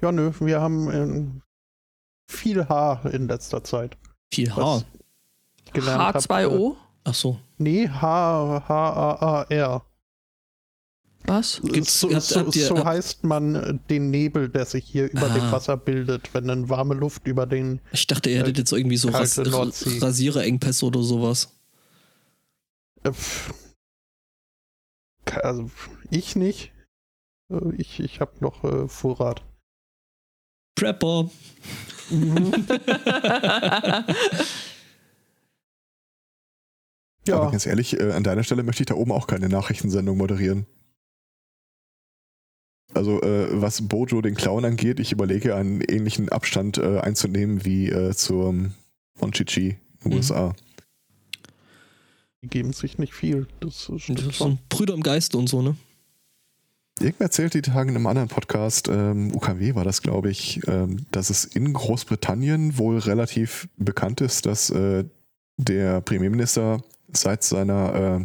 Ja, 0.00 0.12
nö, 0.12 0.32
wir 0.40 0.60
haben 0.60 0.90
ähm, 0.92 1.42
viel 2.30 2.68
Haar 2.68 3.04
in 3.12 3.26
letzter 3.28 3.62
Zeit. 3.64 3.96
Viel 4.32 4.54
Haar. 4.54 4.76
Was 4.80 4.84
ich 5.66 5.72
gelernt 5.72 6.02
hab, 6.02 6.14
äh, 6.16 6.18
H2O? 6.46 6.76
Ach 7.04 7.14
so. 7.14 7.38
Nee, 7.58 7.88
H, 7.88 8.64
H-A-A-R. 8.68 9.82
Was? 11.28 11.60
Gibt's- 11.62 12.00
so 12.00 12.12
habt- 12.12 12.22
so, 12.22 12.40
habt 12.40 12.56
ihr- 12.56 12.66
so 12.66 12.76
habt- 12.78 12.86
heißt 12.86 13.24
man 13.24 13.54
äh, 13.54 13.74
den 13.90 14.10
Nebel, 14.10 14.48
der 14.48 14.64
sich 14.64 14.84
hier 14.84 15.10
über 15.10 15.30
Ah. 15.30 15.34
dem 15.34 15.52
Wasser 15.52 15.76
bildet, 15.76 16.32
wenn 16.34 16.48
dann 16.48 16.68
warme 16.68 16.94
Luft 16.94 17.26
über 17.26 17.46
den. 17.46 17.80
Ich 17.92 18.06
dachte, 18.06 18.30
ihr 18.30 18.38
hättet 18.38 18.56
Äh, 18.56 18.60
jetzt 18.60 18.72
irgendwie 18.72 18.96
so 18.96 19.10
Ras 19.10 19.36
Nordsee. 19.36 19.98
Rasiererengpässe 19.98 20.86
oder 20.86 21.02
sowas. 21.02 21.54
Äh, 23.04 23.12
also 25.42 25.70
ich 26.10 26.34
nicht. 26.36 26.72
Äh, 27.52 27.74
Ich, 27.76 28.00
ich 28.00 28.20
habe 28.20 28.32
noch 28.40 28.64
äh, 28.64 28.88
Vorrat. 28.88 29.44
Prepper. 30.76 31.30
Mhm. 32.10 32.52
Aber 37.30 37.44
Ja, 37.44 37.50
ganz 37.50 37.66
ehrlich, 37.66 37.98
äh, 38.00 38.12
an 38.12 38.22
deiner 38.22 38.42
Stelle 38.42 38.62
möchte 38.62 38.82
ich 38.82 38.86
da 38.86 38.94
oben 38.94 39.12
auch 39.12 39.26
keine 39.26 39.48
Nachrichtensendung 39.50 40.16
moderieren. 40.16 40.66
Also 42.94 43.20
äh, 43.22 43.48
was 43.52 43.86
Bojo 43.86 44.20
den 44.22 44.34
Clown 44.34 44.64
angeht, 44.64 44.98
ich 45.00 45.12
überlege 45.12 45.54
einen 45.54 45.80
ähnlichen 45.82 46.28
Abstand 46.30 46.78
äh, 46.78 46.98
einzunehmen 47.00 47.64
wie 47.64 47.90
äh, 47.90 48.14
zum 48.14 48.72
Monchichi 49.20 49.68
in 49.70 49.76
den 50.04 50.10
Mhm. 50.10 50.16
USA. 50.16 50.54
die 52.42 52.48
geben 52.48 52.72
sich 52.72 52.98
nicht 52.98 53.14
viel. 53.14 53.46
Das 53.60 53.86
Das 53.90 54.08
ist 54.08 54.16
so 54.24 54.30
schon. 54.32 54.50
ein 54.52 54.58
Brüder 54.68 54.94
im 54.94 55.02
Geiste 55.02 55.36
und 55.38 55.48
so, 55.48 55.60
ne? 55.60 55.76
Irgendwer 57.00 57.26
erzählte 57.26 57.60
die 57.62 57.70
Tage 57.70 57.90
in 57.90 57.96
einem 57.96 58.06
anderen 58.08 58.28
Podcast, 58.28 58.88
ähm, 58.88 59.32
UKW 59.34 59.74
war 59.76 59.84
das, 59.84 60.02
glaube 60.02 60.30
ich, 60.30 60.60
ähm, 60.66 61.06
dass 61.12 61.30
es 61.30 61.44
in 61.44 61.72
Großbritannien 61.72 62.76
wohl 62.78 62.98
relativ 62.98 63.68
bekannt 63.76 64.20
ist, 64.20 64.46
dass 64.46 64.70
äh, 64.70 65.04
der 65.58 66.00
Premierminister 66.00 66.82
seit 67.12 67.44
seiner 67.44 68.20
äh, 68.22 68.24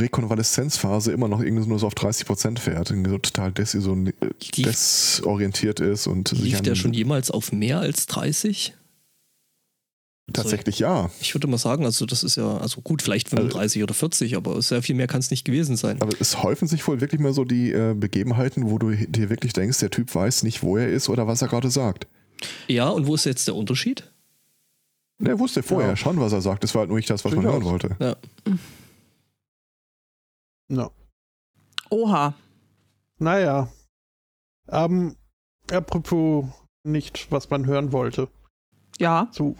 Rekonvaleszenzphase 0.00 1.12
immer 1.12 1.28
noch 1.28 1.40
irgendwie 1.40 1.66
nur 1.66 1.78
so 1.78 1.86
auf 1.86 1.94
30 1.94 2.26
Prozent 2.26 2.58
fährt, 2.60 2.88
so 2.88 3.18
total 3.18 3.52
Lief- 3.56 4.64
desorientiert 4.64 5.80
ist 5.80 6.06
und 6.06 6.28
sich 6.28 6.40
Lief 6.40 6.58
an- 6.58 6.64
der 6.64 6.74
schon 6.74 6.92
jemals 6.94 7.30
auf 7.30 7.52
mehr 7.52 7.80
als 7.80 8.06
30? 8.06 8.74
tatsächlich 10.32 10.78
ja. 10.78 11.10
Ich 11.20 11.34
würde 11.34 11.46
mal 11.48 11.58
sagen, 11.58 11.84
also 11.84 12.06
das 12.06 12.24
ist 12.24 12.36
ja, 12.36 12.56
also 12.56 12.80
gut, 12.80 13.02
vielleicht 13.02 13.28
35 13.28 13.82
oder 13.82 13.92
40, 13.92 14.36
aber 14.36 14.60
sehr 14.62 14.82
viel 14.82 14.94
mehr 14.94 15.06
kann 15.06 15.20
es 15.20 15.30
nicht 15.30 15.44
gewesen 15.44 15.76
sein. 15.76 16.00
Aber 16.00 16.12
es 16.18 16.42
häufen 16.42 16.66
sich 16.66 16.86
wohl 16.88 17.00
wirklich 17.02 17.20
mal 17.20 17.34
so 17.34 17.44
die 17.44 17.70
äh, 17.72 17.94
Begebenheiten, 17.94 18.70
wo 18.70 18.78
du 18.78 18.90
dir 18.96 19.28
wirklich 19.28 19.52
denkst, 19.52 19.80
der 19.80 19.90
Typ 19.90 20.14
weiß 20.14 20.42
nicht, 20.42 20.62
wo 20.62 20.78
er 20.78 20.88
ist 20.88 21.10
oder 21.10 21.26
was 21.26 21.42
er 21.42 21.48
gerade 21.48 21.70
sagt. 21.70 22.06
Ja, 22.68 22.88
und 22.88 23.06
wo 23.06 23.14
ist 23.14 23.26
jetzt 23.26 23.46
der 23.48 23.54
Unterschied? 23.54 24.10
Er 25.22 25.38
wusste 25.38 25.62
vorher 25.62 25.90
Ja. 25.90 25.96
schon, 25.96 26.18
was 26.18 26.32
er 26.32 26.40
sagt. 26.40 26.64
Das 26.64 26.74
war 26.74 26.80
halt 26.80 26.88
nur 26.88 26.96
nicht 26.98 27.10
das, 27.10 27.22
was 27.24 27.32
man 27.34 27.44
Durchaus. 27.44 27.62
hören 27.62 27.70
wollte. 27.70 27.96
Ja. 28.00 28.16
Ja. 30.68 30.90
Oha. 31.90 32.34
Naja. 33.18 33.68
Ähm, 34.68 35.16
apropos 35.70 36.46
nicht, 36.82 37.30
was 37.30 37.50
man 37.50 37.66
hören 37.66 37.92
wollte. 37.92 38.28
Ja. 38.98 39.28
So. 39.32 39.56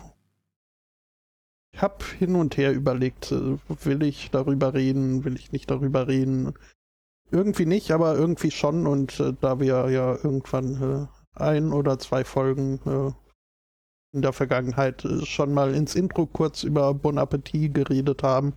Ich 1.73 1.83
habe 1.83 2.05
hin 2.19 2.37
und 2.37 2.57
her 2.57 2.73
überlegt, 2.73 3.33
äh, 3.33 3.59
will 3.69 4.03
ich 4.03 4.31
darüber 4.31 4.75
reden, 4.75 5.25
will 5.25 5.37
ich 5.37 5.53
nicht 5.53 5.71
darüber 5.71 6.07
reden. 6.07 6.55
Irgendwie 7.31 7.67
nicht, 7.67 7.91
aber 7.91 8.15
irgendwie 8.15 8.51
schon. 8.51 8.87
Und 8.87 9.19
äh, 9.21 9.33
da 9.41 9.59
wir 9.59 9.91
ja 9.91 10.15
irgendwann 10.23 11.09
ein 11.35 11.73
oder 11.73 11.99
zwei 11.99 12.25
Folgen 12.25 12.81
äh, 12.87 13.13
in 14.15 14.23
der 14.23 14.33
Vergangenheit 14.33 15.05
äh, 15.05 15.25
schon 15.27 15.53
mal 15.53 15.75
ins 15.75 15.95
Intro 15.95 16.27
kurz 16.27 16.63
über 16.63 16.95
Bon 16.95 17.19
Appetit 17.19 17.75
geredet 17.75 18.23
haben. 18.23 18.55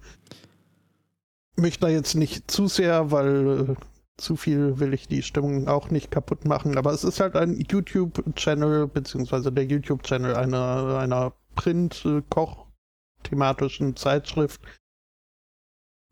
Möchte 1.59 1.81
da 1.81 1.89
jetzt 1.89 2.15
nicht 2.15 2.49
zu 2.49 2.67
sehr, 2.67 3.11
weil 3.11 3.71
äh, 3.71 3.75
zu 4.17 4.35
viel 4.35 4.79
will 4.79 4.93
ich 4.93 5.07
die 5.07 5.23
Stimmung 5.23 5.67
auch 5.67 5.89
nicht 5.89 6.11
kaputt 6.11 6.45
machen, 6.45 6.77
aber 6.77 6.91
es 6.91 7.03
ist 7.03 7.19
halt 7.19 7.35
ein 7.35 7.59
YouTube-Channel, 7.59 8.87
beziehungsweise 8.87 9.51
der 9.51 9.65
YouTube-Channel 9.65 10.35
einer, 10.35 10.99
einer 10.99 11.33
Print-Koch-thematischen 11.55 13.95
Zeitschrift, 13.95 14.61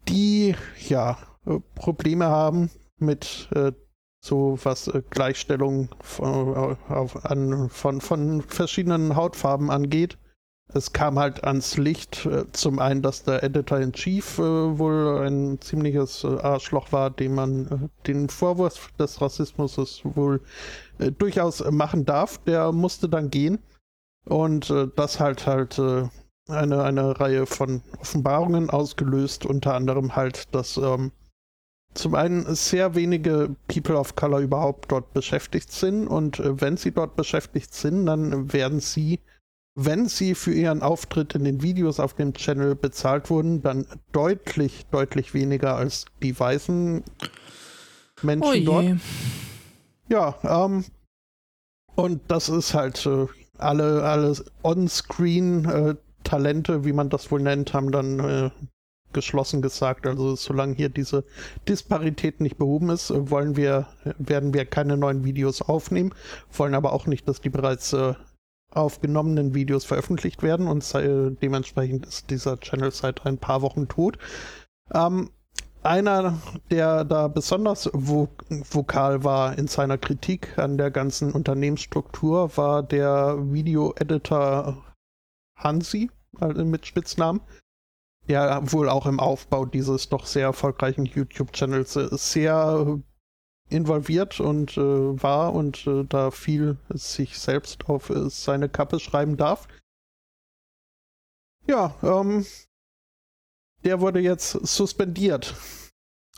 die 0.08 0.56
ja 0.88 1.20
Probleme 1.76 2.26
haben 2.26 2.72
mit 2.98 3.48
äh, 3.54 3.72
so 4.24 4.58
was 4.64 4.88
äh, 4.88 5.04
Gleichstellung 5.10 5.90
von, 6.02 6.78
auf, 6.90 7.26
an, 7.26 7.70
von, 7.70 8.02
von 8.02 8.42
verschiedenen 8.42 9.16
Hautfarben 9.16 9.70
angeht. 9.70 10.18
Es 10.74 10.92
kam 10.92 11.20
halt 11.20 11.44
ans 11.44 11.78
Licht, 11.78 12.26
äh, 12.26 12.52
zum 12.52 12.80
einen, 12.80 13.02
dass 13.02 13.24
der 13.24 13.44
Editor-in-Chief 13.44 14.40
äh, 14.40 14.42
wohl 14.80 15.26
ein 15.26 15.62
ziemliches 15.62 16.24
äh, 16.24 16.40
Arschloch 16.40 16.92
war, 16.92 17.12
dem 17.12 17.36
man 17.36 17.68
äh, 17.68 18.08
den 18.08 18.30
Vorwurf 18.30 18.92
des 19.00 19.22
Rassismus 19.22 19.78
wohl 20.04 20.42
durchaus 21.18 21.64
machen 21.72 22.06
darf. 22.06 22.40
Der 22.40 22.72
musste 22.72 23.10
dann 23.10 23.30
gehen. 23.30 23.60
Und 24.28 24.74
das 24.96 25.20
halt 25.20 25.46
halt 25.46 25.80
eine, 26.48 26.84
eine 26.84 27.20
Reihe 27.20 27.46
von 27.46 27.84
Offenbarungen 28.00 28.72
ausgelöst, 28.72 29.46
unter 29.46 29.76
anderem 29.76 30.16
halt, 30.16 30.56
dass 30.56 30.78
ähm, 30.78 31.12
zum 31.94 32.16
einen 32.16 32.56
sehr 32.56 32.96
wenige 32.96 33.56
People 33.68 33.98
of 33.98 34.16
Color 34.16 34.40
überhaupt 34.40 34.92
dort 34.92 35.14
beschäftigt 35.14 35.72
sind 35.72 36.08
und 36.08 36.42
wenn 36.44 36.76
sie 36.78 36.92
dort 36.92 37.16
beschäftigt 37.16 37.74
sind, 37.74 38.06
dann 38.08 38.52
werden 38.52 38.80
sie, 38.80 39.20
wenn 39.76 40.08
sie 40.08 40.36
für 40.36 40.54
ihren 40.54 40.82
Auftritt 40.82 41.36
in 41.36 41.44
den 41.44 41.62
Videos 41.62 42.00
auf 42.00 42.14
dem 42.14 42.34
Channel 42.34 42.76
bezahlt 42.76 43.30
wurden, 43.30 43.62
dann 43.62 43.86
deutlich, 44.14 44.86
deutlich 44.90 45.34
weniger 45.34 45.76
als 45.76 46.06
die 46.24 46.38
weißen 46.38 47.04
Menschen 48.22 48.62
oh 48.62 48.66
dort. 48.66 48.86
Ja, 50.08 50.36
ähm, 50.44 50.86
und 51.96 52.22
das 52.30 52.48
ist 52.48 52.74
halt 52.74 53.06
äh, 53.06 53.28
alle, 53.58 54.04
alle 54.04 54.36
On-Screen 54.64 55.66
äh, 55.66 55.96
wie 56.86 56.94
man 56.94 57.10
das 57.10 57.30
wohl 57.32 57.42
nennt, 57.42 57.74
haben 57.74 57.92
dann 57.92 58.20
äh, 58.20 58.50
geschlossen 59.14 59.62
gesagt. 59.62 60.08
Also 60.08 60.36
solange 60.36 60.76
hier 60.76 60.90
diese 60.90 61.26
Disparität 61.68 62.40
nicht 62.40 62.58
behoben 62.58 62.90
ist, 62.90 63.12
wollen 63.14 63.56
wir, 63.58 63.88
werden 64.18 64.54
wir 64.54 64.66
keine 64.66 64.98
neuen 64.98 65.26
Videos 65.26 65.62
aufnehmen, 65.62 66.14
wollen 66.52 66.76
aber 66.76 66.94
auch 66.94 67.08
nicht, 67.08 67.28
dass 67.28 67.42
die 67.42 67.50
bereits 67.50 67.94
äh, 67.94 68.14
aufgenommenen 68.76 69.54
Videos 69.54 69.86
veröffentlicht 69.86 70.44
werden 70.44 70.68
und 70.68 70.94
äh, 70.96 71.32
dementsprechend 71.32 72.06
ist 72.06 72.30
dieser 72.30 72.60
Channel 72.60 72.92
seit 72.92 73.26
ein 73.26 73.38
paar 73.38 73.62
Wochen 73.62 73.88
tot. 73.88 74.18
Ähm, 74.94 75.30
einer, 75.84 76.40
der 76.72 77.04
da 77.06 77.28
besonders 77.28 77.90
vo 77.94 78.28
vokal 78.50 79.24
war 79.24 79.58
in 79.58 79.68
seiner 79.68 80.00
Kritik 80.00 80.58
an 80.58 80.78
der 80.78 80.90
ganzen 80.90 81.32
Unternehmensstruktur, 81.32 82.58
war 82.58 82.82
der 82.82 83.38
Video-Editor 83.52 84.84
Hansi, 85.58 86.10
also 86.40 86.66
mit 86.66 86.88
Spitznamen, 86.88 87.42
ja 88.28 88.60
wohl 88.72 88.90
auch 88.90 89.06
im 89.06 89.20
Aufbau 89.20 89.66
dieses 89.66 90.10
doch 90.10 90.26
sehr 90.26 90.46
erfolgreichen 90.46 91.06
YouTube-Channels 91.06 91.94
sehr 91.94 93.00
involviert 93.70 94.40
und 94.40 94.78
äh, 94.78 94.82
war 95.24 95.54
und 95.54 95.88
äh, 95.88 96.04
da 96.06 96.32
viel 96.32 96.78
sich 96.90 97.38
selbst 97.38 97.90
auf 97.90 98.10
äh, 98.10 98.30
seine 98.30 98.70
Kappe 98.70 99.00
schreiben 99.00 99.38
darf. 99.38 99.68
Ja, 101.68 101.96
ähm, 102.04 102.46
der 103.84 104.02
wurde 104.02 104.20
jetzt 104.20 104.52
suspendiert. 104.52 105.56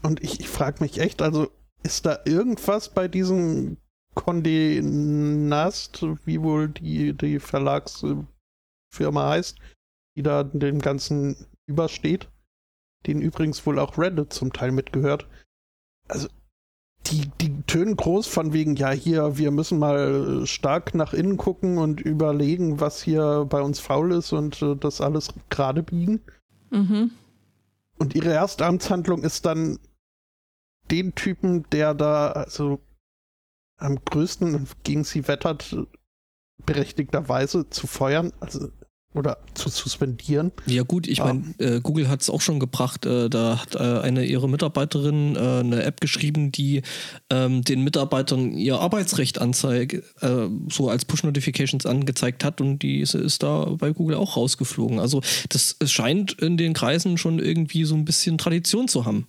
Und 0.03 0.23
ich, 0.23 0.39
ich 0.39 0.47
frage 0.47 0.81
mich 0.83 0.99
echt, 0.99 1.21
also 1.21 1.49
ist 1.83 2.05
da 2.05 2.19
irgendwas 2.25 2.93
bei 2.93 3.07
diesem 3.07 3.77
Condé 4.15 4.81
Nast, 4.81 6.03
wie 6.25 6.41
wohl 6.41 6.69
die, 6.69 7.13
die 7.13 7.39
Verlagsfirma 7.39 8.29
heißt, 9.29 9.57
die 10.15 10.23
da 10.23 10.43
den 10.43 10.79
ganzen 10.79 11.47
übersteht, 11.67 12.29
den 13.05 13.21
übrigens 13.21 13.65
wohl 13.65 13.79
auch 13.79 13.97
Reddit 13.97 14.33
zum 14.33 14.51
Teil 14.53 14.71
mitgehört. 14.71 15.27
Also, 16.07 16.29
die, 17.11 17.29
die 17.41 17.61
tönen 17.63 17.95
groß 17.95 18.27
von 18.27 18.53
wegen, 18.53 18.75
ja, 18.75 18.91
hier, 18.91 19.37
wir 19.37 19.51
müssen 19.51 19.79
mal 19.79 20.45
stark 20.45 20.95
nach 20.95 21.13
innen 21.13 21.37
gucken 21.37 21.77
und 21.77 22.01
überlegen, 22.01 22.79
was 22.79 23.01
hier 23.01 23.45
bei 23.49 23.61
uns 23.61 23.79
faul 23.79 24.11
ist 24.13 24.33
und 24.33 24.61
äh, 24.61 24.75
das 24.75 25.01
alles 25.01 25.33
gerade 25.49 25.83
biegen. 25.83 26.21
Mhm. 26.69 27.11
Und 27.97 28.15
ihre 28.15 28.31
erste 28.31 28.65
Amtshandlung 28.65 29.23
ist 29.23 29.45
dann 29.45 29.79
den 30.91 31.15
Typen, 31.15 31.65
der 31.71 31.93
da, 31.93 32.31
also 32.31 32.79
am 33.77 34.03
größten 34.03 34.67
gegen 34.83 35.03
sie 35.03 35.27
wettert, 35.27 35.75
berechtigterweise 36.65 37.69
zu 37.69 37.87
feuern. 37.87 38.33
Also 38.39 38.69
oder 39.13 39.37
zu 39.53 39.69
suspendieren. 39.69 40.51
Ja 40.65 40.83
gut, 40.83 41.07
ich 41.07 41.19
meine, 41.19 41.55
äh, 41.57 41.79
Google 41.81 42.07
hat 42.07 42.21
es 42.21 42.29
auch 42.29 42.41
schon 42.41 42.59
gebracht. 42.59 43.05
Äh, 43.05 43.29
da 43.29 43.61
hat 43.61 43.75
äh, 43.75 44.01
eine 44.01 44.25
ihrer 44.25 44.47
Mitarbeiterinnen 44.47 45.35
äh, 45.35 45.59
eine 45.59 45.83
App 45.83 46.01
geschrieben, 46.01 46.51
die 46.51 46.83
ähm, 47.29 47.63
den 47.63 47.83
Mitarbeitern 47.83 48.51
ihr 48.53 48.79
Arbeitsrecht 48.79 49.39
anzeigt, 49.39 50.03
äh, 50.21 50.47
so 50.69 50.89
als 50.89 51.05
Push-Notifications 51.05 51.85
angezeigt 51.85 52.43
hat 52.43 52.61
und 52.61 52.79
die 52.79 52.99
ist, 52.99 53.15
ist, 53.15 53.43
da 53.43 53.65
bei 53.77 53.91
Google 53.91 54.17
auch 54.17 54.37
rausgeflogen. 54.37 54.99
Also 54.99 55.21
das 55.49 55.75
es 55.79 55.91
scheint 55.91 56.33
in 56.33 56.57
den 56.57 56.73
Kreisen 56.73 57.17
schon 57.17 57.39
irgendwie 57.39 57.85
so 57.85 57.95
ein 57.95 58.05
bisschen 58.05 58.37
Tradition 58.37 58.87
zu 58.87 59.05
haben. 59.05 59.27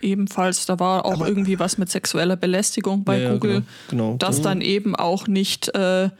Ebenfalls, 0.00 0.66
da 0.66 0.78
war 0.80 1.04
auch 1.04 1.12
Aber 1.12 1.28
irgendwie 1.28 1.58
was 1.58 1.78
mit 1.78 1.88
sexueller 1.88 2.36
Belästigung 2.36 3.04
bei 3.04 3.20
ja, 3.20 3.32
Google, 3.32 3.62
genau, 3.88 4.12
genau. 4.12 4.16
das 4.18 4.42
dann 4.42 4.60
eben 4.60 4.96
auch 4.96 5.28
nicht 5.28 5.72
äh, 5.74 6.10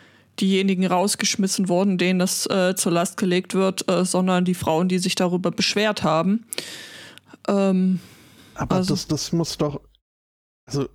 diejenigen 0.40 0.86
rausgeschmissen 0.86 1.68
wurden, 1.68 1.98
denen 1.98 2.18
das 2.18 2.46
äh, 2.46 2.74
zur 2.74 2.92
Last 2.92 3.16
gelegt 3.16 3.54
wird, 3.54 3.88
äh, 3.90 4.04
sondern 4.04 4.44
die 4.44 4.54
Frauen, 4.54 4.88
die 4.88 4.98
sich 4.98 5.14
darüber 5.14 5.50
beschwert 5.50 6.02
haben. 6.02 6.46
Ähm, 7.48 8.00
Aber 8.54 8.76
also, 8.76 8.94
das, 8.94 9.06
das 9.08 9.32
muss 9.32 9.58
doch, 9.58 9.80
also 10.66 10.88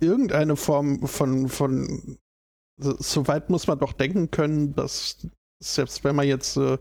irgendeine 0.00 0.56
Form 0.56 1.06
von, 1.06 1.48
von 1.48 2.18
so, 2.80 2.96
so 2.98 3.28
weit 3.28 3.50
muss 3.50 3.66
man 3.66 3.78
doch 3.78 3.92
denken 3.92 4.30
können, 4.30 4.74
dass 4.74 5.26
selbst 5.62 6.02
wenn 6.02 6.16
man 6.16 6.26
jetzt 6.26 6.56
äh, 6.56 6.78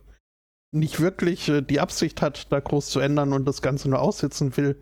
nicht 0.71 0.99
wirklich 0.99 1.49
äh, 1.49 1.61
die 1.61 1.79
Absicht 1.79 2.21
hat, 2.21 2.51
da 2.51 2.59
groß 2.59 2.89
zu 2.89 2.99
ändern 2.99 3.33
und 3.33 3.45
das 3.45 3.61
Ganze 3.61 3.89
nur 3.89 3.99
aussitzen 3.99 4.57
will, 4.57 4.81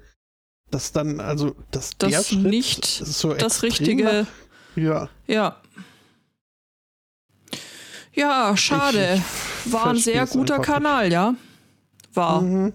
dass 0.71 0.91
dann, 0.91 1.19
also, 1.19 1.55
dass 1.71 1.97
das 1.97 2.11
der 2.11 2.23
Schritt 2.23 2.43
nicht 2.43 2.85
so 2.85 3.33
das 3.33 3.63
richtige. 3.63 4.27
Ja. 4.75 5.09
Ja. 5.27 5.61
Ja, 8.13 8.55
schade. 8.57 9.21
Ich 9.65 9.71
War 9.71 9.87
ein 9.87 9.97
sehr 9.97 10.25
guter 10.25 10.59
Kanal, 10.59 11.11
ja. 11.11 11.35
War. 12.13 12.41
Mhm. 12.41 12.73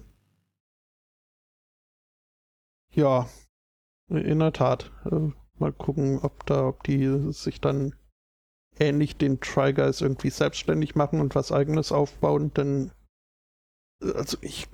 Ja, 2.93 3.29
in 4.09 4.39
der 4.39 4.53
Tat. 4.53 4.93
Äh, 5.11 5.33
mal 5.59 5.73
gucken, 5.73 6.21
ob 6.23 6.47
da, 6.47 6.69
ob 6.69 6.85
die 6.85 7.33
sich 7.33 7.61
dann 7.61 7.95
ähnlich 8.79 9.17
den 9.17 9.41
Try 9.41 9.73
Guys 9.73 10.01
irgendwie 10.01 10.31
selbstständig 10.31 10.95
machen 10.95 11.21
und 11.21 11.35
was 11.35 11.53
eigenes 11.53 11.93
aufbauen, 11.93 12.53
denn 12.55 12.93
äh, 14.03 14.13
also 14.13 14.37
ich 14.41 14.69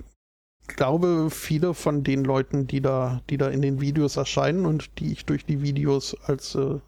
glaube, 0.67 1.29
viele 1.29 1.73
von 1.73 2.03
den 2.03 2.23
Leuten, 2.23 2.67
die 2.67 2.81
da, 2.81 3.21
die 3.29 3.37
da 3.37 3.49
in 3.49 3.61
den 3.61 3.81
Videos 3.81 4.15
erscheinen 4.17 4.65
und 4.65 4.99
die 4.99 5.11
ich 5.11 5.25
durch 5.25 5.45
die 5.45 5.61
Videos 5.61 6.15
als 6.21 6.55
äh, 6.55 6.79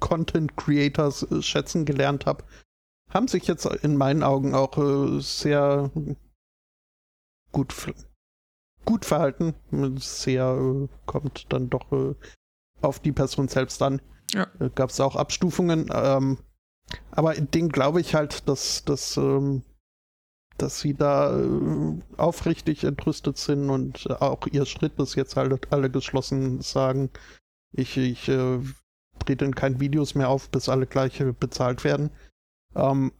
Content 0.00 0.56
Creators 0.56 1.22
äh, 1.24 1.42
schätzen 1.42 1.84
gelernt 1.84 2.26
habe, 2.26 2.44
haben 3.10 3.28
sich 3.28 3.46
jetzt 3.46 3.66
in 3.66 3.96
meinen 3.96 4.22
Augen 4.22 4.54
auch 4.54 4.76
äh, 4.78 5.20
sehr 5.20 5.90
gut, 7.52 7.74
gut 8.84 9.04
verhalten. 9.04 9.54
Sehr 9.98 10.44
äh, 10.44 10.88
kommt 11.06 11.46
dann 11.52 11.70
doch 11.70 11.90
äh, 11.92 12.14
auf 12.82 13.00
die 13.00 13.12
Person 13.12 13.48
selbst 13.48 13.82
an. 13.82 14.02
Ja. 14.32 14.46
Äh, 14.58 14.70
Gab 14.74 14.90
es 14.90 15.00
auch 15.00 15.16
Abstufungen. 15.16 15.88
Ähm, 15.92 16.38
aber 17.10 17.34
den 17.34 17.68
glaube 17.68 18.00
ich 18.00 18.14
halt, 18.14 18.48
dass, 18.48 18.84
dass, 18.84 19.16
ähm, 19.16 19.62
dass 20.58 20.80
sie 20.80 20.94
da 20.94 21.38
äh, 21.38 22.00
aufrichtig 22.16 22.84
entrüstet 22.84 23.38
sind 23.38 23.70
und 23.70 24.10
auch 24.20 24.46
ihr 24.46 24.66
Schritt 24.66 24.98
ist 24.98 25.14
jetzt 25.14 25.36
halt 25.36 25.72
alle 25.72 25.90
geschlossen 25.90 26.60
sagen, 26.60 27.10
ich, 27.72 27.96
ich 27.96 28.30
treten 29.24 29.54
keine 29.54 29.80
Videos 29.80 30.14
mehr 30.14 30.28
auf, 30.28 30.50
bis 30.50 30.68
alle 30.68 30.86
gleich 30.86 31.22
bezahlt 31.38 31.84
werden. 31.84 32.10
Ähm, 32.74 33.12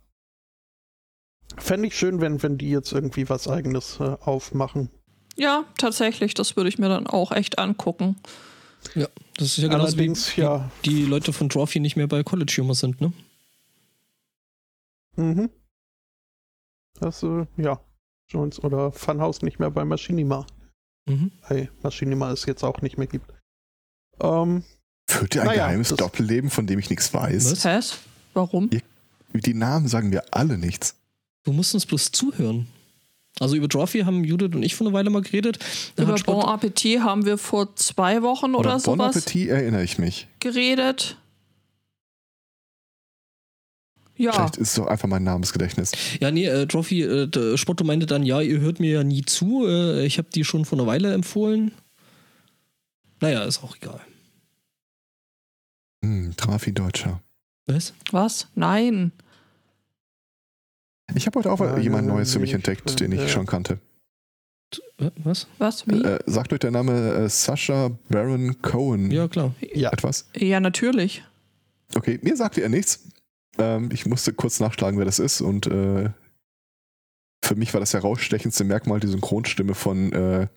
Fände 1.59 1.87
ich 1.87 1.97
schön, 1.97 2.21
wenn, 2.21 2.43
wenn 2.43 2.59
die 2.59 2.71
jetzt 2.71 2.93
irgendwie 2.93 3.29
was 3.29 3.49
eigenes 3.49 4.01
äh, 4.01 4.17
aufmachen. 4.21 4.91
Ja, 5.37 5.65
tatsächlich, 5.79 6.35
das 6.35 6.57
würde 6.57 6.69
ich 6.69 6.79
mir 6.79 6.89
dann 6.89 7.07
auch 7.07 7.33
echt 7.33 7.59
angucken. 7.59 8.17
Ja, 8.95 9.09
das 9.37 9.49
ist 9.49 9.59
ja 9.59 9.69
genau 9.69 9.85
Allerdings, 9.85 10.37
wie, 10.37 10.43
ja. 10.43 10.71
die 10.85 11.05
Leute 11.05 11.33
von 11.33 11.49
Trophy 11.49 11.81
nicht 11.81 11.97
mehr 11.97 12.07
bei 12.07 12.23
College 12.23 12.55
Humor 12.59 12.75
sind, 12.75 13.01
ne? 13.01 13.13
Mhm. 15.17 15.51
Das, 17.01 17.23
äh, 17.23 17.47
ja. 17.57 17.81
Jones 18.29 18.63
oder 18.63 18.93
Funhouse 18.93 19.43
nicht 19.43 19.59
mehr 19.59 19.71
bei 19.71 19.85
Machinima. 19.85 20.47
Mhm. 21.09 21.31
Bei 21.49 21.71
Machinima 21.83 22.33
es 22.33 22.45
jetzt 22.47 22.65
auch 22.65 22.81
nicht 22.83 22.99
mehr 22.99 23.07
gibt. 23.07 23.33
Ähm, 24.21 24.65
Führt 25.09 25.35
ihr 25.35 25.43
ein 25.43 25.47
Naja, 25.49 25.67
geheimes 25.67 25.89
Doppelleben, 25.91 26.51
von 26.51 26.67
dem 26.67 26.79
ich 26.79 26.91
nichts 26.91 27.13
weiß? 27.15 27.53
Was? 27.53 27.65
Hä? 27.65 27.81
Warum? 28.35 28.71
Die 29.33 29.55
Namen 29.55 29.89
sagen 29.89 30.09
mir 30.11 30.25
alle 30.31 30.59
nichts. 30.59 30.95
Du 31.45 31.53
musst 31.53 31.75
uns 31.75 31.87
bloß 31.87 32.11
zuhören. 32.13 32.67
Also 33.39 33.55
über 33.55 33.69
Trophy 33.69 34.01
haben 34.01 34.25
Judith 34.25 34.55
und 34.55 34.63
ich 34.63 34.75
vor 34.75 34.87
einer 34.87 34.95
Weile 34.95 35.11
mal 35.11 35.21
geredet. 35.23 35.59
Da 35.95 36.05
Über 36.05 36.15
Bon 36.15 36.43
Appetit 36.43 37.01
haben 37.01 37.27
wir 37.27 37.37
vor 37.39 37.77
zwei 37.77 38.23
Wochen 38.23 38.55
oder, 38.55 38.59
Oder 38.61 38.71
Bon 38.73 38.81
sowas 38.81 39.17
Appetit 39.17 39.49
erinnere 39.51 39.85
ich 39.85 39.99
mich. 39.99 40.27
geredet. 40.41 41.19
Ja, 44.19 44.33
Vielleicht 44.33 44.57
ist 44.57 44.69
es 44.71 44.75
doch 44.77 44.87
einfach 44.87 45.09
mein 45.09 45.25
Namensgedächtnis. 45.25 45.93
Ja, 46.21 46.31
nee, 46.31 46.47
äh, 46.47 46.67
Trophy, 46.67 47.03
äh, 47.03 47.59
Spotto 47.59 47.85
meinte 47.85 48.07
dann, 48.07 48.23
ja, 48.23 48.41
ihr 48.41 48.61
hört 48.61 48.81
mir 48.81 48.91
ja 48.91 49.05
nie 49.05 49.23
zu. 49.23 49.67
Äh, 49.67 50.07
ich 50.07 50.17
habe 50.17 50.29
die 50.35 50.43
schon 50.43 50.65
vor 50.65 50.79
einer 50.79 50.87
Weile 50.87 51.13
empfohlen. 51.13 51.73
Naja, 53.21 53.45
ist 53.45 53.63
auch 53.63 53.77
egal. 53.77 54.01
Hm, 56.07 56.37
Trafi 56.37 56.73
Deutscher. 56.73 57.21
Was? 57.67 57.93
was? 58.13 58.47
Nein. 58.55 59.11
Ich 61.15 61.27
habe 61.27 61.39
heute 61.39 61.51
auch 61.51 61.61
Ja, 61.61 61.77
jemand 61.79 62.07
Neues 62.07 62.33
für 62.33 62.39
mich 62.39 62.53
entdeckt, 62.53 63.01
den 63.01 63.11
ich 63.13 63.21
ja. 63.21 63.29
schon 63.29 63.47
kannte. 63.47 63.81
Äh, 64.99 65.11
Was? 65.25 65.47
Was? 65.59 65.87
Wie? 65.89 66.03
Äh, 66.03 66.19
sagt 66.27 66.53
euch 66.53 66.61
der 66.61 66.71
Name 66.71 66.93
äh, 67.15 67.29
Sascha 67.29 67.91
Baron 68.09 68.61
Cohen 68.63 69.11
Ja, 69.11 69.27
klar. 69.27 69.53
ja. 69.75 69.93
etwas? 69.93 70.29
ja, 70.37 70.61
natürlich. 70.61 71.25
Okay, 71.95 72.19
mir 72.23 72.37
sagte 72.37 72.61
er 72.63 72.69
nichts. 72.69 73.09
Ähm, 73.59 73.91
ich 73.93 74.07
musste 74.07 74.33
kurz 74.33 74.61
nachschlagen, 74.61 74.99
wer 74.99 75.05
das 75.07 75.19
ist 75.19 75.41
und 75.41 75.67
äh, 75.67 76.11
für 77.45 77.55
mich 77.57 77.73
war 77.75 77.81
das 77.81 77.95
herausstechendste 77.95 78.65
Merkmal 78.65 79.01
die 79.01 79.07
Synchronstimme 79.09 79.75
von 79.75 80.13
äh, 80.13 80.49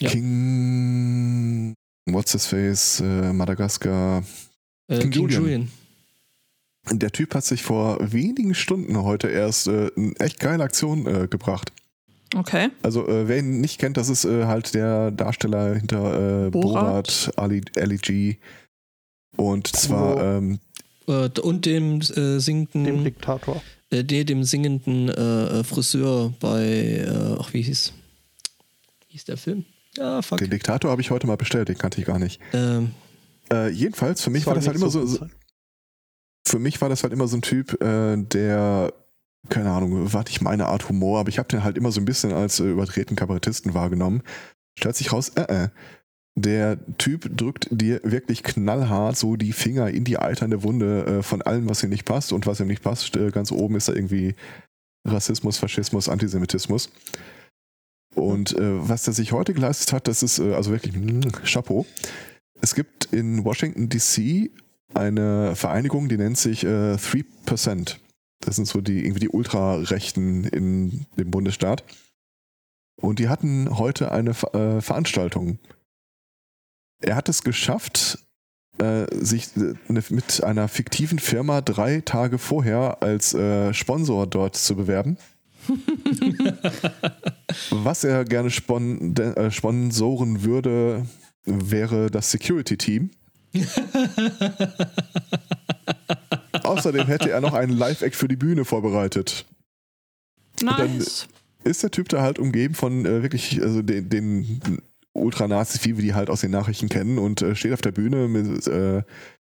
Ja. 0.00 0.10
King 0.10 1.74
What's 2.06 2.32
His 2.32 2.46
Face, 2.46 3.00
äh, 3.00 3.32
Madagaskar. 3.32 4.22
Äh, 4.88 4.98
King 5.00 5.10
King 5.10 5.28
Julian. 5.28 5.42
Julian. 5.42 5.70
Der 6.92 7.10
Typ 7.10 7.34
hat 7.34 7.44
sich 7.44 7.62
vor 7.64 7.98
wenigen 8.00 8.54
Stunden 8.54 9.02
heute 9.02 9.26
erst 9.28 9.66
äh, 9.66 9.90
eine 9.96 10.14
echt 10.20 10.38
geile 10.38 10.62
Aktion 10.62 11.04
äh, 11.06 11.26
gebracht. 11.26 11.72
Okay. 12.34 12.68
Also, 12.82 13.08
äh, 13.08 13.26
wer 13.26 13.38
ihn 13.38 13.60
nicht 13.60 13.78
kennt, 13.80 13.96
das 13.96 14.08
ist 14.08 14.24
äh, 14.24 14.44
halt 14.44 14.74
der 14.74 15.10
Darsteller 15.10 15.74
hinter 15.74 16.46
äh, 16.46 16.50
Borat. 16.50 16.84
Borat, 16.84 17.32
Ali, 17.36 17.62
Ali 17.76 17.96
G. 17.96 18.36
Und 19.36 19.66
zwar, 19.66 20.36
ähm, 20.38 20.60
Äh, 21.08 21.28
und 21.40 21.66
dem 21.66 22.00
äh, 22.00 22.04
Dem 22.14 22.40
singenden, 22.40 23.04
Diktator. 23.04 23.62
äh, 23.90 24.02
nee, 24.08 24.24
dem 24.24 24.44
singenden 24.44 25.08
Friseur 25.64 26.32
bei, 26.40 26.64
äh, 27.06 27.36
ach, 27.40 27.52
wie 27.52 27.62
hieß? 27.62 27.92
Wie 29.08 29.12
hieß 29.12 29.24
der 29.24 29.36
Film? 29.36 29.64
Ja, 29.96 30.22
fuck. 30.22 30.38
den 30.38 30.50
Diktator 30.50 30.90
habe 30.90 31.00
ich 31.00 31.10
heute 31.10 31.26
mal 31.26 31.36
bestellt, 31.36 31.68
den 31.68 31.78
kannte 31.78 32.00
ich 32.00 32.06
gar 32.06 32.18
nicht. 32.18 32.40
Ähm, 32.52 32.92
Äh, 33.50 33.70
jedenfalls, 33.70 34.20
für 34.22 34.30
mich 34.30 34.44
Soll 34.44 34.52
war 34.52 34.54
das 34.56 34.66
halt 34.66 34.76
immer 34.76 34.90
so, 34.90 35.06
so 35.06 35.26
für 36.46 36.58
mich 36.58 36.80
war 36.80 36.88
das 36.88 37.02
halt 37.02 37.12
immer 37.12 37.28
so 37.28 37.36
ein 37.36 37.42
Typ, 37.42 37.80
äh, 37.82 38.16
der, 38.16 38.92
keine 39.48 39.70
Ahnung, 39.70 40.12
war 40.12 40.24
nicht 40.24 40.40
meine 40.40 40.66
Art 40.66 40.88
Humor, 40.88 41.20
aber 41.20 41.28
ich 41.28 41.38
habe 41.38 41.48
den 41.48 41.64
halt 41.64 41.76
immer 41.76 41.90
so 41.92 42.00
ein 42.00 42.04
bisschen 42.04 42.32
als 42.32 42.60
äh, 42.60 42.64
übertreten 42.64 43.16
Kabarettisten 43.16 43.74
wahrgenommen. 43.74 44.22
Stellt 44.78 44.96
sich 44.96 45.12
raus, 45.12 45.30
äh, 45.36 45.64
äh. 45.64 45.68
Der 46.38 46.78
Typ 46.98 47.34
drückt 47.34 47.68
dir 47.70 48.00
wirklich 48.04 48.42
knallhart 48.42 49.16
so 49.16 49.36
die 49.36 49.52
Finger 49.54 49.88
in 49.88 50.04
die 50.04 50.18
eiternde 50.18 50.62
Wunde 50.62 51.06
äh, 51.06 51.22
von 51.22 51.40
allem, 51.40 51.68
was 51.68 51.82
ihm 51.82 51.88
nicht 51.88 52.04
passt. 52.04 52.30
Und 52.32 52.46
was 52.46 52.60
ihm 52.60 52.66
nicht 52.66 52.82
passt, 52.82 53.16
äh, 53.16 53.30
ganz 53.30 53.50
oben 53.52 53.74
ist 53.76 53.88
da 53.88 53.94
irgendwie 53.94 54.34
Rassismus, 55.06 55.56
Faschismus, 55.56 56.10
Antisemitismus. 56.10 56.90
Und 58.16 58.56
äh, 58.56 58.88
was 58.88 59.06
er 59.06 59.12
sich 59.12 59.32
heute 59.32 59.52
geleistet 59.52 59.92
hat, 59.92 60.08
das 60.08 60.22
ist 60.22 60.38
äh, 60.38 60.54
also 60.54 60.70
wirklich 60.70 60.96
mm, 60.96 61.20
Chapeau. 61.44 61.84
Es 62.62 62.74
gibt 62.74 63.04
in 63.12 63.44
Washington 63.44 63.90
DC 63.90 64.50
eine 64.94 65.54
Vereinigung, 65.54 66.08
die 66.08 66.16
nennt 66.16 66.38
sich 66.38 66.64
äh, 66.64 66.94
3%. 66.94 67.96
Das 68.40 68.56
sind 68.56 68.66
so 68.66 68.80
die 68.80 69.00
irgendwie 69.00 69.20
die 69.20 69.28
Ultrarechten 69.28 70.44
in 70.44 71.06
dem 71.18 71.30
Bundesstaat. 71.30 71.84
Und 73.00 73.18
die 73.18 73.28
hatten 73.28 73.76
heute 73.78 74.10
eine 74.12 74.30
äh, 74.30 74.80
Veranstaltung. 74.80 75.58
Er 77.02 77.16
hat 77.16 77.28
es 77.28 77.44
geschafft, 77.44 78.18
äh, 78.78 79.06
sich 79.14 79.54
äh, 79.56 79.74
ne- 79.88 80.02
mit 80.08 80.42
einer 80.42 80.68
fiktiven 80.68 81.18
Firma 81.18 81.60
drei 81.60 82.00
Tage 82.00 82.38
vorher 82.38 83.02
als 83.02 83.34
äh, 83.34 83.74
Sponsor 83.74 84.26
dort 84.26 84.56
zu 84.56 84.74
bewerben. 84.74 85.18
Was 87.70 88.04
er 88.04 88.24
gerne 88.24 88.50
spon 88.50 89.14
äh, 89.16 89.50
sponsoren 89.50 90.42
würde, 90.44 91.06
wäre 91.44 92.10
das 92.10 92.30
Security-Team. 92.30 93.10
Außerdem 96.64 97.06
hätte 97.06 97.30
er 97.30 97.40
noch 97.40 97.54
einen 97.54 97.72
Live-Act 97.72 98.16
für 98.16 98.28
die 98.28 98.36
Bühne 98.36 98.64
vorbereitet. 98.64 99.46
dann- 100.60 100.98
Nice. 100.98 101.28
Ist 101.64 101.82
der 101.82 101.90
Typ 101.90 102.08
da 102.08 102.22
halt 102.22 102.38
umgeben 102.38 102.74
von 102.74 103.04
äh, 103.06 103.22
wirklich 103.22 103.60
also 103.60 103.82
den, 103.82 104.08
den 104.08 104.80
Ultranazis, 105.14 105.84
wie 105.84 105.96
wir 105.96 106.04
die 106.04 106.14
halt 106.14 106.30
aus 106.30 106.42
den 106.42 106.52
Nachrichten 106.52 106.88
kennen, 106.88 107.18
und 107.18 107.42
äh, 107.42 107.56
steht 107.56 107.72
auf 107.72 107.80
der 107.80 107.90
Bühne 107.90 108.28
mit 108.28 108.68
äh, 108.68 109.02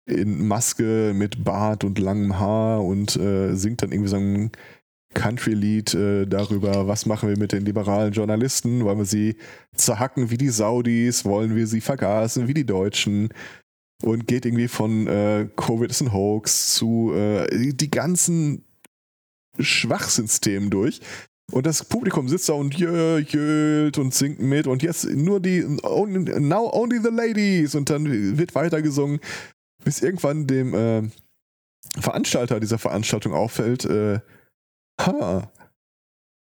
in 0.07 0.45
Maske, 0.45 1.13
mit 1.15 1.45
Bart 1.45 1.85
und 1.85 1.99
langem 1.99 2.37
Haar 2.37 2.83
und 2.83 3.15
äh, 3.15 3.55
singt 3.55 3.81
dann 3.81 3.93
irgendwie 3.93 4.09
so 4.09 4.17
ein 4.17 4.51
Country-Lied 5.13 5.93
äh, 5.93 6.25
darüber, 6.25 6.87
was 6.87 7.05
machen 7.05 7.29
wir 7.29 7.37
mit 7.37 7.51
den 7.51 7.65
liberalen 7.65 8.13
Journalisten, 8.13 8.83
wollen 8.83 8.99
wir 8.99 9.05
sie 9.05 9.35
zerhacken 9.75 10.29
wie 10.31 10.37
die 10.37 10.49
Saudis, 10.49 11.25
wollen 11.25 11.55
wir 11.55 11.67
sie 11.67 11.81
vergasen 11.81 12.47
wie 12.47 12.53
die 12.53 12.65
Deutschen? 12.65 13.29
Und 14.03 14.27
geht 14.27 14.45
irgendwie 14.45 14.67
von 14.67 15.05
äh, 15.07 15.47
Covid 15.55 15.91
ist 15.91 16.01
ein 16.01 16.11
Hoax 16.11 16.73
zu 16.73 17.13
äh, 17.13 17.71
die- 17.73 17.91
ganzen 17.91 18.65
Schwachsinnsthemen 19.59 20.69
durch. 20.69 21.01
Und 21.51 21.65
das 21.65 21.83
Publikum 21.83 22.27
sitzt 22.29 22.49
da 22.49 22.53
und 22.53 22.73
jö, 22.75 23.19
jölt 23.19 23.97
und 23.97 24.13
singt 24.13 24.39
mit. 24.39 24.65
Und 24.65 24.81
jetzt 24.81 25.05
nur 25.05 25.39
die 25.39 25.63
only, 25.83 26.39
now 26.39 26.71
only 26.73 26.99
the 26.99 27.09
ladies. 27.09 27.75
Und 27.75 27.89
dann 27.89 28.37
wird 28.37 28.55
weitergesungen, 28.55 29.19
bis 29.83 30.01
irgendwann 30.01 30.47
dem 30.47 30.73
äh, 30.73 31.03
Veranstalter 31.99 32.59
dieser 32.59 32.77
Veranstaltung 32.79 33.33
auffällt, 33.33 33.85
äh, 33.85 34.19
ha, 34.99 35.51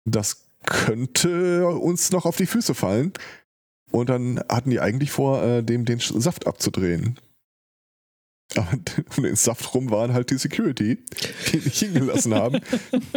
das 0.05 0.47
könnte 0.65 1.67
uns 1.67 2.11
noch 2.11 2.27
auf 2.27 2.37
die 2.37 2.47
Füße 2.47 2.75
fallen. 2.75 3.13
Und 3.91 4.09
dann 4.09 4.41
hatten 4.49 4.71
die 4.71 4.81
eigentlich 4.81 5.11
vor, 5.11 5.43
äh, 5.43 5.63
dem 5.63 5.85
den 5.85 5.99
Saft 5.99 6.47
abzudrehen. 6.47 7.19
Aber 8.57 8.69
um 9.17 9.23
den 9.23 9.37
Saft 9.37 9.75
rum 9.75 9.91
waren 9.91 10.13
halt 10.13 10.31
die 10.31 10.39
Security, 10.39 10.99
die 11.47 11.57
ihn 11.57 11.65
nicht 11.65 11.79
hingelassen 11.79 12.35
haben. 12.35 12.61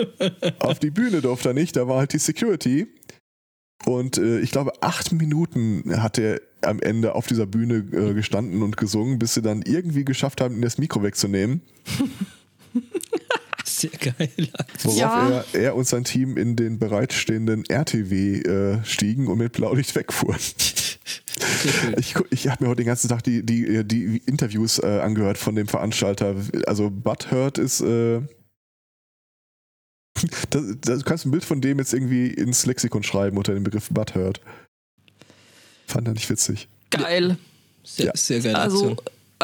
Auf 0.59 0.79
die 0.79 0.91
Bühne 0.91 1.21
durfte 1.21 1.49
er 1.49 1.53
nicht, 1.53 1.75
da 1.75 1.87
war 1.87 1.97
halt 1.99 2.13
die 2.13 2.19
Security. 2.19 2.87
Und 3.85 4.17
äh, 4.17 4.39
ich 4.39 4.51
glaube, 4.51 4.71
acht 4.81 5.11
Minuten 5.11 6.01
hat 6.01 6.17
er 6.17 6.41
am 6.61 6.79
Ende 6.79 7.15
auf 7.15 7.27
dieser 7.27 7.45
Bühne 7.45 7.75
äh, 7.91 8.13
gestanden 8.13 8.63
und 8.63 8.77
gesungen, 8.77 9.19
bis 9.19 9.33
sie 9.33 9.41
dann 9.41 9.61
irgendwie 9.61 10.05
geschafft 10.05 10.39
haben, 10.39 10.55
ihn 10.55 10.61
das 10.61 10.77
Mikro 10.77 11.03
wegzunehmen. 11.03 11.61
sehr 13.63 13.91
geil. 13.91 14.29
Worauf 14.81 14.97
Ja. 14.97 15.43
er, 15.53 15.59
er 15.59 15.75
und 15.75 15.87
sein 15.87 16.03
Team 16.03 16.37
in 16.37 16.55
den 16.55 16.79
bereitstehenden 16.79 17.63
RTW 17.69 18.39
äh, 18.41 18.83
stiegen 18.85 19.27
und 19.27 19.37
mit 19.37 19.53
Blaulicht 19.53 19.95
wegfuhren. 19.95 20.39
Ich, 21.97 22.15
ich 22.29 22.47
habe 22.47 22.63
mir 22.63 22.69
heute 22.69 22.81
den 22.83 22.87
ganzen 22.87 23.09
Tag 23.09 23.23
die, 23.23 23.43
die, 23.43 23.83
die 23.83 24.21
Interviews 24.25 24.79
äh, 24.79 24.99
angehört 25.01 25.37
von 25.37 25.55
dem 25.55 25.67
Veranstalter. 25.67 26.35
Also 26.67 26.89
Butthurt 26.89 27.57
ist. 27.57 27.81
Äh, 27.81 28.21
das, 30.49 30.63
das, 30.81 30.99
du 30.99 31.05
kannst 31.05 31.25
ein 31.25 31.31
Bild 31.31 31.43
von 31.43 31.59
dem 31.61 31.79
jetzt 31.79 31.93
irgendwie 31.93 32.27
ins 32.27 32.65
Lexikon 32.65 33.03
schreiben 33.03 33.37
unter 33.37 33.53
dem 33.53 33.63
Begriff 33.63 33.89
Butthurt. 33.89 34.41
Fand 35.87 36.07
er 36.07 36.13
nicht 36.13 36.29
witzig. 36.29 36.67
Geil. 36.91 37.37
Sehr, 37.83 38.07
Ja. 38.07 38.11
sehr 38.15 38.39
geile 38.39 38.59
Also, 38.59 38.91
Aktion. 38.91 38.97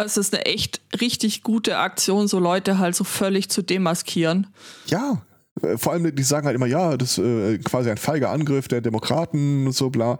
Es 0.05 0.17
ist 0.17 0.33
eine 0.33 0.45
echt 0.45 0.81
richtig 1.01 1.43
gute 1.43 1.77
Aktion, 1.77 2.27
so 2.27 2.39
Leute 2.39 2.79
halt 2.79 2.95
so 2.95 3.03
völlig 3.03 3.49
zu 3.49 3.61
demaskieren. 3.61 4.47
Ja, 4.87 5.21
äh, 5.61 5.77
vor 5.77 5.93
allem, 5.93 6.15
die 6.15 6.23
sagen 6.23 6.45
halt 6.45 6.55
immer, 6.55 6.67
ja, 6.67 6.97
das 6.97 7.17
ist 7.17 7.23
äh, 7.23 7.57
quasi 7.59 7.89
ein 7.89 7.97
feiger 7.97 8.29
Angriff 8.31 8.67
der 8.67 8.81
Demokraten 8.81 9.67
und 9.67 9.73
so 9.73 9.89
bla. 9.89 10.19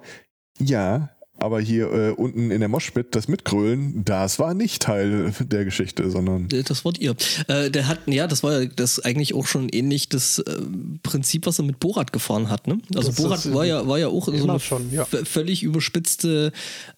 Ja, 0.60 1.10
Aber 1.40 1.60
hier 1.62 1.92
äh, 1.92 2.12
unten 2.12 2.52
in 2.52 2.60
der 2.60 2.70
Moschpit, 2.70 3.16
das 3.16 3.28
Mitgrölen, 3.28 4.04
das 4.06 4.40
war 4.40 4.54
nicht 4.54 4.82
Teil 4.82 5.34
der 5.40 5.66
Geschichte, 5.66 6.10
sondern. 6.12 6.48
Äh, 6.52 6.64
das 6.64 6.86
wart 6.86 6.98
ihr. 7.00 7.16
Äh, 7.48 7.70
der 7.72 7.88
hat, 7.88 8.00
ja, 8.08 8.28
das 8.28 8.44
war 8.44 8.62
ja 8.62 8.70
das 8.76 9.00
eigentlich 9.00 9.34
auch 9.34 9.48
schon 9.48 9.70
ähnlich 9.70 10.10
das 10.10 10.40
äh, 10.40 10.58
Prinzip, 11.04 11.46
was 11.46 11.60
er 11.60 11.66
mit 11.66 11.80
Borat 11.80 12.12
gefahren 12.14 12.50
hat. 12.50 12.68
Ne? 12.68 12.80
Also 12.96 13.08
Das 13.10 13.16
Borat 13.18 13.54
war 13.54 13.66
ja, 13.66 13.88
war 13.88 13.98
ja 13.98 14.08
auch 14.08 14.26
so 14.26 14.32
eine 14.50 14.60
schon, 14.60 14.92
ja. 14.92 15.06
völlig 15.06 15.64
überspitzte 15.64 16.52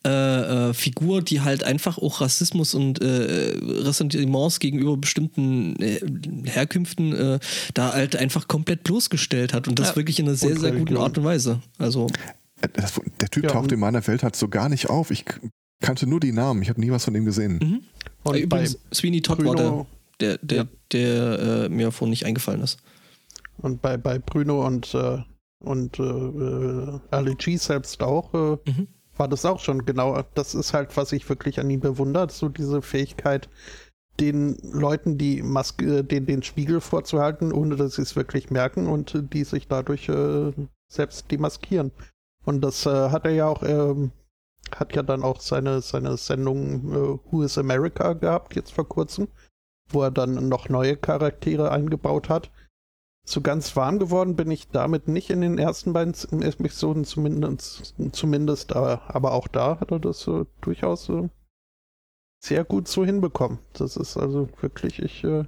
äh, 0.05 0.09
äh, 0.69 0.73
Figur, 0.73 1.21
die 1.21 1.41
halt 1.41 1.63
einfach 1.63 1.97
auch 1.97 2.21
Rassismus 2.21 2.73
und 2.73 3.01
äh, 3.01 3.53
Ressentiments 3.61 4.59
gegenüber 4.59 4.97
bestimmten 4.97 5.75
äh, 5.81 5.99
Herkünften 6.45 7.13
äh, 7.13 7.39
da 7.73 7.93
halt 7.93 8.15
einfach 8.15 8.47
komplett 8.47 8.83
bloßgestellt 8.83 9.53
hat. 9.53 9.67
Und 9.67 9.79
das 9.79 9.89
Ja. 9.89 9.95
wirklich 9.95 10.19
in 10.19 10.27
einer 10.27 10.35
sehr, 10.35 10.51
Und 10.51 10.59
sehr 10.59 10.71
guten. 10.71 10.97
Art 10.97 11.17
und 11.17 11.23
Weise. 11.23 11.61
Also, 11.77 12.07
Das, 12.73 12.99
der 13.19 13.29
Typ 13.29 13.43
Ja, 13.45 13.51
taucht 13.51 13.71
in 13.71 13.79
meiner 13.79 14.05
Welt 14.07 14.23
halt 14.23 14.35
so 14.35 14.47
gar 14.47 14.69
nicht 14.69 14.89
auf. 14.89 15.11
Ich 15.11 15.25
kannte 15.81 16.07
nur 16.07 16.19
die 16.19 16.31
Namen. 16.31 16.61
Ich 16.61 16.69
habe 16.69 16.79
nie 16.79 16.91
was 16.91 17.05
von 17.05 17.15
ihm 17.15 17.25
gesehen. 17.25 17.59
mhm. 17.61 17.81
Und 18.23 18.35
Äh, 18.35 18.41
Übrigens, 18.41 18.77
Sweeney 18.93 19.21
Todd 19.21 19.43
war 19.43 19.55
der, 19.55 19.63
Bruno- 19.69 19.87
der, 20.19 20.37
der, 20.39 20.57
Ja. 20.57 20.67
der 20.91 21.39
äh, 21.39 21.69
mir 21.69 21.91
vorhin 21.91 22.11
nicht 22.11 22.25
eingefallen 22.25 22.61
ist. 22.61 22.79
Und 23.57 23.81
bei, 23.81 23.97
bei 23.97 24.19
Bruno 24.19 24.65
und, 24.65 24.93
äh, 24.93 25.19
und 25.63 25.99
äh, 25.99 26.03
äh, 26.03 26.99
Ali 27.11 27.35
G 27.35 27.55
selbst 27.57 28.01
auch, 28.03 28.33
äh, 28.33 28.57
Mhm. 28.69 28.87
war 29.17 29.27
das 29.27 29.45
auch 29.45 29.59
schon 29.59 29.85
genau. 29.85 30.21
Das 30.35 30.53
ist 30.55 30.73
halt, 30.73 30.95
was 30.97 31.11
ich 31.11 31.27
wirklich 31.29 31.59
an 31.59 31.69
ihm 31.69 31.79
bewundert, 31.79 32.31
so 32.31 32.49
diese 32.49 32.81
Fähigkeit, 32.81 33.49
den 34.19 34.57
Leuten 34.61 35.17
die 35.17 35.41
Maske, 35.41 36.03
den, 36.03 36.25
den 36.27 36.43
Spiegel 36.43 36.79
vorzuhalten, 36.81 37.51
ohne 37.51 37.75
dass 37.75 37.95
sie 37.95 38.01
es 38.03 38.15
wirklich 38.15 38.51
merken 38.51 38.85
und 38.87 39.17
die 39.33 39.43
sich 39.43 39.67
dadurch 39.67 40.09
äh, 40.09 40.51
selbst 40.91 41.31
demaskieren. 41.31 41.91
Und 42.45 42.61
das 42.61 42.85
äh, 42.85 43.09
hat 43.09 43.25
er 43.25 43.31
ja 43.31 43.47
auch, 43.47 43.63
ähm, 43.63 44.11
hat 44.75 44.95
ja 44.95 45.03
dann 45.03 45.23
auch 45.23 45.41
seine, 45.41 45.81
seine 45.81 46.17
Sendung 46.17 46.91
äh, 46.91 47.19
Who 47.31 47.43
is 47.43 47.57
America 47.57 48.13
gehabt, 48.13 48.55
jetzt 48.55 48.73
vor 48.73 48.87
kurzem, 48.87 49.27
wo 49.89 50.01
er 50.03 50.11
dann 50.11 50.49
noch 50.49 50.69
neue 50.69 50.97
Charaktere 50.97 51.71
eingebaut 51.71 52.29
hat. 52.29 52.51
So 53.23 53.41
ganz 53.41 53.75
warm 53.75 53.99
geworden 53.99 54.35
bin 54.35 54.49
ich 54.49 54.69
damit 54.69 55.07
nicht 55.07 55.29
in 55.29 55.41
den 55.41 55.59
ersten 55.59 55.93
beiden 55.93 56.15
Episoden 56.41 57.05
zumindest, 57.05 57.93
zumindest 58.13 58.75
aber, 58.75 59.31
auch 59.33 59.47
da 59.47 59.79
hat 59.79 59.91
er 59.91 59.99
das 59.99 60.27
äh, 60.27 60.45
durchaus 60.61 61.07
äh, 61.09 61.29
sehr 62.43 62.63
gut 62.63 62.87
so 62.87 63.05
hinbekommen. 63.05 63.59
Das 63.73 63.95
ist 63.95 64.17
also 64.17 64.49
wirklich, 64.61 64.99
ich 64.99 65.23
äh, 65.23 65.45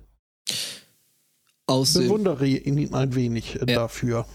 Aus 1.65 1.93
dem, 1.93 2.03
bewundere 2.03 2.45
ihn 2.45 2.93
ein 2.93 3.15
wenig 3.15 3.55
äh, 3.55 3.71
Ja. 3.71 3.79
dafür. 3.79 4.27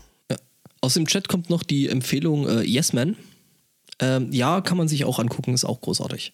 Aus 0.81 0.95
dem 0.95 1.07
Chat 1.07 1.29
kommt 1.29 1.51
noch 1.51 1.63
die 1.63 1.89
Empfehlung 1.89 2.47
äh, 2.49 2.63
Yes 2.63 2.93
Man. 2.93 3.17
Ähm, 4.01 4.33
ja, 4.33 4.61
kann 4.61 4.77
man 4.79 4.89
sich 4.89 5.05
auch 5.05 5.19
angucken, 5.19 5.55
ist 5.55 5.65
auch 5.65 5.81
großartig. 5.81 6.33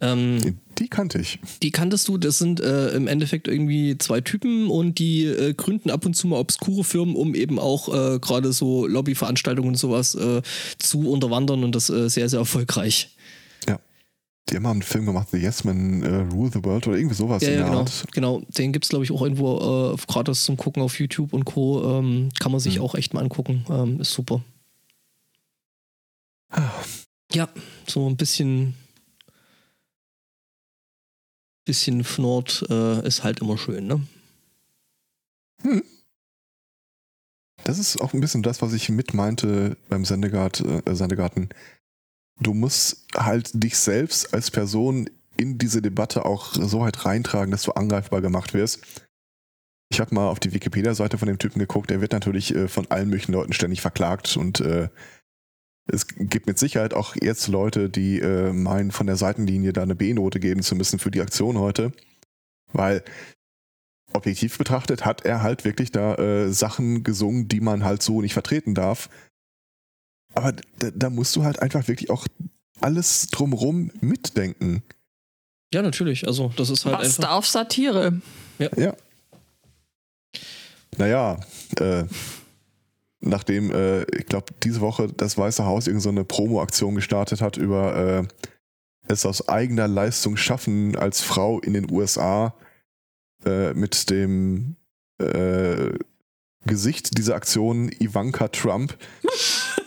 Ähm, 0.00 0.58
Die 0.78 0.88
kannte 0.88 1.18
ich. 1.18 1.40
die 1.62 1.72
kanntest 1.72 2.06
du, 2.06 2.18
das 2.18 2.38
sind 2.38 2.60
äh, 2.60 2.90
im 2.90 3.08
Endeffekt 3.08 3.48
irgendwie 3.48 3.98
zwei 3.98 4.20
Typen 4.20 4.68
und 4.68 4.98
die 5.00 5.24
äh, 5.24 5.54
gründen 5.54 5.90
ab 5.90 6.06
und 6.06 6.14
zu 6.14 6.28
mal 6.28 6.38
obskure 6.38 6.84
Firmen, 6.84 7.16
um 7.16 7.34
eben 7.34 7.58
auch 7.58 7.88
äh, 7.88 8.18
gerade 8.20 8.52
so 8.52 8.86
Lobbyveranstaltungen 8.86 9.70
und 9.70 9.76
sowas 9.76 10.14
äh, 10.14 10.42
zu 10.78 11.10
unterwandern 11.10 11.64
und 11.64 11.74
das 11.74 11.90
äh, 11.90 12.08
sehr, 12.08 12.28
sehr 12.28 12.38
erfolgreich. 12.38 13.16
Mal 14.60 14.70
einen 14.72 14.82
Film 14.82 15.06
gemacht, 15.06 15.28
The 15.30 15.38
Yes 15.38 15.64
Men 15.64 16.02
äh, 16.02 16.16
Rule 16.32 16.50
the 16.52 16.64
World 16.64 16.86
oder 16.88 16.96
irgendwie 16.96 17.14
sowas 17.14 17.42
Ja, 17.42 17.48
in 17.48 17.54
ja, 17.54 17.60
der 17.60 17.68
genau. 17.70 17.80
Art. 17.80 18.04
genau. 18.12 18.40
Den 18.48 18.72
gibt 18.72 18.84
es, 18.84 18.88
glaube 18.88 19.04
ich, 19.04 19.12
auch 19.12 19.22
irgendwo 19.22 19.92
äh, 19.94 19.96
gratis 20.06 20.44
zum 20.44 20.56
Gucken 20.56 20.82
auf 20.82 20.98
YouTube 20.98 21.32
und 21.32 21.44
Co. 21.44 21.98
Ähm, 21.98 22.30
kann 22.40 22.50
man 22.52 22.60
sich 22.60 22.76
Mhm. 22.78 22.84
auch 22.84 22.94
echt 22.94 23.14
mal 23.14 23.20
angucken. 23.22 23.64
Ähm, 23.70 24.00
ist 24.00 24.12
super. 24.12 24.42
Ja, 27.32 27.48
so 27.86 28.08
ein 28.08 28.16
bisschen. 28.16 28.74
Bisschen 31.66 32.02
Fnord 32.02 32.64
äh, 32.70 33.06
ist 33.06 33.24
halt 33.24 33.40
immer 33.40 33.58
schön, 33.58 33.86
ne? 33.86 34.00
Das 37.64 37.78
ist 37.78 38.00
auch 38.00 38.14
ein 38.14 38.20
bisschen 38.20 38.42
das, 38.42 38.62
was 38.62 38.72
ich 38.72 38.88
mit 38.88 39.12
meinte 39.12 39.76
beim 39.90 40.06
Sendegart, 40.06 40.60
äh, 40.60 40.94
Sendegarten. 40.94 41.50
Du 42.40 42.54
musst 42.54 43.06
halt 43.16 43.50
dich 43.52 43.76
selbst 43.76 44.32
als 44.32 44.50
Person 44.50 45.10
in 45.36 45.58
diese 45.58 45.82
Debatte 45.82 46.24
auch 46.24 46.54
so 46.54 46.84
halt 46.84 47.04
reintragen, 47.04 47.50
dass 47.50 47.62
du 47.62 47.72
angreifbar 47.72 48.20
gemacht 48.20 48.54
wirst. 48.54 48.80
Ich 49.90 50.00
habe 50.00 50.14
mal 50.14 50.28
auf 50.28 50.40
die 50.40 50.52
Wikipedia-Seite 50.52 51.16
von 51.18 51.28
dem 51.28 51.38
Typen 51.38 51.58
geguckt, 51.58 51.90
der 51.90 52.00
wird 52.00 52.12
natürlich 52.12 52.54
äh, 52.54 52.68
von 52.68 52.86
allen 52.90 53.08
möglichen 53.08 53.32
Leuten 53.32 53.52
ständig 53.52 53.80
verklagt 53.80 54.36
und 54.36 54.60
äh, 54.60 54.88
es 55.90 56.06
gibt 56.06 56.46
mit 56.46 56.58
Sicherheit 56.58 56.92
auch 56.92 57.16
jetzt 57.20 57.48
Leute, 57.48 57.88
die 57.88 58.20
äh, 58.20 58.52
meinen, 58.52 58.90
von 58.90 59.06
der 59.06 59.16
Seitenlinie 59.16 59.72
da 59.72 59.82
eine 59.82 59.94
B-Note 59.94 60.38
geben 60.38 60.62
zu 60.62 60.76
müssen 60.76 60.98
für 60.98 61.10
die 61.10 61.22
Aktion 61.22 61.58
heute. 61.58 61.92
Weil 62.72 63.02
objektiv 64.12 64.58
betrachtet 64.58 65.06
hat 65.06 65.24
er 65.24 65.42
halt 65.42 65.64
wirklich 65.64 65.90
da 65.90 66.14
äh, 66.16 66.52
Sachen 66.52 67.04
gesungen, 67.04 67.48
die 67.48 67.60
man 67.60 67.84
halt 67.84 68.02
so 68.02 68.20
nicht 68.20 68.34
vertreten 68.34 68.74
darf. 68.74 69.08
Aber 70.34 70.52
da, 70.78 70.90
da 70.94 71.10
musst 71.10 71.34
du 71.36 71.44
halt 71.44 71.60
einfach 71.60 71.88
wirklich 71.88 72.10
auch 72.10 72.26
alles 72.80 73.28
drumrum 73.28 73.90
mitdenken. 74.00 74.82
Ja, 75.72 75.82
natürlich. 75.82 76.26
Also, 76.26 76.52
das 76.56 76.70
ist 76.70 76.84
halt 76.84 76.98
Was 76.98 77.18
einfach. 77.18 77.30
darf 77.30 77.46
Satire? 77.46 78.20
Ja. 78.58 78.94
Naja, 80.96 81.38
äh, 81.78 82.04
nachdem, 83.20 83.70
äh, 83.70 84.02
ich 84.16 84.26
glaube, 84.26 84.46
diese 84.62 84.80
Woche 84.80 85.08
das 85.08 85.36
Weiße 85.36 85.64
Haus 85.64 85.86
irgendeine 85.86 86.02
so 86.02 86.08
eine 86.08 86.24
Promo-Aktion 86.24 86.94
gestartet 86.94 87.40
hat 87.40 87.56
über 87.56 87.96
äh, 87.96 88.48
es 89.06 89.26
aus 89.26 89.48
eigener 89.48 89.88
Leistung 89.88 90.36
schaffen 90.36 90.96
als 90.96 91.20
Frau 91.20 91.60
in 91.60 91.72
den 91.72 91.90
USA 91.90 92.54
äh, 93.44 93.72
mit 93.74 94.10
dem 94.10 94.76
äh, 95.18 95.90
Gesicht 96.66 97.16
dieser 97.16 97.34
Aktion 97.34 97.90
Ivanka 98.00 98.48
Trump. 98.48 98.96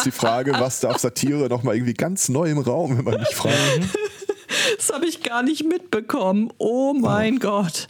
ist 0.00 0.14
die 0.14 0.18
Frage, 0.18 0.52
was 0.52 0.80
darf 0.80 0.98
Satire 0.98 1.48
nochmal 1.48 1.76
irgendwie 1.76 1.94
ganz 1.94 2.28
neu 2.28 2.50
im 2.50 2.58
Raum, 2.58 2.98
wenn 2.98 3.04
man 3.04 3.18
mich 3.18 3.34
fragt. 3.34 3.56
Das 4.76 4.90
habe 4.92 5.06
ich 5.06 5.22
gar 5.22 5.44
nicht 5.44 5.64
mitbekommen. 5.64 6.52
Oh 6.58 6.92
mein 6.92 7.38
Gott. 7.38 7.86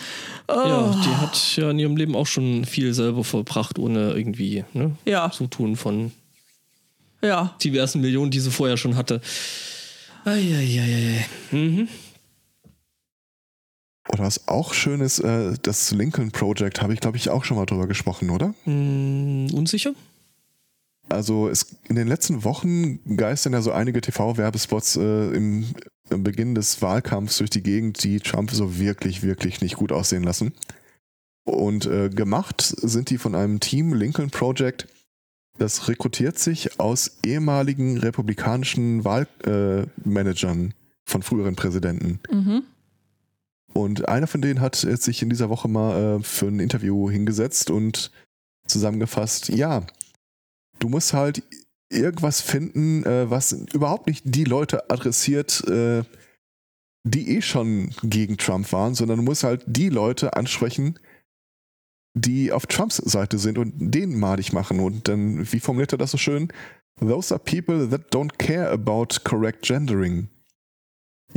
Oh. 0.46 0.54
Ja, 0.54 1.00
die 1.04 1.16
hat 1.16 1.56
ja 1.56 1.70
in 1.70 1.78
ihrem 1.78 1.96
Leben 1.96 2.14
auch 2.14 2.26
schon 2.26 2.66
viel 2.66 2.92
selber 2.92 3.24
verbracht, 3.24 3.78
ohne 3.78 4.12
irgendwie 4.12 4.64
ne, 4.74 4.94
ja, 5.06 5.30
Zutun 5.30 5.76
von 5.76 6.12
ja. 7.22 7.54
diversen 7.62 8.02
Millionen, 8.02 8.30
die 8.30 8.40
sie 8.40 8.50
vorher 8.50 8.76
schon 8.76 8.96
hatte. 8.96 9.22
Eieieiei. 10.24 11.24
Mhm. 11.50 11.88
Oder 14.12 14.24
was 14.24 14.48
auch 14.48 14.74
schön 14.74 15.00
ist, 15.00 15.20
äh, 15.20 15.54
das 15.62 15.92
Lincoln 15.92 16.32
Project, 16.32 16.82
habe 16.82 16.92
ich 16.92 17.00
glaube 17.00 17.16
ich 17.16 17.30
auch 17.30 17.44
schon 17.44 17.56
mal 17.56 17.66
drüber 17.66 17.86
gesprochen, 17.86 18.30
oder? 18.30 18.54
Hm, 18.64 19.48
unsicher? 19.54 19.94
Also 21.11 21.48
es, 21.48 21.76
in 21.88 21.96
den 21.96 22.08
letzten 22.08 22.44
Wochen 22.44 23.16
geistern 23.16 23.52
ja 23.52 23.62
so 23.62 23.72
einige 23.72 24.00
TV-Werbespots 24.00 24.96
äh, 24.96 25.30
im, 25.32 25.66
im 26.08 26.22
Beginn 26.22 26.54
des 26.54 26.80
Wahlkampfs 26.82 27.38
durch 27.38 27.50
die 27.50 27.62
Gegend, 27.62 28.02
die 28.04 28.20
Trump 28.20 28.50
so 28.50 28.78
wirklich, 28.78 29.22
wirklich 29.22 29.61
nicht 29.61 29.76
gut 29.76 29.92
aussehen 29.92 30.22
lassen. 30.22 30.52
Und 31.44 31.86
äh, 31.86 32.11
gemacht 32.11 32.62
sind 32.62 33.11
die 33.11 33.18
von 33.18 33.34
einem 33.34 33.61
Team 33.61 33.92
Lincoln 33.92 34.30
Project, 34.30 34.86
das 35.58 35.88
rekrutiert 35.88 36.38
sich 36.38 36.80
aus 36.80 37.18
ehemaligen 37.24 37.98
republikanischen 37.98 39.04
Wahlmanagern 39.04 40.68
äh, 40.68 40.72
von 41.04 41.22
früheren 41.22 41.54
Präsidenten. 41.54 42.20
Mhm. 42.30 42.62
Und 43.74 44.08
einer 44.08 44.26
von 44.26 44.40
denen 44.40 44.61
hat 44.61 44.76
sich 44.76 45.22
in 45.22 45.28
dieser 45.28 45.50
Woche 45.50 45.68
mal 45.68 46.18
äh, 46.18 46.22
für 46.22 46.46
ein 46.46 46.61
Interview 46.61 47.11
hingesetzt 47.11 47.70
und 47.70 48.11
zusammengefasst, 48.66 49.50
ja, 49.50 49.82
du 50.81 50.89
musst 50.89 51.12
halt 51.12 51.43
irgendwas 51.89 52.41
finden, 52.41 53.05
äh, 53.05 53.31
was 53.31 53.53
überhaupt 53.53 54.07
nicht 54.07 54.22
die 54.24 54.45
Leute 54.45 54.91
adressiert, 54.91 55.62
äh, 55.68 56.03
die 57.05 57.37
eh 57.37 57.43
schon 57.43 57.91
gegen 58.03 58.37
Trump 58.37 58.72
waren, 58.72 58.95
sondern 58.95 59.18
du 59.18 59.22
musst 59.22 59.45
halt 59.45 59.62
die 59.66 59.89
Leute 59.89 60.35
ansprechen, 60.35 60.99
die 62.14 62.53
auf 62.53 62.66
Trumps 62.66 62.97
Seite 62.97 63.39
sind 63.39 63.59
und 63.59 63.72
den 63.76 64.18
madig 64.18 64.53
machen. 64.53 64.81
Und 64.81 65.09
dann, 65.09 65.51
wie 65.53 65.61
formuliert 65.61 65.93
er 65.93 65.99
das 65.99 66.11
so 66.11 66.18
schön? 66.18 66.53
Those 67.01 67.33
are 67.33 67.43
people 67.43 67.89
that 67.89 68.12
don't 68.12 68.37
care 68.37 68.70
about 68.70 69.20
correct 69.24 69.62
gendering. 69.62 70.28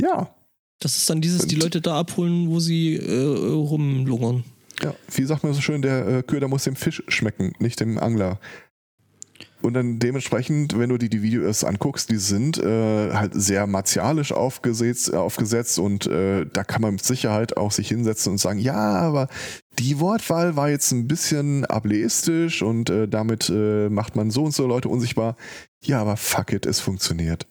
Ja, 0.00 0.34
Das 0.80 0.96
ist 0.96 1.08
dann 1.08 1.20
dieses, 1.20 1.46
die 1.46 1.54
Leute 1.54 1.80
da 1.80 1.98
abholen, 2.00 2.50
wo 2.50 2.60
sie 2.60 2.96
äh, 2.96 3.24
rumlungern. 3.24 4.44
Ja, 4.82 4.94
wie 5.12 5.24
sagt 5.24 5.44
man 5.44 5.54
so 5.54 5.60
schön, 5.60 5.80
der 5.80 6.06
äh, 6.06 6.22
Köder 6.22 6.48
muss 6.48 6.64
dem 6.64 6.76
Fisch 6.76 7.02
schmecken, 7.08 7.52
nicht 7.60 7.80
dem 7.80 7.98
Angler. 7.98 8.38
Und 9.64 9.74
dann 9.74 9.98
dementsprechend, 9.98 10.78
wenn 10.78 10.90
du 10.90 10.98
dir 10.98 11.08
die 11.08 11.22
Videos 11.22 11.64
anguckst, 11.64 12.10
die 12.10 12.16
sind 12.16 12.58
äh, 12.58 13.12
halt 13.12 13.32
sehr 13.34 13.66
martialisch 13.66 14.32
aufgesetzt, 14.32 15.14
aufgesetzt 15.14 15.78
und 15.78 16.06
äh, 16.06 16.46
da 16.46 16.64
kann 16.64 16.82
man 16.82 16.92
mit 16.92 17.04
Sicherheit 17.04 17.56
auch 17.56 17.72
sich 17.72 17.88
hinsetzen 17.88 18.32
und 18.32 18.38
sagen, 18.38 18.58
ja, 18.58 18.74
aber 18.74 19.28
die 19.78 19.98
Wortwahl 20.00 20.56
war 20.56 20.68
jetzt 20.68 20.92
ein 20.92 21.08
bisschen 21.08 21.64
ableistisch 21.64 22.62
und 22.62 22.90
äh, 22.90 23.08
damit 23.08 23.50
äh, 23.50 23.88
macht 23.88 24.16
man 24.16 24.30
so 24.30 24.44
und 24.44 24.52
so 24.52 24.66
Leute 24.66 24.88
unsichtbar. 24.88 25.36
Ja, 25.82 26.00
aber 26.00 26.16
fuck 26.16 26.52
it, 26.52 26.66
es 26.66 26.80
funktioniert. 26.80 27.46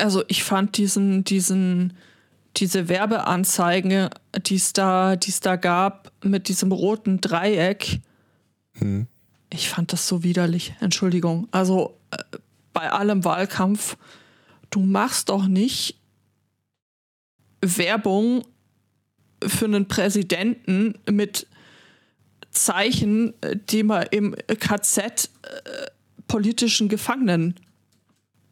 Also 0.00 0.24
ich 0.28 0.44
fand 0.44 0.76
diesen, 0.76 1.24
diesen, 1.24 1.94
diese 2.56 2.88
Werbeanzeige, 2.88 4.10
die 4.46 4.56
es 4.56 4.72
da, 4.72 5.16
die 5.16 5.30
es 5.30 5.40
da 5.40 5.56
gab, 5.56 6.12
mit 6.22 6.48
diesem 6.48 6.72
roten 6.72 7.20
Dreieck, 7.20 8.00
Hm. 8.78 9.06
Ich 9.52 9.68
fand 9.68 9.92
das 9.92 10.08
so 10.08 10.22
widerlich. 10.22 10.74
Entschuldigung. 10.80 11.46
Also 11.50 11.98
äh, 12.10 12.16
bei 12.72 12.90
allem 12.90 13.24
Wahlkampf, 13.24 13.96
du 14.70 14.80
machst 14.80 15.28
doch 15.28 15.46
nicht 15.46 15.98
Werbung 17.60 18.44
für 19.46 19.66
einen 19.66 19.86
Präsidenten 19.88 20.98
mit 21.10 21.46
Zeichen, 22.50 23.34
die 23.70 23.82
man 23.82 24.06
im 24.10 24.34
KZ 24.58 25.30
äh, 25.42 25.90
politischen 26.28 26.88
Gefangenen 26.88 27.54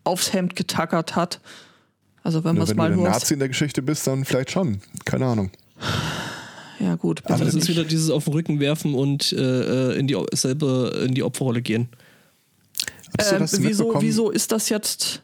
aufs 0.04 0.32
Hemd 0.32 0.56
getackert 0.56 1.16
hat. 1.16 1.40
Also 2.22 2.44
wenn 2.44 2.56
man 2.56 2.56
Nur 2.56 2.64
es 2.64 2.70
wenn 2.70 2.76
mal 2.76 2.88
du 2.88 2.94
ein 2.94 3.00
nur. 3.00 3.08
Nazi 3.08 3.34
in 3.34 3.40
der 3.40 3.48
Geschichte 3.48 3.82
bist, 3.82 4.06
dann 4.06 4.24
vielleicht 4.24 4.50
schon. 4.50 4.80
Keine 5.04 5.26
Ahnung. 5.26 5.50
Ja 6.80 6.94
gut, 6.94 7.20
Aber 7.24 7.34
bitte 7.34 7.46
Das 7.46 7.54
ist 7.54 7.68
wieder 7.68 7.84
dieses 7.84 8.10
auf 8.10 8.24
den 8.24 8.32
Rücken 8.32 8.58
werfen 8.58 8.94
und 8.94 9.32
äh, 9.32 9.94
in 9.94 10.06
die 10.06 10.16
selber 10.32 11.02
in 11.02 11.14
die 11.14 11.22
Opferrolle 11.22 11.62
gehen, 11.62 11.88
Hast 13.18 13.32
du 13.32 13.34
Ähm, 13.34 13.40
das 13.42 13.62
wieso, 13.62 13.94
wieso 14.00 14.30
ist 14.30 14.52
das 14.52 14.68
jetzt? 14.68 15.22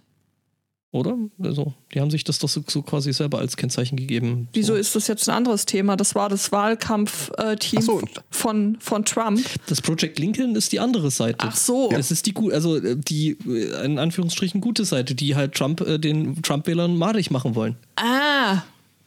oder? 0.96 1.16
Also, 1.42 1.74
die 1.94 2.00
haben 2.00 2.10
sich 2.10 2.24
das 2.24 2.38
doch 2.38 2.48
so, 2.48 2.62
so 2.66 2.82
quasi 2.82 3.12
selber 3.12 3.38
als 3.38 3.56
Kennzeichen 3.56 3.96
gegeben. 3.96 4.48
Wieso 4.52 4.72
so. 4.72 4.78
ist 4.78 4.96
das 4.96 5.06
jetzt 5.08 5.28
ein 5.28 5.36
anderes 5.36 5.66
Thema? 5.66 5.96
Das 5.96 6.14
war 6.14 6.28
das 6.28 6.52
Wahlkampfteam 6.52 7.82
so. 7.82 8.00
von, 8.30 8.78
von 8.80 9.04
Trump. 9.04 9.44
Das 9.66 9.82
Project 9.82 10.18
Lincoln 10.18 10.56
ist 10.56 10.72
die 10.72 10.80
andere 10.80 11.10
Seite. 11.10 11.38
Ach 11.40 11.56
so. 11.56 11.90
Das 11.90 12.10
ist 12.10 12.26
die 12.26 12.32
gut, 12.32 12.52
also 12.52 12.76
äh, 12.76 12.96
die 12.96 13.36
äh, 13.46 13.84
in 13.84 13.98
Anführungsstrichen 13.98 14.60
gute 14.60 14.84
Seite, 14.84 15.14
die 15.14 15.36
halt 15.36 15.54
Trump 15.54 15.80
äh, 15.82 15.98
den 15.98 16.42
Trump-Wählern 16.42 16.96
madig 16.96 17.30
machen 17.30 17.54
wollen. 17.54 17.76
Ah, 17.96 18.62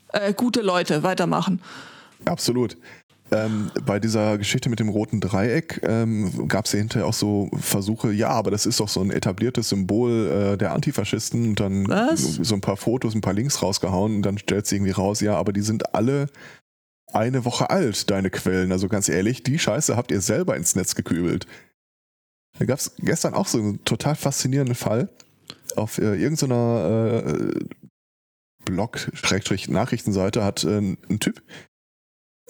äh, 0.09 0.33
gute 0.33 0.61
Leute, 0.61 1.03
weitermachen. 1.03 1.59
Absolut. 2.25 2.77
Ähm, 3.31 3.69
bei 3.85 3.99
dieser 3.99 4.39
Geschichte 4.39 4.69
mit 4.69 4.79
dem 4.79 4.89
roten 4.89 5.19
Dreieck 5.19 5.81
ähm, 5.83 6.47
gab 6.47 6.65
es 6.65 6.71
ja 6.71 6.79
hinterher 6.79 7.05
auch 7.05 7.13
so 7.13 7.49
Versuche, 7.59 8.11
ja, 8.11 8.29
aber 8.29 8.49
das 8.49 8.65
ist 8.65 8.79
doch 8.79 8.89
so 8.89 9.01
ein 9.01 9.11
etabliertes 9.11 9.69
Symbol 9.69 10.27
äh, 10.27 10.57
der 10.57 10.73
Antifaschisten 10.73 11.49
und 11.49 11.59
dann 11.59 11.87
Was? 11.87 12.21
so 12.21 12.55
ein 12.55 12.61
paar 12.61 12.77
Fotos, 12.77 13.13
ein 13.13 13.21
paar 13.21 13.33
Links 13.33 13.61
rausgehauen 13.61 14.15
und 14.15 14.21
dann 14.23 14.39
stellt 14.39 14.65
sie 14.65 14.77
irgendwie 14.77 14.93
raus, 14.93 15.21
ja, 15.21 15.35
aber 15.35 15.53
die 15.53 15.61
sind 15.61 15.93
alle 15.93 16.27
eine 17.13 17.45
Woche 17.45 17.69
alt, 17.69 18.09
deine 18.09 18.31
Quellen. 18.31 18.71
Also 18.71 18.87
ganz 18.87 19.09
ehrlich, 19.09 19.43
die 19.43 19.59
Scheiße 19.59 19.95
habt 19.95 20.11
ihr 20.11 20.21
selber 20.21 20.57
ins 20.57 20.75
Netz 20.75 20.95
gekübelt. 20.95 21.45
Da 22.57 22.65
gab 22.65 22.79
es 22.79 22.95
gestern 22.97 23.35
auch 23.35 23.47
so 23.47 23.59
einen 23.59 23.83
total 23.85 24.15
faszinierenden 24.15 24.75
Fall 24.75 25.09
auf 25.75 25.97
äh, 25.97 26.15
irgendeiner 26.15 27.23
äh, 27.25 27.59
Blog-Nachrichtenseite 28.65 30.43
hat 30.43 30.63
äh, 30.63 30.79
ein 30.79 31.19
Typ 31.19 31.41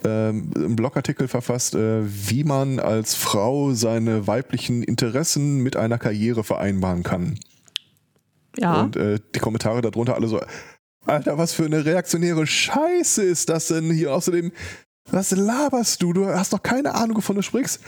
ähm, 0.04 0.52
einen 0.56 0.76
Blogartikel 0.76 1.28
verfasst, 1.28 1.76
äh, 1.76 2.02
wie 2.04 2.44
man 2.44 2.80
als 2.80 3.16
Frau 3.16 3.74
seine 3.74 4.28
weiblichen 4.28 4.84
Interessen 4.84 5.60
mit 5.62 5.76
einer 5.76 5.98
Karriere 5.98 6.44
vereinbaren 6.44 7.04
kann. 7.04 7.40
Ja. 8.58 8.82
Und 8.82 8.96
äh, 8.96 9.20
die 9.36 9.40
Kommentare 9.40 9.82
darunter 9.82 10.16
alle 10.16 10.28
so, 10.28 10.42
Alter, 11.06 11.38
was 11.38 11.54
für 11.54 11.66
eine 11.66 11.86
reaktionäre 11.86 12.46
Scheiße 12.46 13.24
ist 13.24 13.50
das 13.50 13.68
denn 13.68 13.92
hier? 13.92 14.14
Außerdem, 14.14 14.52
was 15.12 15.32
laberst 15.32 16.02
du? 16.02 16.14
Du 16.14 16.28
hast 16.28 16.54
doch 16.54 16.62
keine 16.62 16.96
Ahnung, 16.96 17.18
wovon 17.18 17.36
du 17.36 17.42
sprichst. 17.42 17.82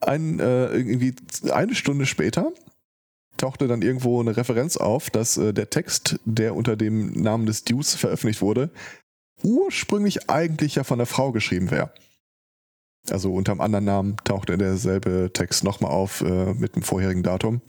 Ein, 0.00 0.40
äh, 0.40 0.72
irgendwie 0.72 1.14
eine 1.50 1.74
Stunde 1.74 2.06
später 2.06 2.52
tauchte 3.36 3.68
dann 3.68 3.82
irgendwo 3.82 4.20
eine 4.20 4.36
Referenz 4.36 4.76
auf, 4.76 5.10
dass 5.10 5.36
äh, 5.36 5.52
der 5.52 5.70
Text, 5.70 6.18
der 6.24 6.54
unter 6.54 6.76
dem 6.76 7.12
Namen 7.12 7.46
des 7.46 7.64
Dudes 7.64 7.94
veröffentlicht 7.94 8.42
wurde, 8.42 8.70
ursprünglich 9.42 10.28
eigentlich 10.30 10.76
ja 10.76 10.84
von 10.84 10.98
der 10.98 11.06
Frau 11.06 11.32
geschrieben 11.32 11.70
wäre. 11.70 11.92
Also 13.08 13.32
unter 13.32 13.52
einem 13.52 13.60
anderen 13.60 13.84
Namen 13.84 14.16
tauchte 14.24 14.58
derselbe 14.58 15.30
Text 15.32 15.64
nochmal 15.64 15.90
auf 15.90 16.20
äh, 16.20 16.54
mit 16.54 16.76
dem 16.76 16.82
vorherigen 16.82 17.22
Datum. 17.22 17.62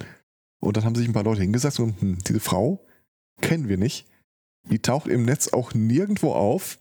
Und 0.59 0.78
dann 0.78 0.84
haben 0.84 0.95
sich 0.95 1.07
ein 1.07 1.13
paar 1.13 1.24
Leute 1.24 1.41
hingesetzt 1.41 1.80
und 1.80 1.99
hm, 2.01 2.17
diese 2.28 2.39
Frau 2.39 2.86
kennen 3.41 3.67
wir 3.67 3.78
nicht. 3.78 4.07
Die 4.69 4.80
taucht 4.80 5.07
im 5.07 5.24
Netz 5.24 5.49
auch 5.49 5.74
nirgendwo 5.74 6.34
auf. 6.34 6.78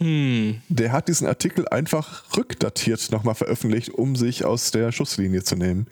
Hm. 0.00 0.62
Der 0.68 0.92
hat 0.92 1.08
diesen 1.08 1.26
Artikel 1.26 1.66
einfach 1.68 2.36
rückdatiert 2.36 3.10
nochmal 3.10 3.34
veröffentlicht, 3.34 3.90
um 3.90 4.14
sich 4.14 4.44
aus 4.44 4.70
der 4.70 4.92
Schusslinie 4.92 5.42
zu 5.42 5.56
nehmen. 5.56 5.88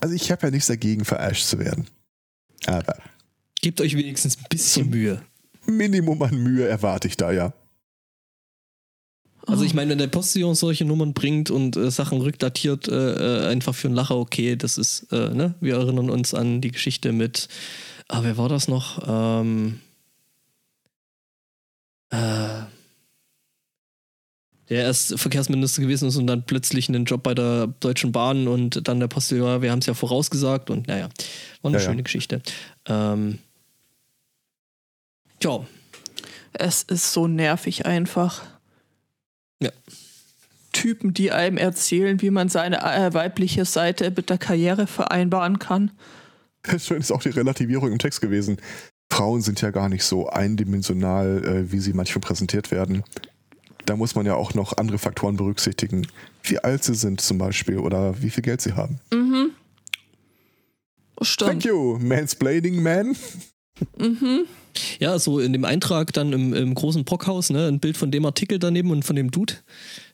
Also 0.00 0.14
ich 0.14 0.32
habe 0.32 0.46
ja 0.46 0.50
nichts 0.50 0.66
dagegen, 0.66 1.04
verarscht 1.04 1.46
zu 1.46 1.58
werden. 1.58 1.86
Aber 2.66 2.96
Gebt 3.62 3.80
euch 3.80 3.94
wenigstens 3.94 4.38
ein 4.38 4.46
bisschen 4.48 4.90
Mühe. 4.90 5.22
Minimum 5.76 6.22
an 6.22 6.36
Mühe 6.42 6.66
erwarte 6.66 7.08
ich 7.08 7.16
da 7.16 7.32
ja. 7.32 7.52
Also 9.46 9.64
ich 9.64 9.74
meine, 9.74 9.90
wenn 9.92 9.98
der 9.98 10.06
Postillon 10.06 10.54
solche 10.54 10.84
Nummern 10.84 11.14
bringt 11.14 11.50
und 11.50 11.76
äh, 11.76 11.90
Sachen 11.90 12.20
rückdatiert, 12.20 12.88
äh, 12.88 13.44
äh, 13.44 13.46
einfach 13.48 13.74
für 13.74 13.88
einen 13.88 13.96
Lacher, 13.96 14.16
okay, 14.16 14.54
das 14.54 14.76
ist, 14.78 15.10
äh, 15.12 15.30
ne? 15.30 15.54
Wir 15.60 15.76
erinnern 15.76 16.10
uns 16.10 16.34
an 16.34 16.60
die 16.60 16.70
Geschichte 16.70 17.12
mit, 17.12 17.48
ah, 18.08 18.20
wer 18.22 18.36
war 18.36 18.48
das 18.48 18.68
noch? 18.68 19.02
Ähm, 19.08 19.80
äh, 22.10 22.62
der 24.68 24.82
erst 24.84 25.18
Verkehrsminister 25.18 25.82
gewesen 25.82 26.08
ist 26.08 26.16
und 26.16 26.26
dann 26.28 26.44
plötzlich 26.44 26.88
einen 26.88 27.04
Job 27.04 27.22
bei 27.24 27.34
der 27.34 27.66
Deutschen 27.80 28.12
Bahn 28.12 28.46
und 28.46 28.86
dann 28.86 29.00
der 29.00 29.08
Postillon, 29.08 29.62
wir 29.62 29.72
haben 29.72 29.80
es 29.80 29.86
ja 29.86 29.94
vorausgesagt 29.94 30.70
und 30.70 30.86
naja, 30.86 31.08
war 31.62 31.70
eine 31.70 31.78
Ja, 31.78 31.82
ja. 31.82 31.90
schöne 31.90 32.02
Geschichte. 32.04 32.40
Ähm, 32.86 33.38
ja, 35.42 35.66
Es 36.52 36.82
ist 36.82 37.12
so 37.12 37.26
nervig 37.26 37.86
einfach. 37.86 38.42
Ja. 39.62 39.70
Typen, 40.72 41.12
die 41.12 41.32
einem 41.32 41.56
erzählen, 41.56 42.20
wie 42.22 42.30
man 42.30 42.48
seine 42.48 42.82
äh, 42.82 43.12
weibliche 43.12 43.64
Seite 43.64 44.10
mit 44.10 44.30
der 44.30 44.38
Karriere 44.38 44.86
vereinbaren 44.86 45.58
kann. 45.58 45.90
Schön 46.78 47.00
ist 47.00 47.10
auch 47.10 47.22
die 47.22 47.30
Relativierung 47.30 47.92
im 47.92 47.98
Text 47.98 48.20
gewesen. 48.20 48.58
Frauen 49.12 49.42
sind 49.42 49.60
ja 49.60 49.70
gar 49.70 49.88
nicht 49.88 50.04
so 50.04 50.28
eindimensional, 50.28 51.44
äh, 51.44 51.72
wie 51.72 51.80
sie 51.80 51.92
manchmal 51.92 52.20
präsentiert 52.20 52.70
werden. 52.70 53.02
Da 53.86 53.96
muss 53.96 54.14
man 54.14 54.24
ja 54.24 54.34
auch 54.34 54.54
noch 54.54 54.76
andere 54.76 54.98
Faktoren 54.98 55.36
berücksichtigen. 55.36 56.06
Wie 56.44 56.58
alt 56.58 56.84
sie 56.84 56.94
sind 56.94 57.20
zum 57.20 57.38
Beispiel 57.38 57.78
oder 57.78 58.22
wie 58.22 58.30
viel 58.30 58.42
Geld 58.42 58.60
sie 58.60 58.74
haben. 58.74 59.00
Mhm. 59.12 59.50
Thank 61.16 61.26
Stimmt. 61.26 61.64
you, 61.64 61.98
Mansplaining 61.98 62.82
Man. 62.82 63.16
Mhm. 63.98 64.46
Ja, 64.98 65.18
so 65.18 65.38
in 65.40 65.52
dem 65.52 65.64
Eintrag 65.64 66.12
dann 66.12 66.32
im, 66.32 66.54
im 66.54 66.74
großen 66.74 67.04
Brockhaus, 67.04 67.50
ne, 67.50 67.66
ein 67.68 67.80
Bild 67.80 67.96
von 67.96 68.10
dem 68.10 68.24
Artikel 68.26 68.58
daneben 68.58 68.90
und 68.90 69.04
von 69.04 69.16
dem 69.16 69.30
Dude 69.30 69.54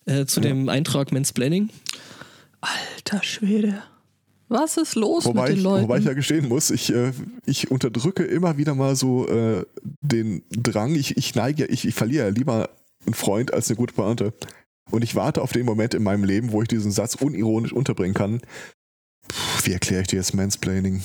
äh, 0.07 0.27
zu 0.27 0.41
Ja. 0.41 0.49
dem 0.49 0.69
Eintrag 0.69 1.13
Mansplaining. 1.13 1.71
Alter 2.61 3.23
Schwede. 3.23 3.83
Was 4.49 4.77
ist 4.77 4.95
los 4.95 5.25
Wobei 5.25 5.41
mit 5.43 5.49
den 5.51 5.57
ich, 5.59 5.63
Leuten? 5.65 5.83
wobei 5.85 5.99
ich 5.99 6.05
ja 6.05 6.13
gestehen 6.13 6.49
muss, 6.49 6.71
ich, 6.71 6.93
äh, 6.93 7.13
ich 7.47 7.71
unterdrücke 7.71 8.23
immer 8.23 8.57
wieder 8.59 8.75
mal 8.77 8.95
so 8.95 9.27
äh, 9.29 9.65
den 10.03 10.43
Drang. 10.51 10.95
Ich, 10.95 11.17
ich 11.17 11.35
neige, 11.35 11.65
ja- 11.65 11.69
ich, 11.69 11.85
ich 11.85 11.95
verliere 11.95 12.27
ja 12.27 12.31
lieber 12.31 12.71
einen 13.05 13.15
Freund 13.15 13.53
als 13.53 13.69
eine 13.69 13.77
gute 13.77 13.95
Pointe. 13.95 14.33
Und 14.93 15.03
ich 15.03 15.17
warte 15.17 15.43
auf 15.43 15.53
den 15.53 15.67
Moment 15.67 15.95
in 15.95 16.05
meinem 16.05 16.23
Leben, 16.23 16.53
wo 16.53 16.63
ich 16.63 16.69
diesen 16.69 16.93
Satz 16.93 17.17
unironisch 17.17 17.73
unterbringen 17.73 18.15
kann. 18.15 18.41
Puh, 19.27 19.65
wie 19.65 19.73
erkläre 19.73 20.03
ich 20.03 20.07
dir 20.09 20.17
jetzt 20.17 20.33
Mansplaining? 20.33 21.03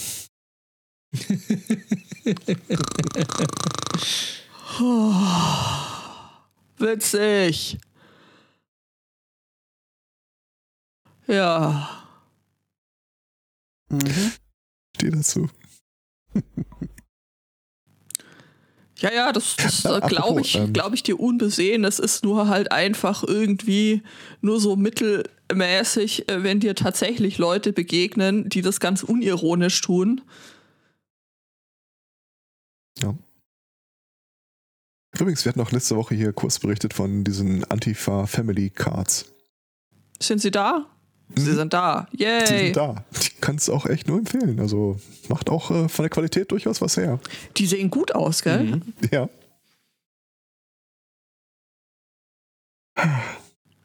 Oh, 4.79 5.13
witzig. 6.77 7.77
Ja. 11.27 11.89
Mhm. 13.89 14.31
Stehe 14.95 15.11
dazu. 15.11 15.49
Ja, 19.01 19.11
ja, 19.11 19.31
das, 19.31 19.55
das 19.55 19.83
äh, 19.85 19.99
glaube 20.07 20.41
ich, 20.41 20.55
ähm, 20.55 20.73
glaube 20.73 20.95
ich 20.95 21.01
dir 21.01 21.19
unbesehen. 21.19 21.83
Es 21.85 21.97
ist 21.97 22.23
nur 22.23 22.47
halt 22.47 22.71
einfach 22.71 23.23
irgendwie 23.23 24.03
nur 24.41 24.59
so 24.59 24.75
mittelmäßig, 24.75 26.29
äh, 26.29 26.43
wenn 26.43 26.59
dir 26.59 26.75
tatsächlich 26.75 27.39
Leute 27.39 27.73
begegnen, 27.73 28.47
die 28.47 28.61
das 28.61 28.79
ganz 28.79 29.01
unironisch 29.01 29.81
tun. 29.81 30.21
Übrigens, 35.13 35.43
wir 35.45 35.49
hatten 35.51 35.61
auch 35.61 35.71
letzte 35.71 35.95
Woche 35.97 36.15
hier 36.15 36.31
kurz 36.33 36.59
berichtet 36.59 36.93
von 36.93 37.23
diesen 37.23 37.63
Antifa 37.65 38.25
Family 38.27 38.69
Cards. 38.69 39.25
Sind 40.21 40.39
sie 40.39 40.51
da? 40.51 40.85
Sie 41.35 41.51
Mhm. 41.51 41.55
sind 41.55 41.73
da. 41.73 42.07
Die 42.13 42.23
Yay. 42.23 42.45
sind 42.45 42.77
da. 42.77 43.03
Die 43.21 43.29
kannst 43.41 43.67
du 43.67 43.73
auch 43.73 43.85
echt 43.85 44.07
nur 44.07 44.17
empfehlen. 44.17 44.59
Also 44.59 44.99
macht 45.27 45.49
auch 45.49 45.69
äh, 45.71 45.89
von 45.89 46.03
der 46.03 46.09
Qualität 46.09 46.51
durchaus 46.51 46.79
was 46.81 46.95
her. 46.97 47.19
Die 47.57 47.65
sehen 47.65 47.89
gut 47.89 48.15
aus, 48.15 48.41
gell? 48.41 48.63
Mhm. 48.63 48.93
Ja. 49.11 49.29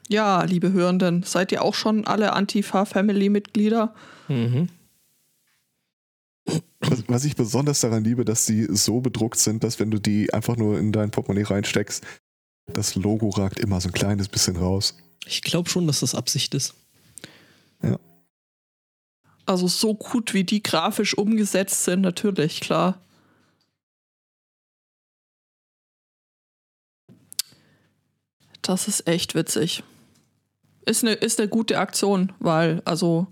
Ja, 0.09 0.43
liebe 0.43 0.71
Hörenden, 0.71 1.23
seid 1.23 1.51
ihr 1.51 1.61
auch 1.61 1.73
schon 1.73 2.07
alle 2.07 2.33
Antifa-Family-Mitglieder? 2.33 3.93
Mhm. 4.29 4.69
Was, 6.79 7.03
was 7.07 7.25
ich 7.25 7.35
besonders 7.35 7.81
daran 7.81 8.03
liebe, 8.03 8.23
dass 8.23 8.45
die 8.45 8.67
so 8.69 9.01
bedruckt 9.01 9.37
sind, 9.37 9.63
dass 9.63 9.79
wenn 9.79 9.91
du 9.91 9.99
die 9.99 10.33
einfach 10.33 10.55
nur 10.55 10.79
in 10.79 10.91
dein 10.91 11.11
Portemonnaie 11.11 11.43
reinsteckst, 11.43 12.05
das 12.73 12.95
Logo 12.95 13.29
ragt 13.29 13.59
immer 13.59 13.81
so 13.81 13.89
ein 13.89 13.93
kleines 13.93 14.27
bisschen 14.27 14.55
raus. 14.55 14.97
Ich 15.25 15.41
glaube 15.41 15.69
schon, 15.69 15.87
dass 15.87 15.99
das 15.99 16.15
Absicht 16.15 16.53
ist. 16.53 16.75
Also 19.47 19.69
so 19.69 19.95
gut, 19.95 20.33
wie 20.33 20.43
die 20.43 20.61
grafisch 20.61 21.17
umgesetzt 21.17 21.85
sind, 21.85 22.01
natürlich, 22.01 22.59
klar. 22.59 23.01
Das 28.61 28.89
ist 28.89 29.07
echt 29.07 29.35
witzig. 29.35 29.83
Ist 30.85 31.05
eine, 31.05 31.13
ist 31.13 31.39
eine 31.39 31.47
gute 31.47 31.79
Aktion, 31.79 32.33
weil, 32.39 32.81
also, 32.83 33.27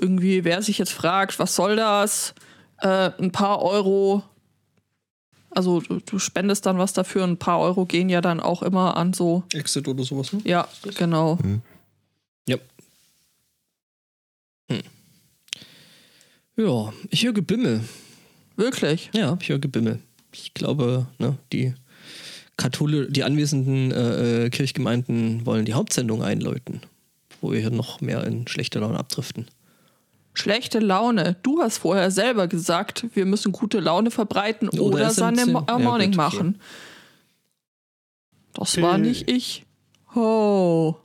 irgendwie, 0.00 0.44
wer 0.44 0.62
sich 0.62 0.78
jetzt 0.78 0.92
fragt, 0.92 1.38
was 1.38 1.54
soll 1.54 1.76
das? 1.76 2.34
Äh, 2.78 3.10
ein 3.18 3.32
paar 3.32 3.62
Euro, 3.62 4.22
also 5.50 5.80
du, 5.80 6.00
du 6.00 6.18
spendest 6.18 6.66
dann 6.66 6.78
was 6.78 6.92
dafür, 6.92 7.24
ein 7.24 7.38
paar 7.38 7.60
Euro 7.60 7.86
gehen 7.86 8.08
ja 8.08 8.20
dann 8.20 8.40
auch 8.40 8.62
immer 8.62 8.96
an 8.96 9.12
so, 9.12 9.44
Exit 9.52 9.88
oder 9.88 10.04
sowas, 10.04 10.32
ne? 10.32 10.40
ja, 10.44 10.68
genau. 10.98 11.38
Ja. 12.48 12.58
Hm. 14.70 14.82
Ja, 16.56 16.92
ich 17.10 17.24
höre 17.24 17.32
Gebimmel. 17.32 17.82
Wirklich. 18.56 19.10
Ja, 19.14 19.36
ich 19.40 19.48
höre 19.48 19.58
Gebimmel. 19.58 20.00
Ich 20.32 20.54
glaube, 20.54 21.06
ne, 21.18 21.36
die 21.52 21.74
Kathole, 22.56 23.10
die 23.10 23.24
anwesenden 23.24 23.92
äh, 23.92 24.46
äh, 24.46 24.50
Kirchgemeinden 24.50 25.44
wollen 25.44 25.66
die 25.66 25.74
Hauptsendung 25.74 26.22
einläuten, 26.22 26.80
wo 27.40 27.52
wir 27.52 27.60
hier 27.60 27.70
noch 27.70 28.00
mehr 28.00 28.24
in 28.24 28.48
schlechte 28.48 28.78
Laune 28.78 28.98
abdriften. 28.98 29.46
Schlechte 30.36 30.80
Laune. 30.80 31.36
Du 31.42 31.62
hast 31.62 31.78
vorher 31.78 32.10
selber 32.10 32.46
gesagt, 32.46 33.06
wir 33.14 33.24
müssen 33.24 33.52
gute 33.52 33.80
Laune 33.80 34.10
verbreiten 34.10 34.68
Oder 34.68 34.82
oder. 34.82 35.10
Sunday 35.10 35.46
Mo 35.46 35.60
äh, 35.60 35.64
Ja, 35.68 35.78
Morning 35.78 36.10
gut, 36.12 36.20
okay. 36.20 36.36
machen. 36.36 36.60
Das 38.52 38.80
war 38.82 38.98
nicht 38.98 39.30
ich. 39.30 39.64
Oh. 40.14 40.96